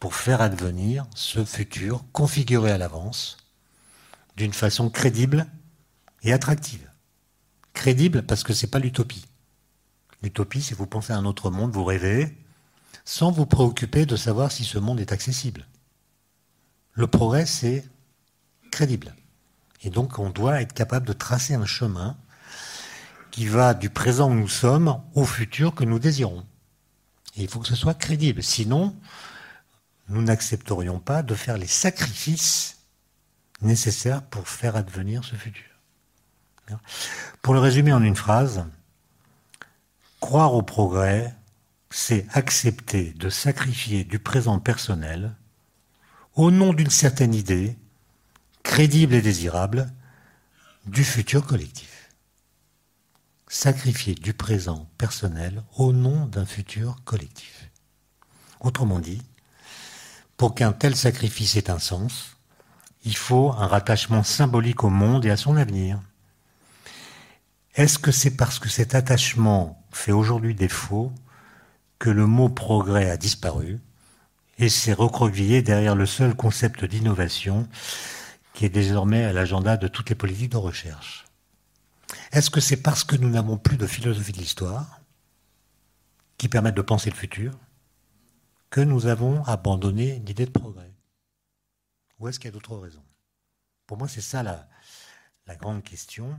pour 0.00 0.14
faire 0.14 0.40
advenir 0.40 1.06
ce 1.14 1.44
futur 1.44 2.04
configuré 2.12 2.70
à 2.70 2.78
l'avance 2.78 3.38
d'une 4.36 4.52
façon 4.52 4.90
crédible 4.90 5.46
et 6.22 6.32
attractive. 6.32 6.90
Crédible 7.74 8.22
parce 8.22 8.42
que 8.42 8.54
ce 8.54 8.64
n'est 8.64 8.70
pas 8.70 8.78
l'utopie. 8.78 9.26
L'utopie, 10.22 10.62
c'est 10.62 10.74
vous 10.74 10.86
pensez 10.86 11.12
à 11.12 11.18
un 11.18 11.26
autre 11.26 11.50
monde, 11.50 11.72
vous 11.72 11.84
rêvez, 11.84 12.34
sans 13.04 13.30
vous 13.30 13.44
préoccuper 13.44 14.06
de 14.06 14.16
savoir 14.16 14.50
si 14.50 14.64
ce 14.64 14.78
monde 14.78 15.00
est 15.00 15.12
accessible. 15.12 15.66
Le 16.92 17.06
progrès, 17.06 17.44
c'est 17.44 17.86
crédible. 18.70 19.14
Et 19.82 19.90
donc, 19.90 20.18
on 20.18 20.30
doit 20.30 20.62
être 20.62 20.72
capable 20.72 21.06
de 21.06 21.12
tracer 21.12 21.54
un 21.54 21.66
chemin 21.66 22.16
qui 23.30 23.46
va 23.46 23.74
du 23.74 23.90
présent 23.90 24.30
où 24.30 24.34
nous 24.34 24.48
sommes 24.48 25.02
au 25.14 25.24
futur 25.24 25.74
que 25.74 25.84
nous 25.84 25.98
désirons. 25.98 26.46
Et 27.36 27.42
il 27.42 27.48
faut 27.48 27.60
que 27.60 27.68
ce 27.68 27.76
soit 27.76 27.94
crédible. 27.94 28.42
Sinon, 28.42 28.96
nous 30.08 30.22
n'accepterions 30.22 31.00
pas 31.00 31.22
de 31.22 31.34
faire 31.34 31.58
les 31.58 31.66
sacrifices 31.66 32.78
nécessaires 33.60 34.22
pour 34.22 34.48
faire 34.48 34.76
advenir 34.76 35.24
ce 35.24 35.34
futur. 35.34 35.73
Pour 37.42 37.54
le 37.54 37.60
résumer 37.60 37.92
en 37.92 38.02
une 38.02 38.16
phrase, 38.16 38.64
croire 40.20 40.54
au 40.54 40.62
progrès, 40.62 41.34
c'est 41.90 42.26
accepter 42.32 43.12
de 43.12 43.28
sacrifier 43.28 44.04
du 44.04 44.18
présent 44.18 44.58
personnel 44.58 45.36
au 46.34 46.50
nom 46.50 46.72
d'une 46.72 46.90
certaine 46.90 47.34
idée, 47.34 47.76
crédible 48.62 49.14
et 49.14 49.22
désirable, 49.22 49.92
du 50.86 51.04
futur 51.04 51.46
collectif. 51.46 52.10
Sacrifier 53.46 54.14
du 54.14 54.34
présent 54.34 54.88
personnel 54.98 55.62
au 55.76 55.92
nom 55.92 56.26
d'un 56.26 56.46
futur 56.46 56.96
collectif. 57.04 57.70
Autrement 58.60 58.98
dit, 58.98 59.22
pour 60.36 60.54
qu'un 60.54 60.72
tel 60.72 60.96
sacrifice 60.96 61.56
ait 61.56 61.70
un 61.70 61.78
sens, 61.78 62.36
il 63.04 63.16
faut 63.16 63.52
un 63.52 63.66
rattachement 63.66 64.24
symbolique 64.24 64.82
au 64.82 64.90
monde 64.90 65.24
et 65.26 65.30
à 65.30 65.36
son 65.36 65.56
avenir. 65.56 66.00
Est-ce 67.74 67.98
que 67.98 68.12
c'est 68.12 68.36
parce 68.36 68.58
que 68.58 68.68
cet 68.68 68.94
attachement 68.94 69.84
fait 69.90 70.12
aujourd'hui 70.12 70.54
défaut 70.54 71.12
que 71.98 72.10
le 72.10 72.26
mot 72.26 72.48
progrès 72.48 73.10
a 73.10 73.16
disparu 73.16 73.80
et 74.58 74.68
s'est 74.68 74.92
recroquevillé 74.92 75.62
derrière 75.62 75.96
le 75.96 76.06
seul 76.06 76.36
concept 76.36 76.84
d'innovation 76.84 77.68
qui 78.52 78.64
est 78.64 78.68
désormais 78.70 79.24
à 79.24 79.32
l'agenda 79.32 79.76
de 79.76 79.88
toutes 79.88 80.08
les 80.10 80.14
politiques 80.14 80.52
de 80.52 80.56
recherche? 80.56 81.24
Est-ce 82.30 82.50
que 82.50 82.60
c'est 82.60 82.76
parce 82.76 83.02
que 83.02 83.16
nous 83.16 83.28
n'avons 83.28 83.58
plus 83.58 83.76
de 83.76 83.86
philosophie 83.86 84.32
de 84.32 84.38
l'histoire 84.38 85.00
qui 86.38 86.48
permettent 86.48 86.76
de 86.76 86.82
penser 86.82 87.10
le 87.10 87.16
futur 87.16 87.58
que 88.70 88.80
nous 88.80 89.06
avons 89.06 89.42
abandonné 89.44 90.20
l'idée 90.20 90.46
de 90.46 90.50
progrès? 90.50 90.92
Ou 92.20 92.28
est-ce 92.28 92.38
qu'il 92.38 92.48
y 92.48 92.48
a 92.48 92.52
d'autres 92.52 92.76
raisons? 92.76 93.04
Pour 93.88 93.98
moi, 93.98 94.06
c'est 94.06 94.20
ça 94.20 94.44
la, 94.44 94.68
la 95.48 95.56
grande 95.56 95.82
question. 95.82 96.38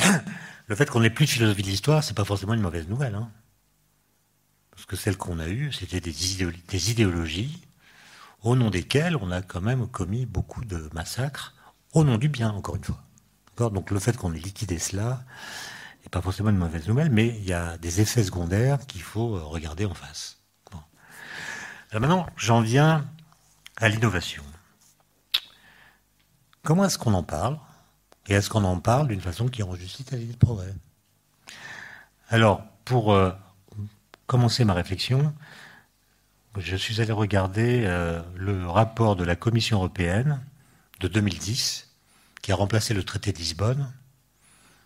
Le 0.66 0.76
fait 0.76 0.88
qu'on 0.88 1.00
n'ait 1.00 1.10
plus 1.10 1.24
de 1.26 1.30
philosophie 1.30 1.62
de 1.62 1.68
l'histoire, 1.68 2.04
c'est 2.04 2.14
pas 2.14 2.24
forcément 2.24 2.54
une 2.54 2.60
mauvaise 2.60 2.88
nouvelle. 2.88 3.14
Hein. 3.14 3.28
Parce 4.70 4.86
que 4.86 4.96
celle 4.96 5.16
qu'on 5.16 5.40
a 5.40 5.48
eue, 5.48 5.72
c'était 5.72 6.00
des, 6.00 6.90
idéologies 6.90 7.60
au 8.42 8.56
nom 8.56 8.70
desquelles 8.70 9.16
on 9.16 9.30
a 9.30 9.42
quand 9.42 9.60
même 9.60 9.86
commis 9.88 10.26
beaucoup 10.26 10.64
de 10.64 10.88
massacres, 10.94 11.54
au 11.92 12.04
nom 12.04 12.18
du 12.18 12.28
bien, 12.28 12.50
encore 12.50 12.76
une 12.76 12.84
fois. 12.84 13.02
Donc 13.70 13.90
le 13.90 13.98
fait 13.98 14.16
qu'on 14.16 14.32
ait 14.32 14.38
liquidé 14.38 14.78
cela 14.78 15.24
n'est 16.02 16.08
pas 16.08 16.22
forcément 16.22 16.50
une 16.50 16.56
mauvaise 16.56 16.88
nouvelle, 16.88 17.10
mais 17.10 17.28
il 17.28 17.44
y 17.44 17.52
a 17.52 17.76
des 17.76 18.00
effets 18.00 18.24
secondaires 18.24 18.78
qu'il 18.86 19.02
faut 19.02 19.36
euh, 19.36 19.42
regarder 19.42 19.84
en 19.84 19.92
face. 19.92 20.38
Maintenant, 21.92 22.26
j'en 22.36 22.60
viens 22.60 23.04
à 23.76 23.88
l'innovation. 23.88 24.44
Comment 26.62 26.84
est-ce 26.84 26.98
qu'on 26.98 27.14
en 27.14 27.24
parle? 27.24 27.58
Et 28.30 28.34
est-ce 28.34 28.48
qu'on 28.48 28.62
en 28.62 28.78
parle 28.78 29.08
d'une 29.08 29.20
façon 29.20 29.48
qui 29.48 29.62
rend 29.62 29.74
justice 29.74 30.12
à 30.12 30.16
l'idée 30.16 30.34
de 30.34 30.38
progrès 30.38 30.72
Alors, 32.28 32.62
pour 32.84 33.12
euh, 33.12 33.32
commencer 34.28 34.64
ma 34.64 34.72
réflexion, 34.72 35.34
je 36.56 36.76
suis 36.76 37.00
allé 37.00 37.10
regarder 37.10 37.82
euh, 37.84 38.22
le 38.36 38.68
rapport 38.68 39.16
de 39.16 39.24
la 39.24 39.34
Commission 39.34 39.78
européenne 39.78 40.40
de 41.00 41.08
2010, 41.08 41.88
qui 42.40 42.52
a 42.52 42.54
remplacé 42.54 42.94
le 42.94 43.02
traité 43.02 43.32
de 43.32 43.38
Lisbonne. 43.38 43.92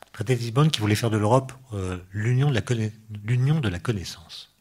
Le 0.06 0.12
traité 0.12 0.36
de 0.36 0.40
Lisbonne 0.40 0.70
qui 0.70 0.80
voulait 0.80 0.94
faire 0.94 1.10
de 1.10 1.18
l'Europe 1.18 1.52
euh, 1.74 1.98
l'union 2.12 2.50
de, 2.50 3.60
de 3.60 3.68
la 3.68 3.78
connaissance. 3.78 4.54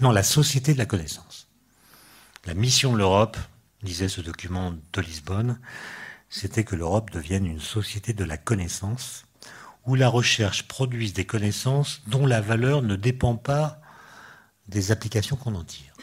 Non, 0.00 0.10
la 0.10 0.24
société 0.24 0.72
de 0.72 0.78
la 0.78 0.86
connaissance. 0.86 1.46
La 2.44 2.54
mission 2.54 2.92
de 2.92 2.98
l'Europe, 2.98 3.36
disait 3.84 4.08
ce 4.08 4.20
document 4.20 4.74
de 4.92 5.00
Lisbonne, 5.00 5.60
c'était 6.30 6.64
que 6.64 6.76
l'Europe 6.76 7.10
devienne 7.10 7.46
une 7.46 7.60
société 7.60 8.12
de 8.12 8.24
la 8.24 8.36
connaissance, 8.36 9.24
où 9.86 9.94
la 9.94 10.08
recherche 10.08 10.68
produise 10.68 11.14
des 11.14 11.24
connaissances 11.24 12.02
dont 12.06 12.26
la 12.26 12.40
valeur 12.40 12.82
ne 12.82 12.96
dépend 12.96 13.36
pas 13.36 13.80
des 14.68 14.92
applications 14.92 15.36
qu'on 15.36 15.54
en 15.54 15.64
tire. 15.64 15.94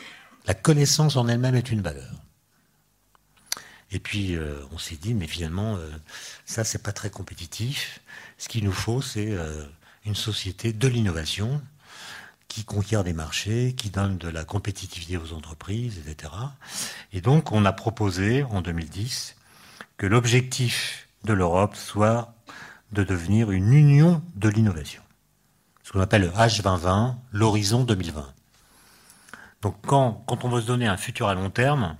La 0.47 0.53
connaissance 0.53 1.15
en 1.15 1.27
elle-même 1.27 1.55
est 1.55 1.71
une 1.71 1.81
valeur. 1.81 2.11
Et 3.91 3.99
puis 3.99 4.35
euh, 4.35 4.59
on 4.71 4.77
s'est 4.77 4.95
dit, 4.95 5.13
mais 5.13 5.27
finalement, 5.27 5.75
euh, 5.77 5.89
ça 6.45 6.63
c'est 6.63 6.81
pas 6.81 6.91
très 6.91 7.09
compétitif. 7.09 8.01
Ce 8.37 8.49
qu'il 8.49 8.63
nous 8.63 8.71
faut, 8.71 9.01
c'est 9.01 9.31
euh, 9.31 9.65
une 10.05 10.15
société 10.15 10.73
de 10.73 10.87
l'innovation 10.87 11.61
qui 12.47 12.63
conquiert 12.63 13.03
des 13.03 13.13
marchés, 13.13 13.73
qui 13.75 13.89
donne 13.89 14.17
de 14.17 14.29
la 14.29 14.45
compétitivité 14.45 15.17
aux 15.17 15.33
entreprises, 15.33 15.99
etc. 15.99 16.33
Et 17.13 17.21
donc 17.21 17.51
on 17.51 17.65
a 17.65 17.73
proposé 17.73 18.43
en 18.43 18.61
2010 18.61 19.34
que 19.97 20.05
l'objectif 20.05 21.07
de 21.23 21.33
l'Europe 21.33 21.75
soit 21.75 22.33
de 22.91 23.03
devenir 23.03 23.51
une 23.51 23.73
union 23.73 24.21
de 24.35 24.49
l'innovation. 24.49 25.01
Ce 25.83 25.91
qu'on 25.91 25.99
appelle 25.99 26.23
le 26.23 26.29
H2020, 26.29 27.15
l'horizon 27.31 27.83
2020. 27.83 28.33
Donc 29.61 29.75
quand, 29.85 30.23
quand 30.27 30.43
on 30.45 30.49
veut 30.49 30.61
se 30.61 30.67
donner 30.67 30.87
un 30.87 30.97
futur 30.97 31.27
à 31.27 31.35
long 31.35 31.49
terme, 31.49 31.97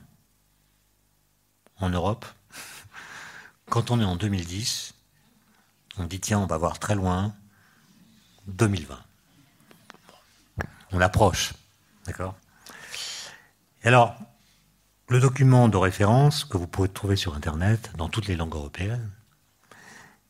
en 1.77 1.89
Europe, 1.89 2.25
quand 3.69 3.91
on 3.91 3.99
est 3.99 4.05
en 4.05 4.15
2010, 4.15 4.93
on 5.97 6.05
dit 6.05 6.19
tiens, 6.19 6.39
on 6.39 6.45
va 6.45 6.57
voir 6.57 6.79
très 6.79 6.95
loin, 6.95 7.33
2020. 8.47 8.99
On 10.91 11.01
approche, 11.01 11.53
d'accord? 12.05 12.35
Alors, 13.83 14.15
le 15.07 15.19
document 15.19 15.67
de 15.67 15.77
référence 15.77 16.45
que 16.45 16.57
vous 16.57 16.67
pouvez 16.67 16.89
trouver 16.89 17.15
sur 17.15 17.35
Internet 17.35 17.91
dans 17.97 18.09
toutes 18.09 18.27
les 18.27 18.35
langues 18.35 18.55
européennes 18.55 19.11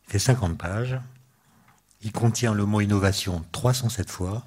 fait 0.08 0.20
50 0.20 0.58
pages. 0.58 1.00
Il 2.02 2.12
contient 2.12 2.54
le 2.54 2.66
mot 2.66 2.82
innovation 2.82 3.46
307 3.52 4.10
fois 4.10 4.46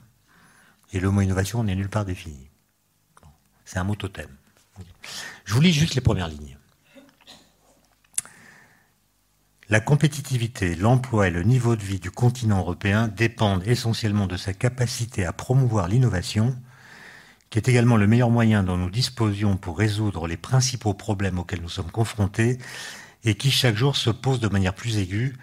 et 0.93 1.01
le 1.01 1.11
mot 1.11 1.23
innovation 1.23 1.65
n'est 1.65 1.75
nulle 1.75 1.89
part 1.89 2.05
défini. 2.05 2.51
C'est 3.65 3.79
un 3.79 3.85
mot 3.85 3.97
totem. 3.97 4.29
Je 5.45 5.55
vous 5.55 5.61
lis 5.61 5.73
juste 5.73 5.95
les 5.95 6.01
premières 6.01 6.29
lignes. 6.29 6.57
La 9.71 9.81
compétitivité, 9.81 10.77
l'emploi 10.77 11.29
et 11.29 11.31
le 11.31 11.43
niveau 11.43 11.77
de 11.77 11.83
vie 11.83 12.01
du 12.01 12.11
continent 12.11 12.61
européen 12.61 13.09
dépendent 13.09 13.67
essentiellement 13.67 14.27
de 14.27 14.37
sa 14.37 14.55
capacité 14.55 15.27
à 15.27 15.33
promouvoir 15.33 15.89
l'innovation 15.89 16.57
qui 17.51 17.59
est 17.59 17.69
également 17.69 17.97
le 17.97 18.07
meilleur 18.07 18.31
moyen 18.31 18.63
dont 18.63 18.77
nous 18.77 18.91
disposions 18.91 19.57
pour 19.57 19.79
résoudre 19.79 20.27
les 20.27 20.37
principaux 20.37 20.95
problèmes 20.95 21.39
auxquels 21.39 21.63
nous 21.63 21.69
sommes 21.69 21.91
confrontés 21.91 22.59
et 23.25 23.35
qui 23.35 23.51
chaque 23.51 23.77
jour 23.77 23.97
se 23.97 24.11
posent 24.11 24.41
de 24.41 24.49
manière 24.49 24.75
plus 24.75 24.99
aiguë, 24.99 25.37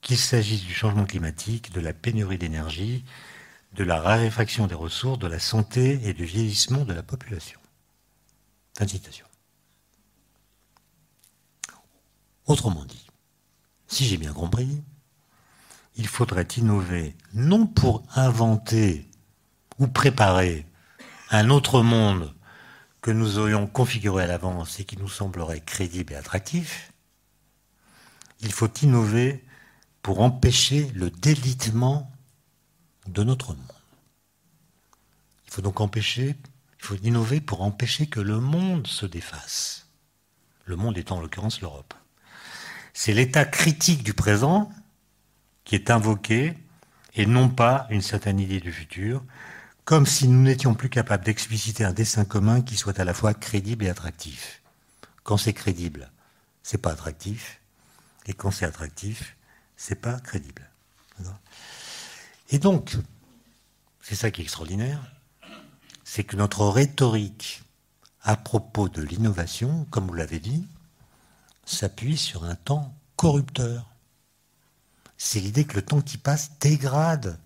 qu'il 0.00 0.16
s'agisse 0.16 0.62
du 0.64 0.72
changement 0.72 1.04
climatique, 1.04 1.72
de 1.72 1.80
la 1.80 1.92
pénurie 1.92 2.38
d'énergie, 2.38 3.04
de 3.74 3.84
la 3.84 4.00
raréfaction 4.00 4.66
des 4.66 4.74
ressources, 4.74 5.18
de 5.18 5.26
la 5.26 5.38
santé 5.38 6.00
et 6.04 6.14
du 6.14 6.24
vieillissement 6.24 6.84
de 6.84 6.94
la 6.94 7.02
population. 7.02 7.60
Fin 8.76 8.86
de 8.86 8.90
citation. 8.90 9.26
Autrement 12.46 12.84
dit, 12.84 13.06
si 13.86 14.06
j'ai 14.06 14.16
bien 14.16 14.32
compris, 14.32 14.82
il 15.96 16.08
faudrait 16.08 16.48
innover 16.56 17.14
non 17.34 17.66
pour 17.66 18.02
inventer 18.16 19.08
ou 19.78 19.86
préparer 19.86 20.66
un 21.30 21.48
autre 21.48 21.82
monde 21.82 22.34
que 23.00 23.10
nous 23.10 23.38
aurions 23.38 23.66
configuré 23.66 24.24
à 24.24 24.26
l'avance 24.26 24.80
et 24.80 24.84
qui 24.84 24.98
nous 24.98 25.08
semblerait 25.08 25.60
crédible 25.60 26.12
et 26.12 26.16
attractif, 26.16 26.92
il 28.40 28.52
faut 28.52 28.72
innover 28.82 29.44
pour 30.02 30.20
empêcher 30.20 30.90
le 30.94 31.10
délitement 31.10 32.10
de 33.06 33.22
notre 33.22 33.54
monde. 33.54 33.72
Il 35.46 35.52
faut 35.52 35.62
donc 35.62 35.80
empêcher, 35.80 36.36
il 36.80 36.84
faut 36.84 36.96
innover 36.96 37.40
pour 37.40 37.62
empêcher 37.62 38.06
que 38.06 38.20
le 38.20 38.38
monde 38.40 38.86
se 38.86 39.06
défasse. 39.06 39.88
Le 40.64 40.76
monde 40.76 40.98
étant 40.98 41.16
en 41.16 41.20
l'occurrence 41.20 41.60
l'Europe. 41.60 41.94
C'est 42.92 43.12
l'état 43.12 43.44
critique 43.44 44.02
du 44.02 44.14
présent 44.14 44.70
qui 45.64 45.74
est 45.74 45.90
invoqué 45.90 46.54
et 47.14 47.26
non 47.26 47.48
pas 47.48 47.86
une 47.90 48.02
certaine 48.02 48.40
idée 48.40 48.60
du 48.60 48.72
futur, 48.72 49.22
comme 49.90 50.06
si 50.06 50.28
nous 50.28 50.40
n'étions 50.40 50.76
plus 50.76 50.88
capables 50.88 51.24
d'expliciter 51.24 51.82
un 51.82 51.92
dessin 51.92 52.24
commun 52.24 52.62
qui 52.62 52.76
soit 52.76 53.00
à 53.00 53.04
la 53.04 53.12
fois 53.12 53.34
crédible 53.34 53.84
et 53.84 53.88
attractif. 53.88 54.62
Quand 55.24 55.36
c'est 55.36 55.52
crédible, 55.52 56.12
c'est 56.62 56.78
pas 56.78 56.92
attractif, 56.92 57.60
et 58.26 58.32
quand 58.32 58.52
c'est 58.52 58.66
attractif, 58.66 59.36
c'est 59.76 59.96
pas 59.96 60.20
crédible. 60.20 60.70
Et 62.50 62.60
donc, 62.60 62.96
c'est 64.00 64.14
ça 64.14 64.30
qui 64.30 64.40
est 64.40 64.44
extraordinaire, 64.44 65.02
c'est 66.04 66.22
que 66.22 66.36
notre 66.36 66.68
rhétorique 66.68 67.64
à 68.22 68.36
propos 68.36 68.88
de 68.88 69.02
l'innovation, 69.02 69.88
comme 69.90 70.06
vous 70.06 70.14
l'avez 70.14 70.38
dit, 70.38 70.68
s'appuie 71.64 72.16
sur 72.16 72.44
un 72.44 72.54
temps 72.54 72.94
corrupteur. 73.16 73.90
C'est 75.18 75.40
l'idée 75.40 75.64
que 75.64 75.74
le 75.74 75.82
temps 75.82 76.00
qui 76.00 76.16
passe 76.16 76.52
dégrade 76.60 77.40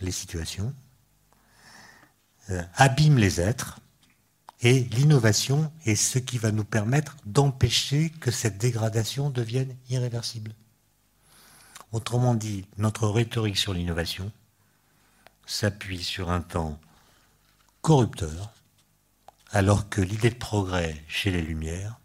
les 0.00 0.12
situations, 0.12 0.74
abîme 2.74 3.18
les 3.18 3.40
êtres, 3.40 3.80
et 4.60 4.80
l'innovation 4.84 5.70
est 5.84 5.94
ce 5.94 6.18
qui 6.18 6.38
va 6.38 6.50
nous 6.50 6.64
permettre 6.64 7.16
d'empêcher 7.26 8.10
que 8.10 8.30
cette 8.30 8.56
dégradation 8.56 9.28
devienne 9.30 9.76
irréversible. 9.90 10.54
Autrement 11.92 12.34
dit, 12.34 12.66
notre 12.78 13.08
rhétorique 13.08 13.58
sur 13.58 13.74
l'innovation 13.74 14.32
s'appuie 15.46 16.02
sur 16.02 16.30
un 16.30 16.40
temps 16.40 16.80
corrupteur, 17.82 18.52
alors 19.50 19.88
que 19.88 20.00
l'idée 20.00 20.30
de 20.30 20.34
progrès 20.34 21.04
chez 21.06 21.30
les 21.30 21.42
Lumières 21.42 22.00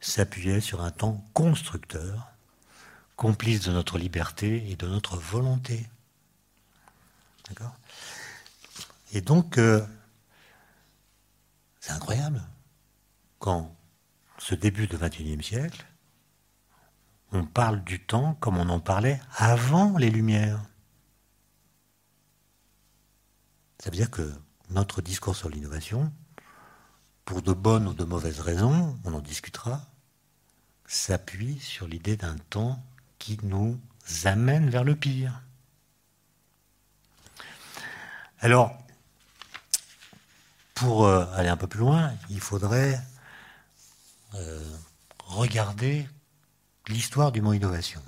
s'appuyait 0.00 0.60
sur 0.60 0.82
un 0.82 0.90
temps 0.90 1.24
constructeur, 1.32 2.26
complice 3.16 3.60
de 3.60 3.70
notre 3.70 3.98
liberté 3.98 4.68
et 4.70 4.74
de 4.74 4.88
notre 4.88 5.16
volonté. 5.16 5.88
D'accord? 7.48 7.74
Et 9.12 9.20
donc, 9.20 9.58
euh, 9.58 9.86
c'est 11.80 11.92
incroyable. 11.92 12.42
Quand, 13.38 13.76
ce 14.38 14.54
début 14.54 14.86
du 14.86 14.96
XXIe 14.96 15.42
siècle, 15.42 15.84
on 17.30 17.44
parle 17.44 17.84
du 17.84 18.00
temps 18.00 18.34
comme 18.34 18.56
on 18.56 18.68
en 18.68 18.80
parlait 18.80 19.20
avant 19.36 19.96
les 19.98 20.10
Lumières. 20.10 20.60
Ça 23.78 23.90
veut 23.90 23.96
dire 23.96 24.10
que 24.10 24.32
notre 24.70 25.02
discours 25.02 25.36
sur 25.36 25.48
l'innovation, 25.48 26.12
pour 27.24 27.42
de 27.42 27.52
bonnes 27.52 27.88
ou 27.88 27.94
de 27.94 28.04
mauvaises 28.04 28.40
raisons, 28.40 28.98
on 29.04 29.12
en 29.12 29.20
discutera, 29.20 29.82
s'appuie 30.86 31.58
sur 31.58 31.86
l'idée 31.86 32.16
d'un 32.16 32.36
temps 32.50 32.82
qui 33.18 33.38
nous 33.42 33.78
amène 34.24 34.70
vers 34.70 34.84
le 34.84 34.96
pire. 34.96 35.42
Alors, 38.40 38.76
pour 40.74 41.06
euh, 41.06 41.26
aller 41.34 41.48
un 41.48 41.56
peu 41.56 41.66
plus 41.66 41.80
loin, 41.80 42.12
il 42.30 42.40
faudrait 42.40 43.00
euh, 44.34 44.76
regarder 45.26 46.08
l'histoire 46.88 47.32
du 47.32 47.40
mot 47.40 47.52
innovation. 47.52 48.02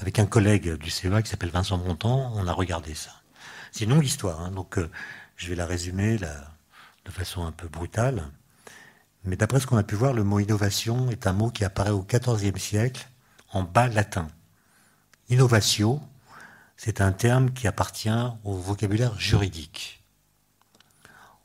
Avec 0.00 0.18
un 0.18 0.26
collègue 0.26 0.74
du 0.74 0.90
CEA 0.90 1.22
qui 1.22 1.30
s'appelle 1.30 1.50
Vincent 1.50 1.78
Montant, 1.78 2.32
on 2.34 2.46
a 2.46 2.52
regardé 2.52 2.94
ça. 2.94 3.10
C'est 3.72 3.84
une 3.84 3.90
longue 3.90 4.04
histoire, 4.04 4.40
hein, 4.40 4.50
donc 4.50 4.78
euh, 4.78 4.90
je 5.36 5.48
vais 5.48 5.56
la 5.56 5.66
résumer 5.66 6.18
de 6.18 7.10
façon 7.10 7.44
un 7.44 7.52
peu 7.52 7.68
brutale. 7.68 8.24
Mais 9.24 9.36
d'après 9.36 9.60
ce 9.60 9.66
qu'on 9.66 9.76
a 9.76 9.82
pu 9.82 9.94
voir, 9.94 10.12
le 10.12 10.24
mot 10.24 10.38
innovation 10.38 11.10
est 11.10 11.26
un 11.26 11.32
mot 11.32 11.50
qui 11.50 11.64
apparaît 11.64 11.90
au 11.90 12.02
XIVe 12.02 12.58
siècle 12.58 13.08
en 13.52 13.62
bas 13.62 13.88
latin. 13.88 14.28
Innovatio, 15.28 16.00
c'est 16.76 17.00
un 17.00 17.12
terme 17.12 17.50
qui 17.52 17.66
appartient 17.66 18.08
au 18.44 18.54
vocabulaire 18.54 19.18
juridique. 19.18 19.97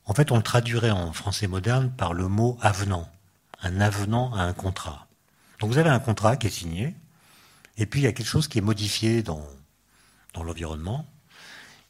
En 0.06 0.14
fait, 0.14 0.32
on 0.32 0.38
le 0.38 0.44
traduirait 0.44 0.92
en 0.92 1.14
français 1.14 1.48
moderne 1.48 1.92
par 1.96 2.14
le 2.14 2.28
mot 2.28 2.58
avenant, 2.62 3.10
un 3.62 3.80
avenant 3.80 4.34
à 4.34 4.42
un 4.42 4.54
contrat. 4.54 5.08
Donc 5.60 5.72
vous 5.72 5.78
avez 5.78 5.90
un 5.90 6.00
contrat 6.00 6.36
qui 6.36 6.48
est 6.48 6.52
signé, 6.52 6.96
et 7.78 7.86
puis 7.86 8.02
il 8.02 8.04
y 8.04 8.08
a 8.08 8.12
quelque 8.12 8.28
chose 8.28 8.48
qui 8.48 8.58
est 8.58 8.62
modifié 8.62 9.24
dans, 9.24 9.48
dans 10.34 10.44
l'environnement, 10.44 11.06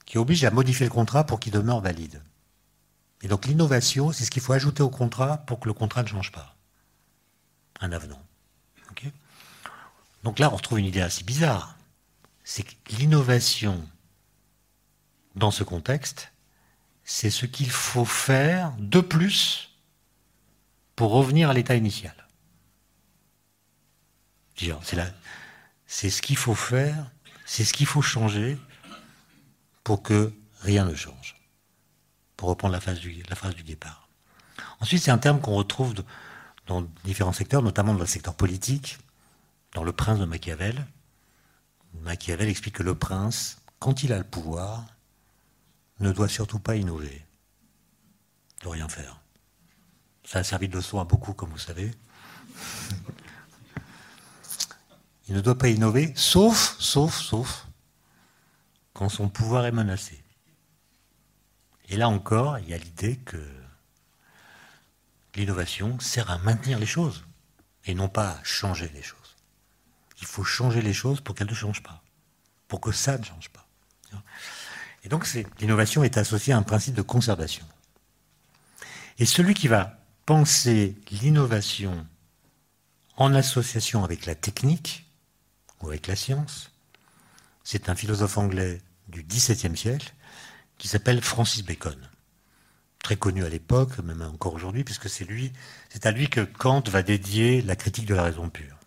qui 0.05 0.17
oblige 0.17 0.43
à 0.43 0.51
modifier 0.51 0.85
le 0.85 0.91
contrat 0.91 1.25
pour 1.25 1.39
qu'il 1.39 1.51
demeure 1.51 1.81
valide. 1.81 2.21
Et 3.23 3.27
donc 3.27 3.45
l'innovation, 3.45 4.11
c'est 4.11 4.25
ce 4.25 4.31
qu'il 4.31 4.41
faut 4.41 4.53
ajouter 4.53 4.83
au 4.83 4.89
contrat 4.89 5.37
pour 5.37 5.59
que 5.59 5.67
le 5.67 5.73
contrat 5.73 6.03
ne 6.03 6.07
change 6.07 6.31
pas. 6.31 6.55
Un 7.79 7.91
avenant. 7.91 8.21
donc 10.23 10.39
là, 10.39 10.51
on 10.51 10.55
retrouve 10.55 10.79
une 10.79 10.85
idée 10.85 11.01
assez 11.01 11.23
bizarre. 11.23 11.75
C'est 12.43 12.63
que 12.63 12.95
l'innovation, 12.97 13.81
dans 15.35 15.51
ce 15.51 15.63
contexte, 15.63 16.32
c'est 17.03 17.29
ce 17.29 17.45
qu'il 17.45 17.69
faut 17.69 18.05
faire 18.05 18.73
de 18.79 19.01
plus 19.01 19.69
pour 20.95 21.11
revenir 21.11 21.49
à 21.49 21.53
l'état 21.53 21.75
initial. 21.75 22.15
C'est 25.85 26.09
ce 26.09 26.21
qu'il 26.21 26.37
faut 26.37 26.55
faire, 26.55 27.11
c'est 27.45 27.65
ce 27.65 27.73
qu'il 27.73 27.85
faut 27.85 28.01
changer 28.01 28.57
pour 29.83 30.01
que 30.01 30.33
rien 30.61 30.85
ne 30.85 30.95
change 30.95 31.35
pour 32.37 32.49
reprendre 32.49 32.73
la 32.73 32.81
phrase 32.81 32.99
du, 32.99 33.63
départ. 33.63 34.09
Ensuite, 34.79 35.01
c'est 35.01 35.11
un 35.11 35.17
terme 35.17 35.39
qu'on 35.39 35.55
retrouve 35.55 35.93
dans 36.67 36.81
différents 37.03 37.31
secteurs, 37.31 37.61
notamment 37.61 37.93
dans 37.93 37.99
le 37.99 38.05
secteur 38.05 38.33
politique, 38.33 38.97
dans 39.73 39.83
Le 39.83 39.93
Prince 39.93 40.19
de 40.19 40.25
Machiavel. 40.25 40.85
Machiavel 42.01 42.49
explique 42.49 42.75
que 42.75 42.83
le 42.83 42.95
prince, 42.95 43.61
quand 43.79 44.03
il 44.03 44.11
a 44.13 44.17
le 44.17 44.23
pouvoir, 44.23 44.85
ne 46.03 46.11
doit 46.11 46.27
surtout 46.27 46.59
pas 46.59 46.75
innover, 46.75 47.25
doit 48.61 48.73
rien 48.73 48.89
faire. 48.89 49.19
Ça 50.25 50.39
a 50.39 50.43
servi 50.43 50.67
de 50.67 50.75
leçon 50.75 50.99
à 50.99 51.05
beaucoup, 51.05 51.33
comme 51.33 51.49
vous 51.49 51.57
savez. 51.57 51.91
Il 55.27 55.35
ne 55.35 55.41
doit 55.41 55.57
pas 55.57 55.69
innover, 55.69 56.13
sauf, 56.15 56.75
sauf, 56.79 57.17
sauf, 57.17 57.67
quand 58.93 59.09
son 59.09 59.29
pouvoir 59.29 59.65
est 59.65 59.71
menacé. 59.71 60.21
Et 61.89 61.97
là 61.97 62.09
encore, 62.09 62.59
il 62.59 62.69
y 62.69 62.73
a 62.73 62.77
l'idée 62.77 63.17
que 63.17 63.41
l'innovation 65.35 65.99
sert 65.99 66.29
à 66.29 66.37
maintenir 66.39 66.79
les 66.79 66.85
choses 66.85 67.25
et 67.85 67.95
non 67.95 68.09
pas 68.09 68.31
à 68.31 68.43
changer 68.43 68.89
les 68.93 69.01
choses. 69.01 69.35
Il 70.21 70.27
faut 70.27 70.43
changer 70.43 70.81
les 70.81 70.93
choses 70.93 71.21
pour 71.21 71.35
qu'elles 71.35 71.49
ne 71.49 71.53
changent 71.53 71.83
pas, 71.83 72.03
pour 72.67 72.81
que 72.81 72.91
ça 72.91 73.17
ne 73.17 73.23
change 73.23 73.49
pas. 73.49 73.67
Et 75.03 75.09
donc 75.09 75.27
l'innovation 75.59 76.03
est 76.03 76.17
associée 76.17 76.53
à 76.53 76.57
un 76.57 76.63
principe 76.63 76.95
de 76.95 77.01
conservation. 77.01 77.65
Et 79.19 79.25
celui 79.25 79.53
qui 79.53 79.67
va 79.67 79.99
penser 80.25 80.95
l'innovation 81.11 82.07
en 83.17 83.33
association 83.33 84.03
avec 84.03 84.25
la 84.25 84.35
technique 84.35 85.05
ou 85.81 85.87
avec 85.87 86.07
la 86.07 86.15
science, 86.15 86.71
c'est 87.63 87.89
un 87.89 87.95
philosophe 87.95 88.37
anglais 88.37 88.81
du 89.09 89.23
XVIIe 89.23 89.77
siècle 89.77 90.13
qui 90.77 90.87
s'appelle 90.87 91.21
Francis 91.21 91.63
Bacon. 91.63 91.97
Très 93.03 93.17
connu 93.17 93.43
à 93.43 93.49
l'époque, 93.49 93.99
même 93.99 94.21
encore 94.21 94.53
aujourd'hui, 94.53 94.83
puisque 94.83 95.09
c'est 95.09 95.25
lui, 95.25 95.51
c'est 95.89 96.05
à 96.05 96.11
lui 96.11 96.29
que 96.29 96.41
Kant 96.41 96.83
va 96.87 97.03
dédier 97.03 97.61
la 97.61 97.75
critique 97.75 98.05
de 98.05 98.15
la 98.15 98.23
raison 98.23 98.49
pure. 98.49 98.77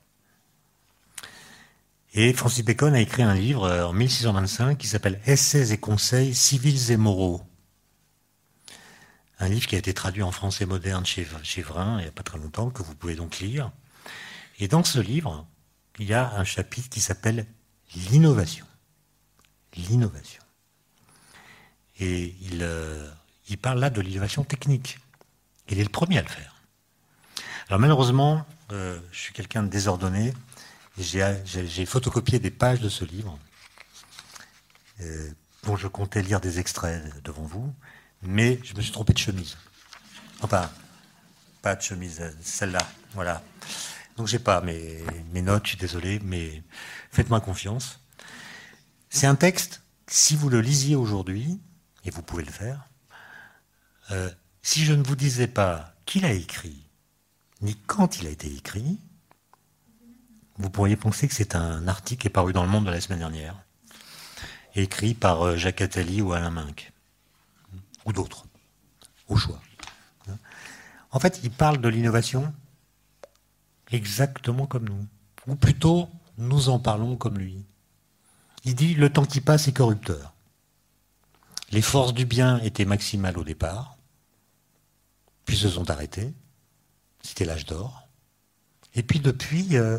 Et 2.19 2.33
Francis 2.33 2.64
Bacon 2.64 2.95
a 2.95 3.01
écrit 3.01 3.23
un 3.23 3.35
livre 3.35 3.64
euh, 3.64 3.85
en 3.85 3.93
1625 3.93 4.79
qui 4.79 4.87
s'appelle 4.87 5.21
Essais 5.27 5.71
et 5.73 5.77
conseils 5.77 6.35
civils 6.35 6.91
et 6.91 6.97
moraux. 6.97 7.43
Un 9.39 9.51
livre 9.51 9.67
qui 9.67 9.75
a 9.75 9.79
été 9.79 9.93
traduit 9.93 10.23
en 10.23 10.33
français 10.33 10.64
moderne 10.64 11.05
chez, 11.05 11.27
chez 11.43 11.61
Vrin 11.61 11.99
il 11.99 12.05
n'y 12.05 12.09
a 12.09 12.12
pas 12.12 12.23
très 12.23 12.39
longtemps, 12.39 12.71
que 12.71 12.83
vous 12.83 12.95
pouvez 12.95 13.17
donc 13.17 13.39
lire. 13.41 13.71
Et 14.59 14.67
dans 14.67 14.83
ce 14.83 14.99
livre, 14.99 15.47
il 15.99 16.07
y 16.07 16.14
a 16.14 16.33
un 16.37 16.45
chapitre 16.45 16.89
qui 16.89 17.01
s'appelle 17.01 17.45
L'innovation. 17.95 18.64
L'innovation. 19.77 20.43
Et 22.01 22.35
euh, 22.62 23.11
il, 23.51 23.59
parle 23.59 23.79
là 23.79 23.91
de 23.91 24.01
l'innovation 24.01 24.43
technique. 24.43 25.01
Il 25.69 25.79
est 25.79 25.85
le 25.85 25.91
premier 25.91 26.17
à 26.17 26.23
le 26.23 26.29
faire. 26.29 26.62
Alors 27.69 27.79
malheureusement, 27.79 28.47
euh, 28.73 28.99
je 29.12 29.21
suis 29.21 29.35
quelqu'un 29.35 29.62
de 29.62 29.69
désordonné. 29.69 30.33
J'ai 30.99 31.86
photocopié 31.86 32.38
des 32.38 32.51
pages 32.51 32.80
de 32.80 32.88
ce 32.88 33.05
livre, 33.05 33.38
euh, 35.01 35.30
dont 35.64 35.76
je 35.76 35.88
comptais 35.88 36.22
lire 36.22 36.40
des 36.40 36.59
extraits 36.59 37.22
devant 37.22 37.44
vous, 37.44 37.74
mais 38.22 38.59
je 38.62 38.74
me 38.74 38.80
suis 38.80 38.92
trompé 38.92 39.12
de 39.12 39.18
chemise. 39.18 39.57
Enfin, 40.40 40.70
pas 41.61 41.76
de 41.76 41.82
chemise, 41.82 42.22
celle-là, 42.42 42.86
voilà. 43.12 43.42
Donc 44.16 44.26
j'ai 44.26 44.38
pas 44.38 44.61
mes, 44.62 45.05
mes 45.32 45.42
notes, 45.42 45.64
je 45.64 45.70
suis 45.70 45.78
désolé, 45.78 46.18
mais 46.20 46.62
faites-moi 47.11 47.40
confiance. 47.40 48.01
C'est 49.11 49.26
un 49.26 49.34
texte, 49.34 49.82
si 50.07 50.36
vous 50.36 50.49
le 50.49 50.61
lisiez 50.61 50.97
aujourd'hui, 50.97 51.61
et 52.05 52.11
vous 52.11 52.22
pouvez 52.22 52.44
le 52.44 52.53
faire, 52.53 52.88
euh, 54.12 54.30
si 54.62 54.84
je 54.84 54.92
ne 54.92 55.03
vous 55.03 55.16
disais 55.16 55.49
pas 55.49 55.94
qui 56.07 56.20
l'a 56.20 56.32
écrit, 56.32 56.88
ni 57.61 57.74
quand 57.74 58.18
il 58.18 58.26
a 58.26 58.30
été 58.30 58.47
écrit, 58.55 59.01
vous 60.59 60.71
pourriez 60.71 60.97
penser 60.97 61.29
que 61.29 61.35
c'est 61.35 61.55
un 61.55 61.87
article 61.89 62.23
qui 62.23 62.27
est 62.29 62.31
paru 62.31 62.53
dans 62.53 62.63
le 62.63 62.69
Monde 62.69 62.87
de 62.87 62.91
la 62.91 63.01
semaine 63.01 63.19
dernière, 63.19 63.57
écrit 64.75 65.15
par 65.15 65.43
euh, 65.43 65.57
Jacques 65.57 65.81
Attali 65.81 66.23
ou 66.23 66.33
Alain 66.33 66.51
Minck, 66.51 66.93
ou 68.05 68.13
d'autres, 68.13 68.47
au 69.29 69.37
choix. 69.37 69.61
En 71.11 71.21
fait, 71.21 71.41
il 71.43 71.51
parle 71.51 71.81
de 71.81 71.89
l'innovation 71.89 72.53
exactement 73.91 74.67
comme 74.67 74.89
nous, 74.89 75.07
ou 75.47 75.55
plutôt, 75.55 76.09
nous 76.39 76.69
en 76.69 76.79
parlons 76.79 77.17
comme 77.17 77.39
lui. 77.39 77.65
Il 78.65 78.75
dit 78.75 78.95
le 78.95 79.11
temps 79.11 79.25
qui 79.25 79.41
passe 79.41 79.69
est 79.69 79.73
corrupteur. 79.73 80.35
Les 81.71 81.83
forces 81.83 82.13
du 82.13 82.27
bien 82.27 82.59
étaient 82.59 82.85
maximales 82.85 83.39
au 83.39 83.45
départ, 83.45 83.97
puis 85.45 85.57
se 85.57 85.69
sont 85.69 85.91
arrêtées. 85.91 86.35
C'était 87.23 87.45
l'âge 87.45 87.67
d'or. 87.67 88.09
Et 88.95 89.03
puis 89.03 89.21
depuis, 89.21 89.77
euh, 89.77 89.99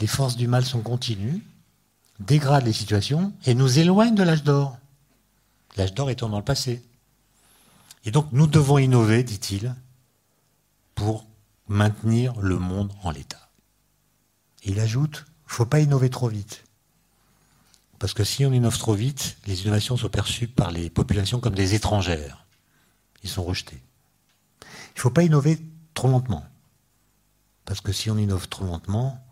les 0.00 0.06
forces 0.06 0.36
du 0.36 0.48
mal 0.48 0.64
sont 0.64 0.80
continues, 0.80 1.42
dégradent 2.20 2.64
les 2.64 2.72
situations 2.72 3.32
et 3.46 3.54
nous 3.54 3.78
éloignent 3.78 4.14
de 4.14 4.22
l'âge 4.22 4.42
d'or. 4.42 4.78
L'âge 5.76 5.94
d'or 5.94 6.10
étant 6.10 6.28
dans 6.28 6.38
le 6.38 6.44
passé. 6.44 6.82
Et 8.04 8.10
donc 8.10 8.28
nous 8.32 8.46
devons 8.46 8.78
innover, 8.78 9.22
dit-il, 9.22 9.74
pour 10.94 11.26
maintenir 11.68 12.38
le 12.40 12.58
monde 12.58 12.92
en 13.02 13.10
l'état. 13.10 13.50
Il 14.62 14.80
ajoute, 14.80 15.24
il 15.26 15.50
ne 15.50 15.54
faut 15.54 15.66
pas 15.66 15.80
innover 15.80 16.10
trop 16.10 16.28
vite. 16.28 16.64
Parce 17.98 18.12
que 18.12 18.24
si 18.24 18.44
on 18.44 18.52
innove 18.52 18.78
trop 18.78 18.94
vite, 18.94 19.38
les 19.46 19.62
innovations 19.62 19.96
sont 19.96 20.08
perçues 20.08 20.48
par 20.48 20.70
les 20.70 20.90
populations 20.90 21.40
comme 21.40 21.54
des 21.54 21.74
étrangères. 21.74 22.44
Ils 23.22 23.30
sont 23.30 23.44
rejetés. 23.44 23.82
Il 24.62 24.96
ne 24.96 25.00
faut 25.00 25.10
pas 25.10 25.22
innover 25.22 25.58
trop 25.94 26.08
lentement. 26.08 26.44
Parce 27.64 27.80
que 27.80 27.92
si 27.92 28.10
on 28.10 28.18
innove 28.18 28.48
trop 28.48 28.64
lentement, 28.66 29.23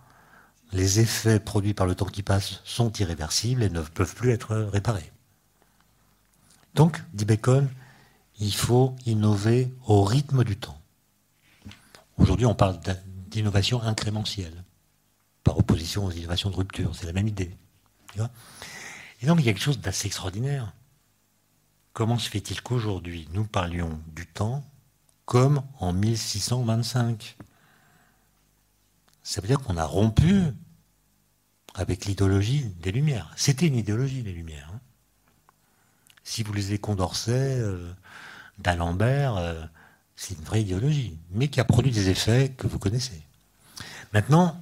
les 0.73 1.01
effets 1.01 1.39
produits 1.39 1.75
par 1.75 1.87
le 1.87 1.95
temps 1.95 2.07
qui 2.07 2.23
passe 2.23 2.61
sont 2.65 2.93
irréversibles 2.93 3.63
et 3.63 3.71
ne 3.71 3.81
peuvent 3.81 4.15
plus 4.15 4.31
être 4.31 4.55
réparés. 4.57 5.13
Donc, 6.75 7.03
dit 7.13 7.25
Bacon, 7.25 7.69
il 8.41 8.55
faut 8.55 8.97
innover 9.05 9.73
au 9.87 10.03
rythme 10.03 10.45
du 10.45 10.57
temps. 10.57 10.79
Aujourd'hui, 12.17 12.47
on 12.47 12.55
parle 12.55 12.79
d'innovation 13.29 13.83
incrémentielle, 13.83 14.65
par 15.45 15.59
opposition 15.59 16.07
aux 16.07 16.11
innovations 16.11 16.51
de 16.51 16.57
rupture. 16.57 16.95
C'est 16.95 17.07
la 17.07 17.13
même 17.13 17.29
idée. 17.29 17.57
Et 19.21 19.27
donc, 19.27 19.41
il 19.41 19.47
y 19.47 19.49
a 19.49 19.53
quelque 19.53 19.63
chose 19.63 19.81
d'assez 19.81 20.07
extraordinaire. 20.07 20.73
Comment 21.93 22.19
se 22.19 22.31
fait-il 22.31 22.63
qu'aujourd'hui, 22.63 23.29
nous 23.33 23.45
parlions 23.45 24.01
du 24.15 24.27
temps 24.27 24.65
comme 25.27 25.63
en 25.79 25.93
1625 25.93 27.37
Ça 29.23 29.41
veut 29.41 29.49
dire 29.49 29.61
qu'on 29.61 29.77
a 29.77 29.85
rompu 29.85 30.43
avec 31.75 32.05
l'idéologie 32.05 32.67
des 32.83 32.93
Lumières. 32.93 33.33
C'était 33.37 33.67
une 33.67 33.77
idéologie 33.77 34.23
des 34.23 34.33
Lumières. 34.33 34.71
Hein. 34.75 34.81
Si 36.25 36.43
vous 36.43 36.53
lisez 36.53 36.79
Condorcet, 36.79 37.59
euh, 37.59 37.93
d'Alembert, 38.59 39.37
euh, 39.37 39.63
c'est 40.17 40.35
une 40.39 40.45
vraie 40.45 40.63
idéologie, 40.63 41.19
mais 41.31 41.49
qui 41.49 41.61
a 41.61 41.65
produit 41.65 41.91
des 41.91 42.09
effets 42.11 42.51
que 42.57 42.67
vous 42.67 42.79
connaissez. 42.79 43.23
Maintenant, 44.13 44.61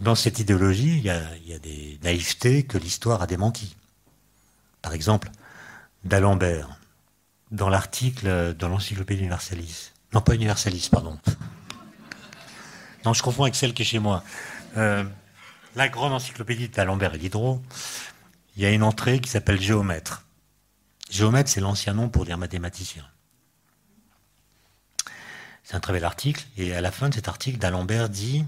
dans 0.00 0.14
cette 0.14 0.38
idéologie, 0.38 0.98
il 0.98 1.04
y 1.04 1.10
a, 1.10 1.58
des 1.58 1.98
naïvetés 2.02 2.64
que 2.64 2.78
l'histoire 2.78 3.22
a 3.22 3.26
démenties. 3.26 3.76
Par 4.82 4.92
exemple, 4.92 5.30
d'Alembert, 6.04 6.78
dans 7.50 7.68
l'article 7.68 8.54
dans 8.54 8.68
l'Encyclopédie 8.68 9.20
Universalis. 9.20 9.92
Non, 10.12 10.20
pas 10.20 10.34
Universalis, 10.34 10.88
pardon. 10.90 11.18
Je 13.12 13.22
confonds 13.22 13.44
avec 13.44 13.54
celle 13.54 13.74
qui 13.74 13.82
est 13.82 13.86
chez 13.86 13.98
moi. 13.98 14.22
Euh, 14.76 15.04
la 15.76 15.88
grande 15.88 16.12
encyclopédie 16.12 16.68
d'Alembert 16.68 17.14
et 17.14 17.18
Diderot, 17.18 17.62
il 18.56 18.62
y 18.62 18.66
a 18.66 18.70
une 18.70 18.82
entrée 18.82 19.20
qui 19.20 19.30
s'appelle 19.30 19.60
géomètre. 19.60 20.24
Géomètre, 21.10 21.50
c'est 21.50 21.60
l'ancien 21.60 21.94
nom 21.94 22.08
pour 22.08 22.24
dire 22.24 22.38
mathématicien. 22.38 23.06
C'est 25.62 25.74
un 25.74 25.80
très 25.80 25.92
bel 25.92 26.04
article, 26.04 26.46
et 26.56 26.74
à 26.74 26.80
la 26.80 26.90
fin 26.90 27.08
de 27.08 27.14
cet 27.14 27.28
article, 27.28 27.58
d'Alembert 27.58 28.08
dit 28.08 28.44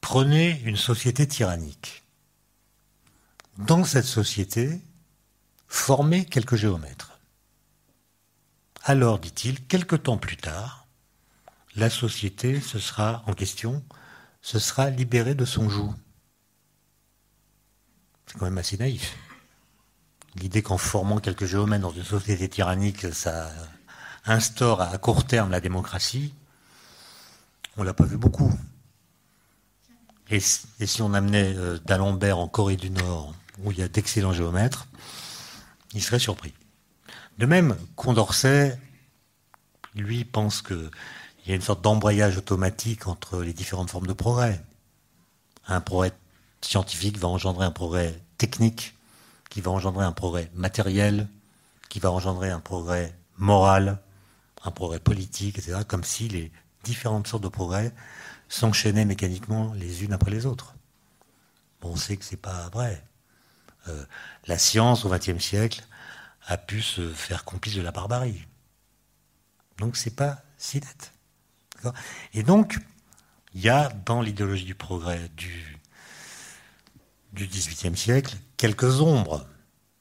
Prenez 0.00 0.60
une 0.64 0.76
société 0.76 1.28
tyrannique. 1.28 2.02
Dans 3.56 3.84
cette 3.84 4.04
société, 4.04 4.80
formez 5.68 6.24
quelques 6.24 6.56
géomètres. 6.56 7.20
Alors, 8.84 9.20
dit-il, 9.20 9.64
quelque 9.66 9.94
temps 9.94 10.18
plus 10.18 10.36
tard, 10.36 10.81
la 11.76 11.90
société 11.90 12.60
se 12.60 12.78
sera 12.78 13.22
en 13.26 13.32
question 13.32 13.82
se 14.42 14.58
sera 14.58 14.90
libérée 14.90 15.36
de 15.36 15.44
son 15.44 15.70
joug. 15.70 15.94
C'est 18.26 18.38
quand 18.38 18.46
même 18.46 18.58
assez 18.58 18.76
naïf. 18.76 19.16
L'idée 20.34 20.62
qu'en 20.62 20.78
formant 20.78 21.18
quelques 21.18 21.44
géomètres 21.44 21.82
dans 21.82 21.92
une 21.92 22.04
société 22.04 22.48
tyrannique, 22.48 23.12
ça 23.14 23.50
instaure 24.24 24.80
à 24.80 24.98
court 24.98 25.24
terme 25.26 25.50
la 25.50 25.60
démocratie, 25.60 26.34
on 27.76 27.82
l'a 27.82 27.94
pas 27.94 28.04
vu 28.04 28.16
beaucoup. 28.16 28.52
Et, 30.30 30.40
si 30.40 31.02
on 31.02 31.12
amenait 31.14 31.54
euh, 31.56 31.78
d'Alembert 31.84 32.38
en 32.38 32.48
Corée 32.48 32.76
du 32.76 32.90
Nord, 32.90 33.34
où 33.58 33.70
il 33.70 33.78
y 33.78 33.82
a 33.82 33.88
d'excellents 33.88 34.32
géomètres, 34.32 34.86
il 35.92 36.02
serait 36.02 36.18
surpris. 36.18 36.54
De 37.38 37.44
même, 37.44 37.76
Condorcet, 37.96 38.78
lui, 39.94 40.24
pense 40.24 40.62
qu'il 41.42 41.50
y 41.50 41.52
a 41.52 41.56
une 41.56 41.62
sorte 41.62 41.82
d'embrayage 41.82 42.36
automatique 42.36 43.08
entre 43.08 43.42
les 43.42 43.52
différentes 43.52 43.90
formes 43.90 44.06
de 44.06 44.12
progrès. 44.12 44.62
Un 45.66 45.80
progrès 45.80 46.12
scientifique 46.60 47.18
va 47.18 47.28
engendrer 47.28 47.66
un 47.66 47.72
progrès 47.72 48.20
technique, 48.38 48.94
qui 49.50 49.60
va 49.60 49.70
engendrer 49.70 50.04
un 50.04 50.12
progrès 50.12 50.50
matériel, 50.54 51.28
qui 51.88 51.98
va 51.98 52.10
engendrer 52.10 52.50
un 52.50 52.60
progrès 52.60 53.14
moral, 53.36 53.98
un 54.64 54.70
progrès 54.70 55.00
politique, 55.00 55.58
etc., 55.58 55.80
comme 55.86 56.04
si 56.04 56.28
les 56.28 56.52
différentes 56.84 57.26
sortes 57.26 57.42
de 57.42 57.48
progrès 57.48 57.92
s'enchaînaient 58.48 59.04
mécaniquement 59.04 59.72
les 59.74 60.04
unes 60.04 60.12
après 60.12 60.30
les 60.30 60.46
autres. 60.46 60.74
Bon, 61.80 61.90
on 61.90 61.96
sait 61.96 62.16
que 62.16 62.24
c'est 62.24 62.36
pas 62.36 62.68
vrai. 62.70 63.04
Euh, 63.88 64.04
la 64.46 64.58
science 64.58 65.04
au 65.04 65.10
XXe 65.10 65.42
siècle 65.42 65.84
a 66.46 66.56
pu 66.56 66.82
se 66.82 67.12
faire 67.12 67.44
complice 67.44 67.74
de 67.74 67.82
la 67.82 67.90
barbarie. 67.90 68.46
Donc 69.78 69.96
c'est 69.96 70.14
pas 70.14 70.42
si 70.56 70.78
net. 70.78 71.11
Et 72.34 72.42
donc, 72.42 72.78
il 73.54 73.60
y 73.60 73.68
a 73.68 73.90
dans 74.06 74.22
l'idéologie 74.22 74.64
du 74.64 74.74
progrès 74.74 75.30
du, 75.36 75.78
du 77.32 77.46
XVIIIe 77.46 77.96
siècle 77.96 78.36
quelques 78.56 79.00
ombres. 79.00 79.46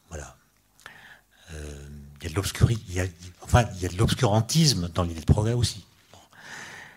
Voilà. 0.09 0.37
Euh, 1.53 1.87
il 2.21 2.25
y 2.25 2.27
a 2.27 2.29
de 2.29 2.35
l'obscurisme, 2.35 2.83
enfin, 3.41 3.65
y 3.79 3.85
a 3.85 3.89
de 3.89 3.97
l'obscurantisme 3.97 4.89
dans 4.89 5.03
l'idée 5.03 5.21
de 5.21 5.25
progrès 5.25 5.53
aussi. 5.53 5.85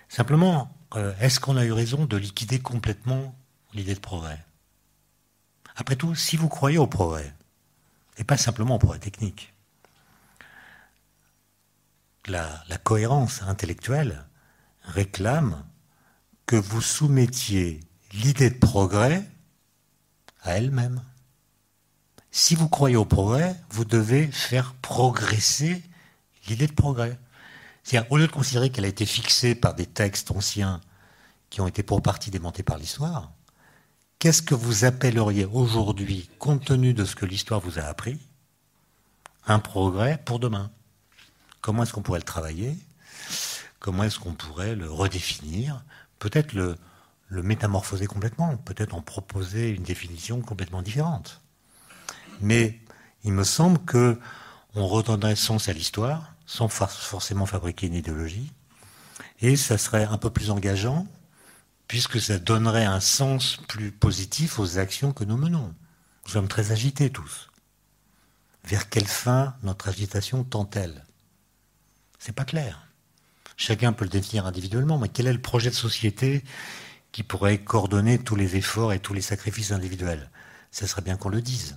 Simplement, 0.08 0.70
euh, 0.94 1.14
est-ce 1.18 1.40
qu'on 1.40 1.56
a 1.56 1.64
eu 1.64 1.72
raison 1.72 2.04
de 2.04 2.16
liquider 2.16 2.60
complètement 2.60 3.34
l'idée 3.72 3.94
de 3.94 4.00
progrès? 4.00 4.44
Après 5.76 5.96
tout, 5.96 6.14
si 6.14 6.36
vous 6.36 6.48
croyez 6.48 6.78
au 6.78 6.86
progrès, 6.86 7.34
et 8.16 8.22
pas 8.22 8.36
simplement 8.36 8.76
au 8.76 8.78
progrès 8.78 9.00
technique, 9.00 9.52
la 12.26 12.78
cohérence 12.82 13.42
intellectuelle 13.42 14.24
réclame 14.84 15.64
que 16.46 16.56
vous 16.56 16.80
soumettiez 16.80 17.80
l'idée 18.12 18.50
de 18.50 18.58
progrès 18.58 19.28
à 20.42 20.52
elle-même. 20.52 21.02
Si 22.30 22.54
vous 22.54 22.68
croyez 22.68 22.96
au 22.96 23.04
progrès, 23.04 23.56
vous 23.70 23.84
devez 23.84 24.26
faire 24.26 24.74
progresser 24.74 25.82
l'idée 26.48 26.66
de 26.66 26.72
progrès. 26.72 27.18
C'est-à-dire, 27.82 28.10
au 28.10 28.16
lieu 28.16 28.26
de 28.26 28.32
considérer 28.32 28.70
qu'elle 28.70 28.84
a 28.84 28.88
été 28.88 29.06
fixée 29.06 29.54
par 29.54 29.74
des 29.74 29.86
textes 29.86 30.30
anciens 30.30 30.80
qui 31.50 31.60
ont 31.60 31.68
été 31.68 31.82
pour 31.82 32.02
partie 32.02 32.30
démentés 32.30 32.62
par 32.62 32.78
l'histoire, 32.78 33.30
qu'est-ce 34.18 34.42
que 34.42 34.54
vous 34.54 34.84
appelleriez 34.84 35.44
aujourd'hui, 35.44 36.28
compte 36.38 36.64
tenu 36.64 36.94
de 36.94 37.04
ce 37.04 37.14
que 37.14 37.26
l'histoire 37.26 37.60
vous 37.60 37.78
a 37.78 37.82
appris, 37.82 38.18
un 39.46 39.58
progrès 39.58 40.20
pour 40.24 40.38
demain? 40.38 40.70
Comment 41.60 41.82
est-ce 41.82 41.92
qu'on 41.92 42.02
pourrait 42.02 42.20
le 42.20 42.24
travailler? 42.24 42.76
Comment 43.84 44.04
est-ce 44.04 44.18
qu'on 44.18 44.32
pourrait 44.32 44.74
le 44.74 44.90
redéfinir 44.90 45.84
Peut-être 46.18 46.54
le, 46.54 46.78
métamorphoser 47.30 48.06
complètement, 48.06 48.56
peut-être 48.56 48.94
en 48.94 49.02
proposer 49.02 49.68
une 49.68 49.82
définition 49.82 50.40
complètement 50.40 50.80
différente. 50.80 51.42
Mais 52.40 52.80
il 53.24 53.34
me 53.34 53.44
semble 53.44 53.78
que 53.84 54.18
on 54.74 54.86
redonnerait 54.86 55.36
sens 55.36 55.68
à 55.68 55.74
l'histoire 55.74 56.32
sans 56.46 56.68
forcément 56.68 57.44
fabriquer 57.44 57.88
une 57.88 57.92
idéologie, 57.92 58.54
Et 59.42 59.54
ça 59.54 59.76
serait 59.76 60.06
un 60.06 60.16
peu 60.16 60.30
plus 60.30 60.50
engageant, 60.50 61.06
puisque 61.86 62.22
ça 62.22 62.38
donnerait 62.38 62.86
un 62.86 63.00
sens 63.00 63.58
plus 63.68 63.92
positif 63.92 64.58
aux 64.58 64.78
actions 64.78 65.12
que 65.12 65.24
nous 65.24 65.36
menons. 65.36 65.74
Nous 66.24 66.32
sommes 66.32 66.48
très 66.48 66.72
agités 66.72 67.10
tous. 67.10 67.50
Vers 68.64 68.88
quelle 68.88 69.08
fin 69.08 69.54
notre 69.62 69.90
agitation 69.90 70.42
tend-elle? 70.42 71.04
C'est 72.18 72.32
pas 72.32 72.46
clair. 72.46 72.83
Chacun 73.56 73.92
peut 73.92 74.04
le 74.04 74.10
définir 74.10 74.46
individuellement, 74.46 74.98
mais 74.98 75.08
quel 75.08 75.26
est 75.26 75.32
le 75.32 75.40
projet 75.40 75.70
de 75.70 75.74
société 75.74 76.44
qui 77.12 77.22
pourrait 77.22 77.58
coordonner 77.58 78.18
tous 78.18 78.36
les 78.36 78.56
efforts 78.56 78.92
et 78.92 78.98
tous 78.98 79.14
les 79.14 79.20
sacrifices 79.20 79.72
individuels? 79.72 80.30
Ce 80.70 80.86
serait 80.86 81.02
bien 81.02 81.16
qu'on 81.16 81.28
le 81.28 81.40
dise. 81.40 81.76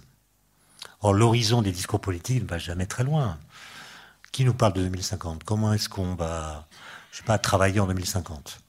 Or, 1.01 1.13
l'horizon 1.13 1.61
des 1.61 1.71
discours 1.71 2.01
politiques 2.01 2.43
ne 2.43 2.47
va 2.47 2.57
jamais 2.57 2.87
très 2.87 3.03
loin. 3.03 3.37
Qui 4.31 4.43
nous 4.43 4.53
parle 4.53 4.73
de 4.73 4.81
2050 4.81 5.43
Comment 5.43 5.73
est-ce 5.73 5.89
qu'on 5.89 6.15
va, 6.15 6.67
je 7.11 7.17
sais 7.17 7.23
pas, 7.23 7.37
travailler 7.37 7.79
en 7.79 7.87
2050 7.87 8.61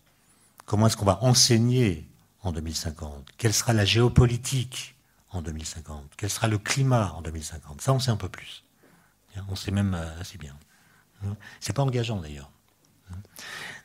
Comment 0.67 0.87
est-ce 0.87 0.97
qu'on 0.97 1.07
va 1.07 1.23
enseigner 1.23 2.07
en 2.43 2.53
2050 2.53 3.27
Quelle 3.39 3.55
sera 3.55 3.73
la 3.73 3.85
géopolitique 3.85 4.95
en 5.31 5.43
2050 5.43 6.13
Quel 6.17 6.31
sera 6.31 6.47
le 6.47 6.59
climat 6.59 7.15
en 7.17 7.23
2050 7.23 7.81
Ça, 7.81 7.93
on 7.93 7.99
sait 7.99 8.11
un 8.11 8.17
peu 8.17 8.29
plus. 8.29 8.65
On 9.49 9.57
sait 9.57 9.71
même 9.71 9.95
euh, 9.95 10.21
assez 10.21 10.37
bien. 10.37 10.57
C'est 11.61 11.73
pas 11.73 11.83
engageant 11.83 12.21
d'ailleurs. 12.21 12.51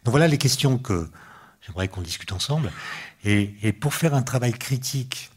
Donc 0.04 0.12
voilà 0.12 0.28
les 0.28 0.38
questions 0.38 0.78
que 0.78 1.10
j'aimerais 1.62 1.88
qu'on 1.88 2.02
discute 2.02 2.32
ensemble. 2.32 2.72
Et, 3.26 3.72
pour 3.74 3.94
faire 3.94 4.14
un 4.14 4.22
travail 4.22 4.52
critique 4.52 5.32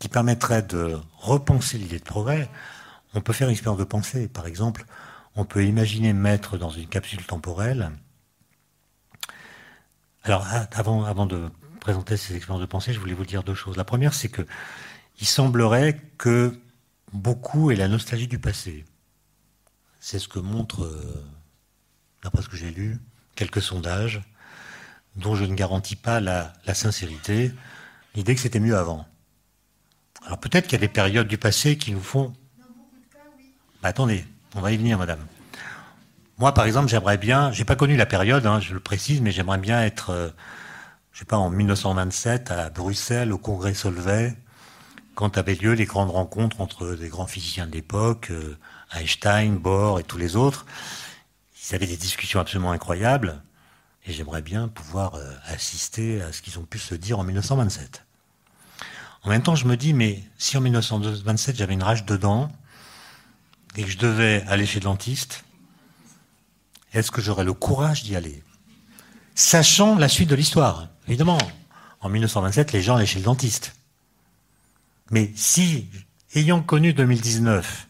qui 0.00 0.08
permettrait 0.08 0.62
de 0.62 0.98
repenser 1.16 1.78
l'idée 1.78 1.98
de 1.98 2.04
progrès, 2.04 2.48
on 3.14 3.20
peut 3.20 3.32
faire 3.32 3.48
une 3.48 3.52
expérience 3.52 3.78
de 3.78 3.84
pensée. 3.84 4.28
Par 4.28 4.46
exemple, 4.46 4.84
on 5.36 5.44
peut 5.44 5.64
imaginer 5.64 6.12
mettre 6.12 6.58
dans 6.58 6.70
une 6.70 6.88
capsule 6.88 7.24
temporelle. 7.24 7.92
Alors, 10.24 10.46
avant, 10.72 11.04
avant 11.04 11.26
de 11.26 11.48
présenter 11.80 12.16
ces 12.16 12.34
expériences 12.34 12.60
de 12.60 12.66
pensée, 12.66 12.92
je 12.92 12.98
voulais 12.98 13.14
vous 13.14 13.24
dire 13.24 13.44
deux 13.44 13.54
choses. 13.54 13.76
La 13.76 13.84
première, 13.84 14.14
c'est 14.14 14.28
que 14.28 14.46
il 15.20 15.26
semblerait 15.26 16.00
que 16.16 16.60
beaucoup 17.12 17.70
aient 17.70 17.76
la 17.76 17.88
nostalgie 17.88 18.28
du 18.28 18.38
passé. 18.38 18.84
C'est 20.00 20.18
ce 20.18 20.28
que 20.28 20.38
montre, 20.38 20.84
euh, 20.84 21.24
d'après 22.22 22.42
ce 22.42 22.48
que 22.48 22.56
j'ai 22.56 22.70
lu, 22.70 22.98
quelques 23.34 23.62
sondages, 23.62 24.20
dont 25.16 25.34
je 25.34 25.44
ne 25.44 25.54
garantis 25.54 25.96
pas 25.96 26.20
la, 26.20 26.52
sincérité, 26.74 27.52
l'idée 28.14 28.34
que 28.34 28.40
c'était 28.40 28.60
mieux 28.60 28.76
avant. 28.76 29.06
Alors 30.24 30.38
peut-être 30.38 30.64
qu'il 30.64 30.72
y 30.72 30.82
a 30.82 30.86
des 30.86 30.92
périodes 30.92 31.28
du 31.28 31.38
passé 31.38 31.76
qui 31.78 31.92
nous 31.92 32.02
font... 32.02 32.32
Bah, 33.82 33.90
attendez, 33.90 34.24
on 34.54 34.60
va 34.60 34.72
y 34.72 34.76
venir, 34.76 34.98
madame. 34.98 35.20
Moi, 36.38 36.54
par 36.54 36.66
exemple, 36.66 36.88
j'aimerais 36.88 37.18
bien, 37.18 37.52
j'ai 37.52 37.64
pas 37.64 37.76
connu 37.76 37.96
la 37.96 38.06
période, 38.06 38.46
hein, 38.46 38.60
je 38.60 38.74
le 38.74 38.80
précise, 38.80 39.20
mais 39.20 39.32
j'aimerais 39.32 39.58
bien 39.58 39.82
être, 39.82 40.10
euh, 40.10 40.28
je 41.12 41.20
sais 41.20 41.24
pas, 41.24 41.36
en 41.36 41.50
1927 41.50 42.50
à 42.50 42.70
Bruxelles, 42.70 43.32
au 43.32 43.38
congrès 43.38 43.74
Solvay, 43.74 44.36
quand 45.16 45.36
avaient 45.36 45.56
lieu 45.56 45.72
les 45.72 45.84
grandes 45.84 46.10
rencontres 46.10 46.60
entre 46.60 46.94
des 46.94 47.08
grands 47.08 47.26
physiciens 47.26 47.66
de 47.66 47.72
l'époque, 47.72 48.28
euh, 48.30 48.56
Einstein, 48.94 49.56
Bohr 49.56 49.98
et 49.98 50.04
tous 50.04 50.18
les 50.18 50.36
autres. 50.36 50.64
Ils 51.68 51.74
avaient 51.74 51.86
des 51.86 51.96
discussions 51.96 52.40
absolument 52.40 52.72
incroyables, 52.72 53.42
et 54.06 54.12
j'aimerais 54.12 54.42
bien 54.42 54.68
pouvoir 54.68 55.16
euh, 55.16 55.32
assister 55.46 56.22
à 56.22 56.32
ce 56.32 56.40
qu'ils 56.40 56.58
ont 56.58 56.64
pu 56.64 56.78
se 56.78 56.94
dire 56.94 57.18
en 57.18 57.24
1927. 57.24 58.04
En 59.22 59.30
même 59.30 59.42
temps, 59.42 59.54
je 59.54 59.66
me 59.66 59.76
dis, 59.76 59.92
mais 59.92 60.22
si 60.38 60.56
en 60.56 60.60
1927 60.60 61.56
j'avais 61.56 61.74
une 61.74 61.82
rage 61.82 62.06
dedans, 62.06 62.50
et 63.76 63.84
que 63.84 63.90
je 63.90 63.98
devais 63.98 64.42
aller 64.48 64.66
chez 64.66 64.80
le 64.80 64.84
dentiste, 64.84 65.44
est-ce 66.94 67.10
que 67.10 67.20
j'aurais 67.20 67.44
le 67.44 67.52
courage 67.52 68.02
d'y 68.02 68.16
aller? 68.16 68.42
Sachant 69.34 69.96
la 69.96 70.08
suite 70.08 70.30
de 70.30 70.34
l'histoire, 70.34 70.88
évidemment. 71.06 71.38
En 72.00 72.08
1927, 72.08 72.72
les 72.72 72.82
gens 72.82 72.96
allaient 72.96 73.06
chez 73.06 73.18
le 73.18 73.24
dentiste. 73.24 73.74
Mais 75.10 75.32
si, 75.36 75.86
ayant 76.34 76.62
connu 76.62 76.92
2019 76.92 77.88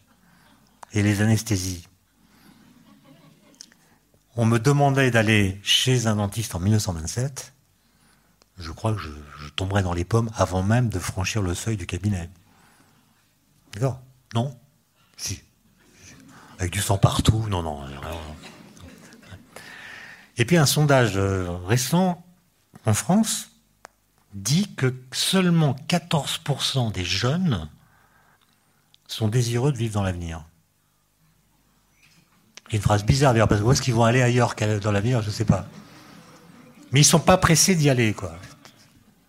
et 0.95 1.03
les 1.03 1.23
anesthésies, 1.23 1.88
on 4.39 4.47
me 4.47 4.61
demandait 4.61 5.11
d'aller 5.11 5.61
chez 5.65 6.07
un 6.07 6.15
dentiste 6.15 6.55
en 6.55 6.61
1927, 6.61 7.53
je 8.57 8.71
crois 8.71 8.95
que 8.95 9.01
je, 9.01 9.11
tomberais 9.57 9.83
dans 9.83 9.93
les 9.93 10.05
pommes 10.05 10.31
avant 10.37 10.63
même 10.63 10.89
de 10.89 11.01
franchir 11.01 11.43
le 11.43 11.55
seuil 11.55 11.77
du 11.77 11.87
cabinet. 11.87 12.31
D'accord? 13.73 14.01
Non? 14.35 14.57
Si. 15.17 15.43
Avec 16.61 16.73
du 16.73 16.81
sang 16.81 16.99
partout 16.99 17.45
Non, 17.49 17.65
non. 17.65 17.85
Et 20.37 20.45
puis 20.45 20.57
un 20.57 20.67
sondage 20.67 21.17
euh, 21.17 21.51
récent 21.67 22.25
en 22.87 22.95
France 22.95 23.51
dit 24.35 24.73
que 24.77 24.95
seulement 25.11 25.75
14% 25.89 26.93
des 26.93 27.05
jeunes 27.05 27.69
sont 29.09 29.27
désireux 29.27 29.73
de 29.73 29.79
vivre 29.79 29.95
dans 29.95 30.05
l'avenir. 30.05 30.45
Une 32.73 32.81
phrase 32.81 33.05
bizarre 33.05 33.33
d'ailleurs, 33.33 33.49
parce 33.49 33.61
que 33.61 33.67
où 33.67 33.73
est-ce 33.73 33.83
qu'ils 33.83 33.95
vont 33.95 34.05
aller 34.05 34.23
ailleurs 34.23 34.55
dans 34.83 34.93
l'avenir, 34.93 35.23
je 35.23 35.29
ne 35.29 35.33
sais 35.33 35.45
pas. 35.45 35.67
Mais 36.93 37.01
ils 37.01 37.05
ne 37.05 37.09
sont 37.09 37.21
pas 37.21 37.37
pressés 37.39 37.75
d'y 37.75 37.89
aller, 37.89 38.13
quoi. 38.15 38.35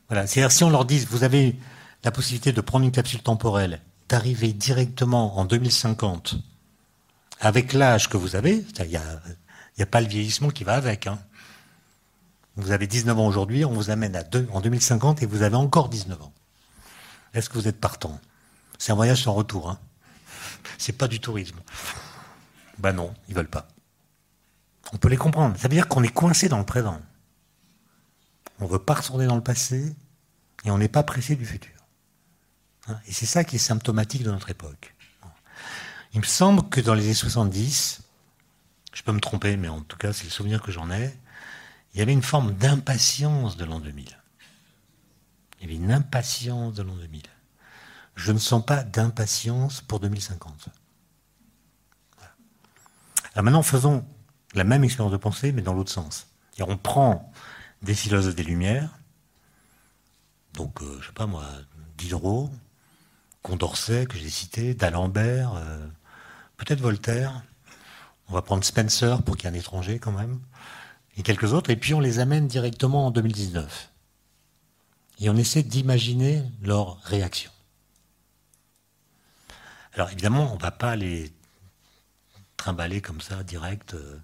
Voilà. 0.09 0.27
C'est-à-dire, 0.27 0.51
si 0.51 0.63
on 0.63 0.69
leur 0.69 0.85
dit, 0.85 1.05
vous 1.09 1.23
avez 1.23 1.57
la 2.03 2.11
possibilité 2.11 2.51
de 2.51 2.61
prendre 2.61 2.85
une 2.85 2.91
capsule 2.91 3.21
temporelle, 3.21 3.81
d'arriver 4.07 4.53
directement 4.53 5.37
en 5.37 5.45
2050, 5.45 6.35
avec 7.39 7.73
l'âge 7.73 8.09
que 8.09 8.17
vous 8.17 8.35
avez, 8.35 8.65
il 8.79 8.87
n'y 8.87 8.97
a, 8.97 9.21
a, 9.79 9.85
pas 9.85 10.01
le 10.01 10.07
vieillissement 10.07 10.49
qui 10.49 10.63
va 10.63 10.75
avec, 10.75 11.07
hein. 11.07 11.19
Vous 12.55 12.71
avez 12.71 12.87
19 12.87 13.17
ans 13.17 13.27
aujourd'hui, 13.27 13.63
on 13.63 13.71
vous 13.71 13.89
amène 13.89 14.17
à 14.17 14.23
deux, 14.23 14.45
en 14.51 14.59
2050 14.59 15.23
et 15.23 15.25
vous 15.25 15.43
avez 15.43 15.55
encore 15.55 15.87
19 15.87 16.21
ans. 16.21 16.33
Est-ce 17.33 17.49
que 17.49 17.53
vous 17.53 17.69
êtes 17.69 17.79
partant? 17.79 18.19
C'est 18.77 18.91
un 18.91 18.95
voyage 18.95 19.23
sans 19.23 19.33
retour. 19.33 19.69
Hein 19.69 19.79
C'est 20.77 20.97
pas 20.97 21.07
du 21.07 21.21
tourisme. 21.21 21.57
Ben 22.79 22.93
non, 22.93 23.13
ils 23.27 23.35
veulent 23.35 23.49
pas. 23.49 23.67
On 24.93 24.97
peut 24.97 25.09
les 25.09 25.17
comprendre. 25.17 25.55
Ça 25.57 25.63
veut 25.63 25.75
dire 25.75 25.87
qu'on 25.87 26.03
est 26.03 26.13
coincé 26.13 26.49
dans 26.49 26.57
le 26.57 26.65
présent. 26.65 26.99
On 28.59 28.65
ne 28.65 28.69
veut 28.69 28.79
pas 28.79 28.95
retourner 28.95 29.27
dans 29.27 29.35
le 29.35 29.43
passé 29.43 29.95
et 30.65 30.71
on 30.71 30.77
n'est 30.77 30.87
pas 30.87 31.03
pressé 31.03 31.35
du 31.35 31.45
futur. 31.45 31.75
Hein? 32.87 32.99
Et 33.07 33.11
c'est 33.11 33.25
ça 33.25 33.43
qui 33.43 33.57
est 33.57 33.59
symptomatique 33.59 34.23
de 34.23 34.31
notre 34.31 34.49
époque. 34.49 34.95
Il 36.13 36.21
me 36.21 36.25
semble 36.25 36.67
que 36.69 36.81
dans 36.81 36.95
les 36.95 37.03
années 37.03 37.13
70, 37.13 38.01
je 38.93 39.03
peux 39.03 39.11
me 39.11 39.19
tromper, 39.19 39.57
mais 39.57 39.67
en 39.67 39.81
tout 39.81 39.97
cas 39.97 40.11
c'est 40.11 40.23
le 40.23 40.31
souvenir 40.31 40.61
que 40.61 40.71
j'en 40.71 40.89
ai, 40.89 41.13
il 41.93 41.99
y 41.99 42.01
avait 42.01 42.13
une 42.13 42.23
forme 42.23 42.53
d'impatience 42.53 43.57
de 43.57 43.65
l'an 43.65 43.79
2000. 43.79 44.17
Il 45.59 45.63
y 45.63 45.65
avait 45.65 45.75
une 45.75 45.91
impatience 45.91 46.73
de 46.73 46.83
l'an 46.83 46.95
2000. 46.95 47.21
Je 48.15 48.31
ne 48.31 48.39
sens 48.39 48.65
pas 48.65 48.83
d'impatience 48.83 49.81
pour 49.81 49.99
2050. 49.99 50.69
Alors 53.39 53.45
maintenant, 53.45 53.63
faisons 53.63 54.05
la 54.53 54.65
même 54.65 54.83
expérience 54.83 55.13
de 55.13 55.17
pensée, 55.17 55.53
mais 55.53 55.61
dans 55.61 55.73
l'autre 55.73 55.93
sens. 55.93 56.27
on 56.59 56.75
prend 56.75 57.31
des 57.81 57.95
philosophes 57.95 58.35
des 58.35 58.43
Lumières, 58.43 58.99
donc, 60.55 60.81
euh, 60.81 60.97
je 60.99 61.07
sais 61.07 61.13
pas 61.13 61.25
moi, 61.25 61.45
Diderot, 61.97 62.49
Condorcet, 63.41 64.07
que 64.07 64.17
j'ai 64.17 64.29
cité, 64.29 64.73
d'Alembert, 64.73 65.53
euh, 65.55 65.87
peut-être 66.57 66.81
Voltaire. 66.81 67.41
On 68.27 68.33
va 68.33 68.41
prendre 68.41 68.61
Spencer 68.65 69.23
pour 69.23 69.37
qu'il 69.37 69.49
y 69.49 69.53
ait 69.53 69.55
un 69.55 69.57
étranger 69.57 69.99
quand 69.99 70.11
même 70.11 70.41
et 71.15 71.23
quelques 71.23 71.53
autres, 71.53 71.69
et 71.69 71.77
puis 71.77 71.93
on 71.93 72.01
les 72.01 72.19
amène 72.19 72.45
directement 72.45 73.07
en 73.07 73.11
2019. 73.11 73.89
Et 75.21 75.29
on 75.29 75.37
essaie 75.37 75.63
d'imaginer 75.63 76.43
leur 76.61 76.99
réaction. 77.03 77.51
Alors 79.93 80.09
évidemment, 80.09 80.51
on 80.51 80.57
ne 80.57 80.61
va 80.61 80.71
pas 80.71 80.97
les 80.97 81.31
trimballer 82.59 83.01
comme 83.01 83.21
ça, 83.21 83.41
direct, 83.43 83.95
euh, 83.95 84.19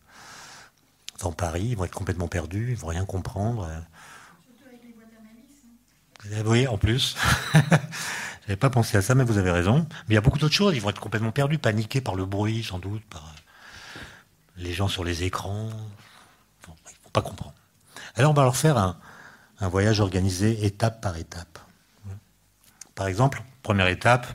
dans 1.19 1.31
Paris, 1.31 1.67
ils 1.69 1.77
vont 1.77 1.86
être 1.86 1.95
complètement 1.95 2.27
perdus, 2.27 2.67
ils 2.71 2.77
vont 2.77 2.88
rien 2.88 3.05
comprendre. 3.05 3.67
Oui, 6.45 6.67
en 6.67 6.77
plus. 6.77 7.15
J'avais 8.41 8.57
pas 8.57 8.69
pensé 8.69 8.97
à 8.97 9.01
ça, 9.01 9.15
mais 9.15 9.23
vous 9.23 9.38
avez 9.38 9.51
raison. 9.51 9.88
Mais 10.07 10.13
il 10.13 10.15
y 10.15 10.17
a 10.17 10.21
beaucoup 10.21 10.38
d'autres 10.38 10.53
choses. 10.53 10.75
Ils 10.75 10.81
vont 10.81 10.89
être 10.89 10.99
complètement 10.99 11.31
perdus, 11.31 11.57
paniqués 11.57 12.01
par 12.01 12.15
le 12.15 12.25
bruit, 12.25 12.63
sans 12.63 12.79
doute, 12.79 13.03
par 13.05 13.33
les 14.57 14.73
gens 14.73 14.88
sur 14.88 15.03
les 15.03 15.23
écrans 15.23 15.71
pas 17.15 17.21
comprendre. 17.21 17.53
Alors 18.15 18.31
on 18.31 18.33
va 18.33 18.43
leur 18.43 18.57
faire 18.57 18.77
un, 18.77 18.97
voyage 19.61 20.01
organisé 20.01 20.65
étape 20.65 21.01
par 21.01 21.15
étape. 21.17 21.59
Par 22.93 23.07
exemple, 23.07 23.41
première 23.63 23.88
étape, 23.88 24.27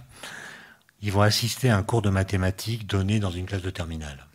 ils 1.02 1.12
vont 1.12 1.22
assister 1.22 1.70
à 1.70 1.76
un 1.76 1.82
cours 1.82 2.02
de 2.02 2.10
mathématiques 2.10 2.86
donné 2.86 3.20
dans 3.20 3.30
une 3.30 3.46
classe 3.46 3.62
de 3.62 3.70
terminale. 3.70 4.26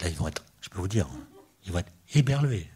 Là, 0.00 0.08
ils 0.08 0.16
vont 0.16 0.28
être, 0.28 0.44
je 0.60 0.68
peux 0.68 0.78
vous 0.78 0.88
dire, 0.88 1.08
ils 1.64 1.72
vont 1.72 1.78
être 1.78 1.92
éberlués. 2.14 2.68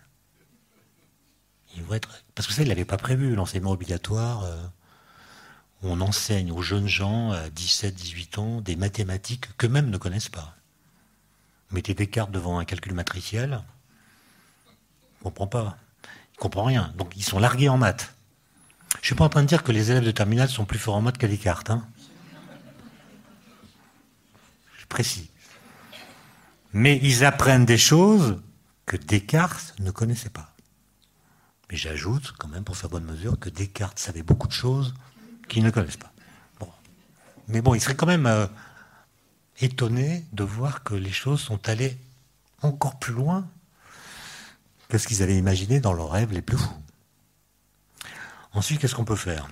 Ils 1.74 1.82
vont 1.82 1.95
être, 1.95 2.24
parce 2.34 2.47
que 2.49 2.55
ça, 2.55 2.62
ils 2.62 2.66
ne 2.66 2.70
l'avaient 2.70 2.84
pas 2.84 2.97
prévu, 2.97 3.34
l'enseignement 3.34 3.72
obligatoire, 3.72 4.45
euh, 4.45 4.57
on 5.82 6.01
enseigne 6.01 6.53
aux 6.53 6.62
jeunes 6.62 6.89
gens 6.89 7.32
à 7.32 7.51
17, 7.51 7.95
18 7.95 8.39
ans 8.39 8.61
des 8.61 8.76
mathématiques 8.76 9.57
qu'eux-mêmes 9.59 9.91
ne 9.91 9.99
connaissent 9.99 10.30
pas. 10.30 10.57
Mettez 11.70 11.95
Descartes 11.95 12.30
devant 12.30 12.59
un 12.59 12.64
calcul 12.64 12.95
matriciel, 12.95 13.62
il 14.68 15.18
ne 15.18 15.24
comprend 15.24 15.47
pas. 15.47 15.76
Il 16.05 16.37
ne 16.37 16.41
comprend 16.41 16.64
rien. 16.64 16.95
Donc 16.97 17.12
ils 17.16 17.24
sont 17.24 17.39
largués 17.39 17.68
en 17.68 17.76
maths. 17.76 18.16
Je 18.97 19.01
ne 19.01 19.05
suis 19.05 19.14
pas 19.14 19.24
en 19.24 19.28
train 19.28 19.42
de 19.42 19.49
dire 19.49 19.62
que 19.62 19.72
les 19.72 19.90
élèves 19.90 20.05
de 20.05 20.11
terminale 20.11 20.49
sont 20.49 20.64
plus 20.64 20.78
forts 20.78 20.97
en 20.97 21.03
maths 21.03 21.18
qu'à 21.18 21.28
Descartes. 21.28 21.70
Hein. 21.70 21.86
Je 24.78 24.86
précise. 24.86 25.28
Mais 26.72 26.99
ils 27.03 27.24
apprennent 27.24 27.64
des 27.64 27.78
choses 27.78 28.40
que 28.84 28.97
Descartes 28.97 29.74
ne 29.78 29.90
connaissait 29.90 30.30
pas. 30.30 30.55
Mais 31.70 31.76
j'ajoute, 31.76 32.32
quand 32.38 32.49
même, 32.49 32.64
pour 32.64 32.76
faire 32.76 32.90
bonne 32.90 33.05
mesure, 33.05 33.38
que 33.38 33.49
Descartes 33.49 33.99
savait 33.99 34.22
beaucoup 34.22 34.47
de 34.47 34.53
choses 34.53 34.94
qu'ils 35.49 35.64
ne 35.64 35.70
connaissent 35.70 35.97
pas. 35.97 36.12
Mais 37.49 37.61
bon, 37.61 37.74
il 37.74 37.80
serait 37.80 37.94
quand 37.94 38.07
même 38.07 38.26
euh, 38.26 38.47
étonné 39.61 40.24
de 40.32 40.42
voir 40.42 40.82
que 40.82 40.94
les 40.94 41.12
choses 41.12 41.40
sont 41.40 41.68
allées 41.68 41.97
encore 42.62 42.99
plus 42.99 43.14
loin 43.14 43.49
que 44.88 44.99
ce 44.99 45.07
qu'ils 45.07 45.22
avaient 45.22 45.36
imaginé 45.36 45.80
dans 45.80 45.92
leurs 45.92 46.11
rêves 46.11 46.32
les 46.32 46.42
plus 46.42 46.57
fous. 46.57 46.74
Ensuite, 48.57 48.81
qu'est-ce 48.81 48.95
qu'on 48.95 49.05
peut 49.05 49.17
faire? 49.17 49.49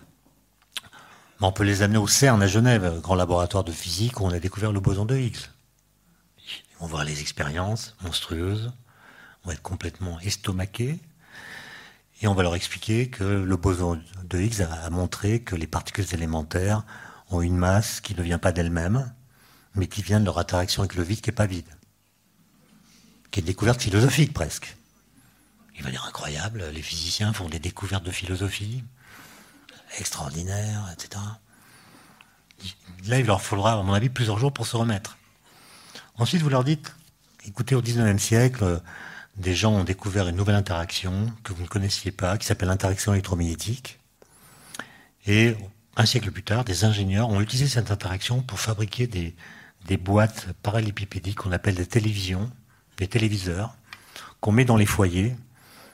On 1.42 1.52
peut 1.52 1.62
les 1.62 1.82
amener 1.82 1.98
au 1.98 2.06
CERN 2.06 2.42
à 2.42 2.46
Genève, 2.46 3.00
grand 3.02 3.16
laboratoire 3.16 3.62
de 3.62 3.70
physique 3.70 4.18
où 4.18 4.24
on 4.24 4.30
a 4.30 4.40
découvert 4.40 4.72
le 4.72 4.80
boson 4.80 5.04
de 5.04 5.14
Higgs. 5.14 5.50
Ils 6.38 6.78
vont 6.80 6.86
voir 6.86 7.04
les 7.04 7.20
expériences 7.20 7.94
monstrueuses, 8.02 8.72
on 9.44 9.48
va 9.48 9.52
être 9.52 9.60
complètement 9.60 10.18
estomaqués, 10.20 10.98
et 12.22 12.26
on 12.28 12.32
va 12.34 12.44
leur 12.44 12.54
expliquer 12.54 13.10
que 13.10 13.24
le 13.24 13.56
boson 13.58 14.00
de 14.24 14.38
Higgs 14.40 14.62
a 14.62 14.88
montré 14.88 15.42
que 15.42 15.54
les 15.54 15.66
particules 15.66 16.06
élémentaires 16.14 16.82
ont 17.28 17.42
une 17.42 17.58
masse 17.58 18.00
qui 18.00 18.14
ne 18.14 18.22
vient 18.22 18.38
pas 18.38 18.52
d'elle-même, 18.52 19.12
mais 19.74 19.86
qui 19.86 20.00
vient 20.00 20.18
de 20.18 20.24
leur 20.24 20.38
interaction 20.38 20.82
avec 20.82 20.94
le 20.94 21.02
vide 21.02 21.20
qui 21.20 21.28
n'est 21.28 21.36
pas 21.36 21.44
vide. 21.44 21.68
Qui 23.30 23.40
est 23.40 23.42
une 23.42 23.48
découverte 23.48 23.82
philosophique 23.82 24.32
presque. 24.32 24.78
Il 25.76 25.82
va 25.82 25.90
dire 25.90 26.06
incroyable, 26.06 26.64
les 26.72 26.82
physiciens 26.82 27.34
font 27.34 27.50
des 27.50 27.58
découvertes 27.58 28.04
de 28.04 28.10
philosophie, 28.10 28.82
extraordinaires, 29.98 30.92
etc. 30.92 31.22
Là, 33.06 33.18
il 33.18 33.26
leur 33.26 33.42
faudra, 33.42 33.74
à 33.74 33.82
mon 33.82 33.92
avis, 33.92 34.08
plusieurs 34.08 34.38
jours 34.38 34.52
pour 34.52 34.66
se 34.66 34.76
remettre. 34.76 35.18
Ensuite, 36.16 36.42
vous 36.42 36.48
leur 36.48 36.64
dites, 36.64 36.94
écoutez, 37.46 37.74
au 37.74 37.82
19e 37.82 38.18
siècle, 38.18 38.80
des 39.36 39.54
gens 39.54 39.72
ont 39.72 39.84
découvert 39.84 40.28
une 40.28 40.36
nouvelle 40.36 40.54
interaction 40.54 41.32
que 41.42 41.52
vous 41.52 41.62
ne 41.62 41.68
connaissiez 41.68 42.12
pas, 42.12 42.38
qui 42.38 42.46
s'appelle 42.46 42.68
l'interaction 42.68 43.12
électromagnétique. 43.12 43.98
Et 45.26 45.56
un 45.96 46.06
siècle 46.06 46.30
plus 46.30 46.42
tard, 46.42 46.64
des 46.64 46.84
ingénieurs 46.84 47.28
ont 47.28 47.40
utilisé 47.40 47.68
cette 47.68 47.90
interaction 47.90 48.42
pour 48.42 48.60
fabriquer 48.60 49.06
des, 49.06 49.34
des 49.86 49.96
boîtes 49.96 50.48
parallélépipédiques 50.62 51.38
qu'on 51.38 51.52
appelle 51.52 51.74
des 51.74 51.86
télévisions, 51.86 52.50
des 52.96 53.08
téléviseurs, 53.08 53.76
qu'on 54.40 54.52
met 54.52 54.64
dans 54.64 54.76
les 54.76 54.86
foyers 54.86 55.34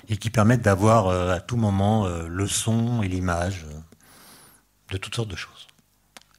et 0.08 0.16
qui 0.16 0.30
permettent 0.30 0.62
d'avoir 0.62 1.08
euh, 1.08 1.34
à 1.34 1.40
tout 1.40 1.56
moment 1.56 2.06
euh, 2.06 2.26
le 2.28 2.46
son 2.46 3.02
et 3.02 3.08
l'image 3.08 3.64
euh, 3.68 3.78
de 4.90 4.96
toutes 4.96 5.14
sortes 5.14 5.30
de 5.30 5.36
choses. 5.36 5.66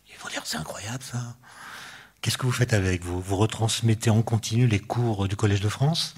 Ils 0.09 0.19
vont 0.19 0.29
dire 0.29 0.41
c'est 0.45 0.57
incroyable 0.57 1.03
ça. 1.03 1.35
Qu'est-ce 2.21 2.37
que 2.37 2.45
vous 2.45 2.51
faites 2.51 2.73
avec 2.73 3.03
vous? 3.03 3.19
Vous 3.19 3.35
retransmettez 3.35 4.09
en 4.11 4.21
continu 4.21 4.67
les 4.67 4.79
cours 4.79 5.27
du 5.27 5.35
Collège 5.35 5.61
de 5.61 5.69
France? 5.69 6.13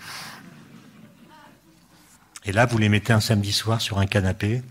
Et 2.45 2.51
là, 2.51 2.65
vous 2.65 2.77
les 2.77 2.89
mettez 2.89 3.13
un 3.13 3.21
samedi 3.21 3.53
soir 3.53 3.79
sur 3.79 3.99
un 3.99 4.05
canapé 4.05 4.63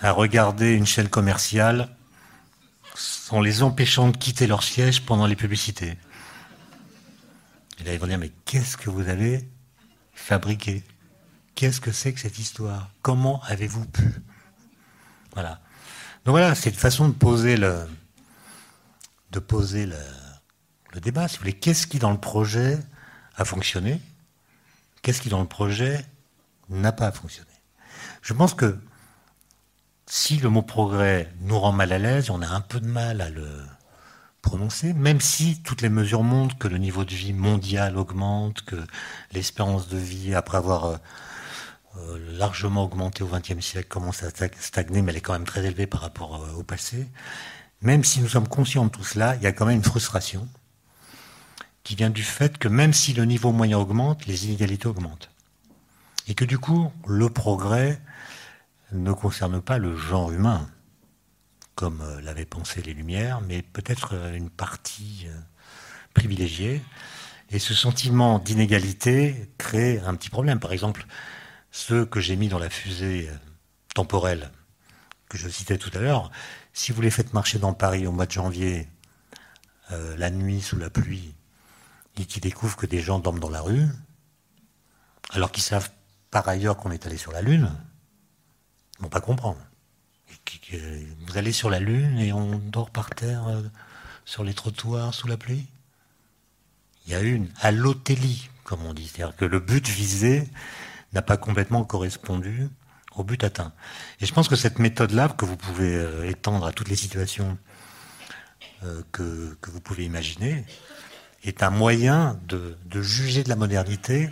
à 0.00 0.12
regarder 0.12 0.74
une 0.74 0.86
chaîne 0.86 1.08
commerciale 1.08 1.88
en 3.30 3.40
les 3.40 3.62
empêchant 3.62 4.08
de 4.08 4.16
quitter 4.16 4.46
leur 4.46 4.62
siège 4.62 5.02
pendant 5.02 5.26
les 5.26 5.36
publicités. 5.36 5.98
Et 7.80 7.84
là, 7.84 7.92
ils 7.92 7.98
vont 7.98 8.06
dire, 8.06 8.18
mais 8.18 8.30
qu'est-ce 8.44 8.76
que 8.76 8.88
vous 8.88 9.08
avez 9.08 9.48
fabriqué? 10.14 10.84
Qu'est-ce 11.56 11.80
que 11.80 11.90
c'est 11.90 12.12
que 12.12 12.20
cette 12.20 12.38
histoire? 12.38 12.90
Comment 13.02 13.42
avez-vous 13.44 13.86
pu? 13.86 14.14
Voilà. 15.32 15.60
Donc 16.24 16.32
voilà, 16.32 16.54
c'est 16.54 16.70
une 16.70 16.76
façon 16.76 17.08
de 17.08 17.14
poser 17.14 17.56
le, 17.56 17.86
débat. 21.00 21.28
Si 21.28 21.36
vous 21.36 21.40
voulez, 21.40 21.54
qu'est-ce 21.54 21.86
qui 21.86 21.98
dans 21.98 22.10
le 22.10 22.18
projet 22.18 22.78
a 23.36 23.44
fonctionné? 23.44 24.00
Qu'est-ce 25.02 25.22
qui 25.22 25.30
dans 25.30 25.40
le 25.40 25.48
projet 25.48 26.04
n'a 26.68 26.92
pas 26.92 27.10
fonctionné? 27.10 27.48
Je 28.20 28.34
pense 28.34 28.52
que 28.52 28.78
si 30.06 30.36
le 30.36 30.50
mot 30.50 30.62
progrès 30.62 31.32
nous 31.40 31.58
rend 31.58 31.72
mal 31.72 31.92
à 31.92 31.98
l'aise, 31.98 32.28
on 32.28 32.42
a 32.42 32.48
un 32.48 32.60
peu 32.60 32.80
de 32.80 32.86
mal 32.86 33.20
à 33.22 33.30
le 33.30 33.48
prononcer, 34.42 34.92
même 34.92 35.20
si 35.20 35.62
toutes 35.62 35.82
les 35.82 35.88
mesures 35.88 36.22
montrent 36.22 36.58
que 36.58 36.68
le 36.68 36.78
niveau 36.78 37.04
de 37.04 37.14
vie 37.14 37.32
mondial 37.32 37.96
augmente, 37.96 38.62
que 38.62 38.76
l'espérance 39.32 39.88
de 39.88 39.96
vie, 39.96 40.34
après 40.34 40.58
avoir 40.58 40.84
euh, 40.84 40.96
largement 42.32 42.84
augmenté 42.84 43.22
au 43.22 43.28
XXe 43.28 43.60
siècle, 43.60 43.88
commence 43.88 44.22
à 44.22 44.30
stagner, 44.30 45.02
mais 45.02 45.12
elle 45.12 45.18
est 45.18 45.20
quand 45.20 45.32
même 45.32 45.44
très 45.44 45.64
élevée 45.64 45.86
par 45.86 46.00
rapport 46.00 46.42
euh, 46.42 46.52
au 46.52 46.62
passé. 46.62 47.08
Même 47.82 48.04
si 48.04 48.20
nous 48.20 48.28
sommes 48.28 48.48
conscients 48.48 48.84
de 48.84 48.90
tout 48.90 49.04
cela, 49.04 49.36
il 49.36 49.42
y 49.42 49.46
a 49.46 49.52
quand 49.52 49.66
même 49.66 49.76
une 49.76 49.84
frustration 49.84 50.48
qui 51.82 51.94
vient 51.94 52.10
du 52.10 52.22
fait 52.22 52.58
que 52.58 52.68
même 52.68 52.92
si 52.92 53.14
le 53.14 53.24
niveau 53.24 53.52
moyen 53.52 53.78
augmente, 53.78 54.26
les 54.26 54.46
inégalités 54.46 54.86
augmentent. 54.86 55.30
Et 56.28 56.34
que 56.34 56.44
du 56.44 56.58
coup, 56.58 56.92
le 57.06 57.30
progrès 57.30 58.00
ne 58.92 59.12
concerne 59.12 59.60
pas 59.60 59.78
le 59.78 59.96
genre 59.96 60.30
humain, 60.30 60.68
comme 61.74 62.02
euh, 62.02 62.20
l'avaient 62.20 62.44
pensé 62.44 62.82
les 62.82 62.92
Lumières, 62.92 63.40
mais 63.40 63.62
peut-être 63.62 64.10
euh, 64.14 64.34
une 64.34 64.50
partie 64.50 65.26
euh, 65.28 65.38
privilégiée. 66.14 66.82
Et 67.50 67.58
ce 67.58 67.74
sentiment 67.74 68.38
d'inégalité 68.38 69.50
crée 69.58 70.00
un 70.04 70.14
petit 70.14 70.30
problème. 70.30 70.60
Par 70.60 70.72
exemple, 70.72 71.06
ceux 71.70 72.04
que 72.04 72.20
j'ai 72.20 72.36
mis 72.36 72.48
dans 72.48 72.58
la 72.58 72.70
fusée 72.70 73.30
temporelle 73.94 74.50
que 75.28 75.38
je 75.38 75.48
citais 75.48 75.78
tout 75.78 75.90
à 75.94 76.00
l'heure, 76.00 76.30
si 76.72 76.92
vous 76.92 77.02
les 77.02 77.10
faites 77.10 77.32
marcher 77.32 77.58
dans 77.58 77.72
Paris 77.72 78.06
au 78.06 78.12
mois 78.12 78.26
de 78.26 78.32
janvier, 78.32 78.88
la 79.90 80.30
nuit 80.30 80.60
sous 80.60 80.76
la 80.76 80.90
pluie, 80.90 81.34
et 82.18 82.24
qu'ils 82.24 82.42
découvrent 82.42 82.76
que 82.76 82.86
des 82.86 83.00
gens 83.00 83.18
dorment 83.18 83.40
dans 83.40 83.50
la 83.50 83.60
rue, 83.60 83.86
alors 85.30 85.52
qu'ils 85.52 85.62
savent 85.62 85.90
par 86.30 86.48
ailleurs 86.48 86.76
qu'on 86.76 86.90
est 86.90 87.06
allé 87.06 87.16
sur 87.16 87.32
la 87.32 87.42
Lune, 87.42 87.72
vont 88.98 89.08
pas 89.08 89.20
comprendre. 89.20 89.58
Vous 90.72 91.38
allez 91.38 91.52
sur 91.52 91.70
la 91.70 91.80
Lune 91.80 92.18
et 92.18 92.32
on 92.32 92.58
dort 92.58 92.90
par 92.90 93.10
terre 93.10 93.48
euh, 93.48 93.62
sur 94.24 94.44
les 94.44 94.54
trottoirs 94.54 95.14
sous 95.14 95.26
la 95.26 95.36
pluie? 95.36 95.66
Il 97.06 97.12
y 97.12 97.14
a 97.16 97.20
une 97.20 97.48
allotélie, 97.60 98.48
comme 98.62 98.84
on 98.84 98.94
dit. 98.94 99.08
C'est-à-dire 99.08 99.36
que 99.36 99.44
le 99.44 99.58
but 99.58 99.88
visé 99.88 100.48
n'a 101.12 101.22
pas 101.22 101.36
complètement 101.36 101.84
correspondu 101.84 102.68
au 103.16 103.24
but 103.24 103.42
atteint. 103.42 103.72
Et 104.20 104.26
je 104.26 104.32
pense 104.32 104.48
que 104.48 104.56
cette 104.56 104.78
méthode-là, 104.78 105.28
que 105.28 105.44
vous 105.44 105.56
pouvez 105.56 105.94
euh, 105.94 106.28
étendre 106.28 106.66
à 106.66 106.72
toutes 106.72 106.88
les 106.88 106.96
situations 106.96 107.58
euh, 108.84 109.02
que, 109.12 109.56
vous 109.68 109.80
pouvez 109.80 110.04
imaginer, 110.04 110.64
est 111.44 111.62
un 111.62 111.70
moyen 111.70 112.38
de, 112.46 112.76
de 112.86 113.02
juger 113.02 113.42
de 113.42 113.48
la 113.48 113.56
modernité, 113.56 114.30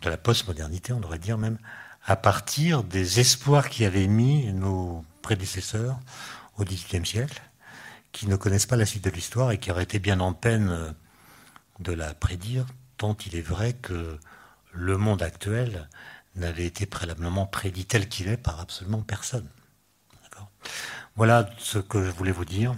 de 0.00 0.10
la 0.10 0.16
postmodernité, 0.16 0.92
on 0.92 1.00
devrait 1.00 1.18
dire 1.18 1.38
même, 1.38 1.58
à 2.04 2.16
partir 2.16 2.82
des 2.82 3.20
espoirs 3.20 3.68
qui 3.68 3.84
avaient 3.84 4.08
mis 4.08 4.52
nos 4.52 5.04
prédécesseurs 5.22 5.98
au 6.56 6.64
XVIIIe 6.64 7.06
siècle, 7.06 7.40
qui 8.10 8.26
ne 8.26 8.36
connaissent 8.36 8.66
pas 8.66 8.76
la 8.76 8.86
suite 8.86 9.04
de 9.04 9.10
l'histoire 9.10 9.52
et 9.52 9.58
qui 9.58 9.70
auraient 9.70 9.84
été 9.84 9.98
bien 9.98 10.20
en 10.20 10.32
peine 10.32 10.68
euh, 10.70 10.90
de 11.80 11.92
la 11.92 12.14
prédire, 12.14 12.66
tant 12.96 13.16
il 13.26 13.36
est 13.36 13.42
vrai 13.42 13.72
que 13.72 14.18
le 14.72 14.96
monde 14.96 15.22
actuel 15.22 15.88
n'avait 16.34 16.66
été 16.66 16.86
préalablement 16.86 17.46
prédit 17.46 17.84
tel 17.84 18.08
qu'il 18.08 18.28
est 18.28 18.36
par 18.36 18.60
absolument 18.60 19.02
personne. 19.02 19.48
Voilà 21.14 21.50
ce 21.58 21.78
que 21.78 22.02
je 22.02 22.10
voulais 22.10 22.32
vous 22.32 22.46
dire, 22.46 22.74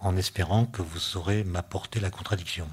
en 0.00 0.16
espérant 0.16 0.66
que 0.66 0.82
vous 0.82 0.98
saurez 0.98 1.44
m'apporter 1.44 1.98
la 1.98 2.10
contradiction. 2.10 2.68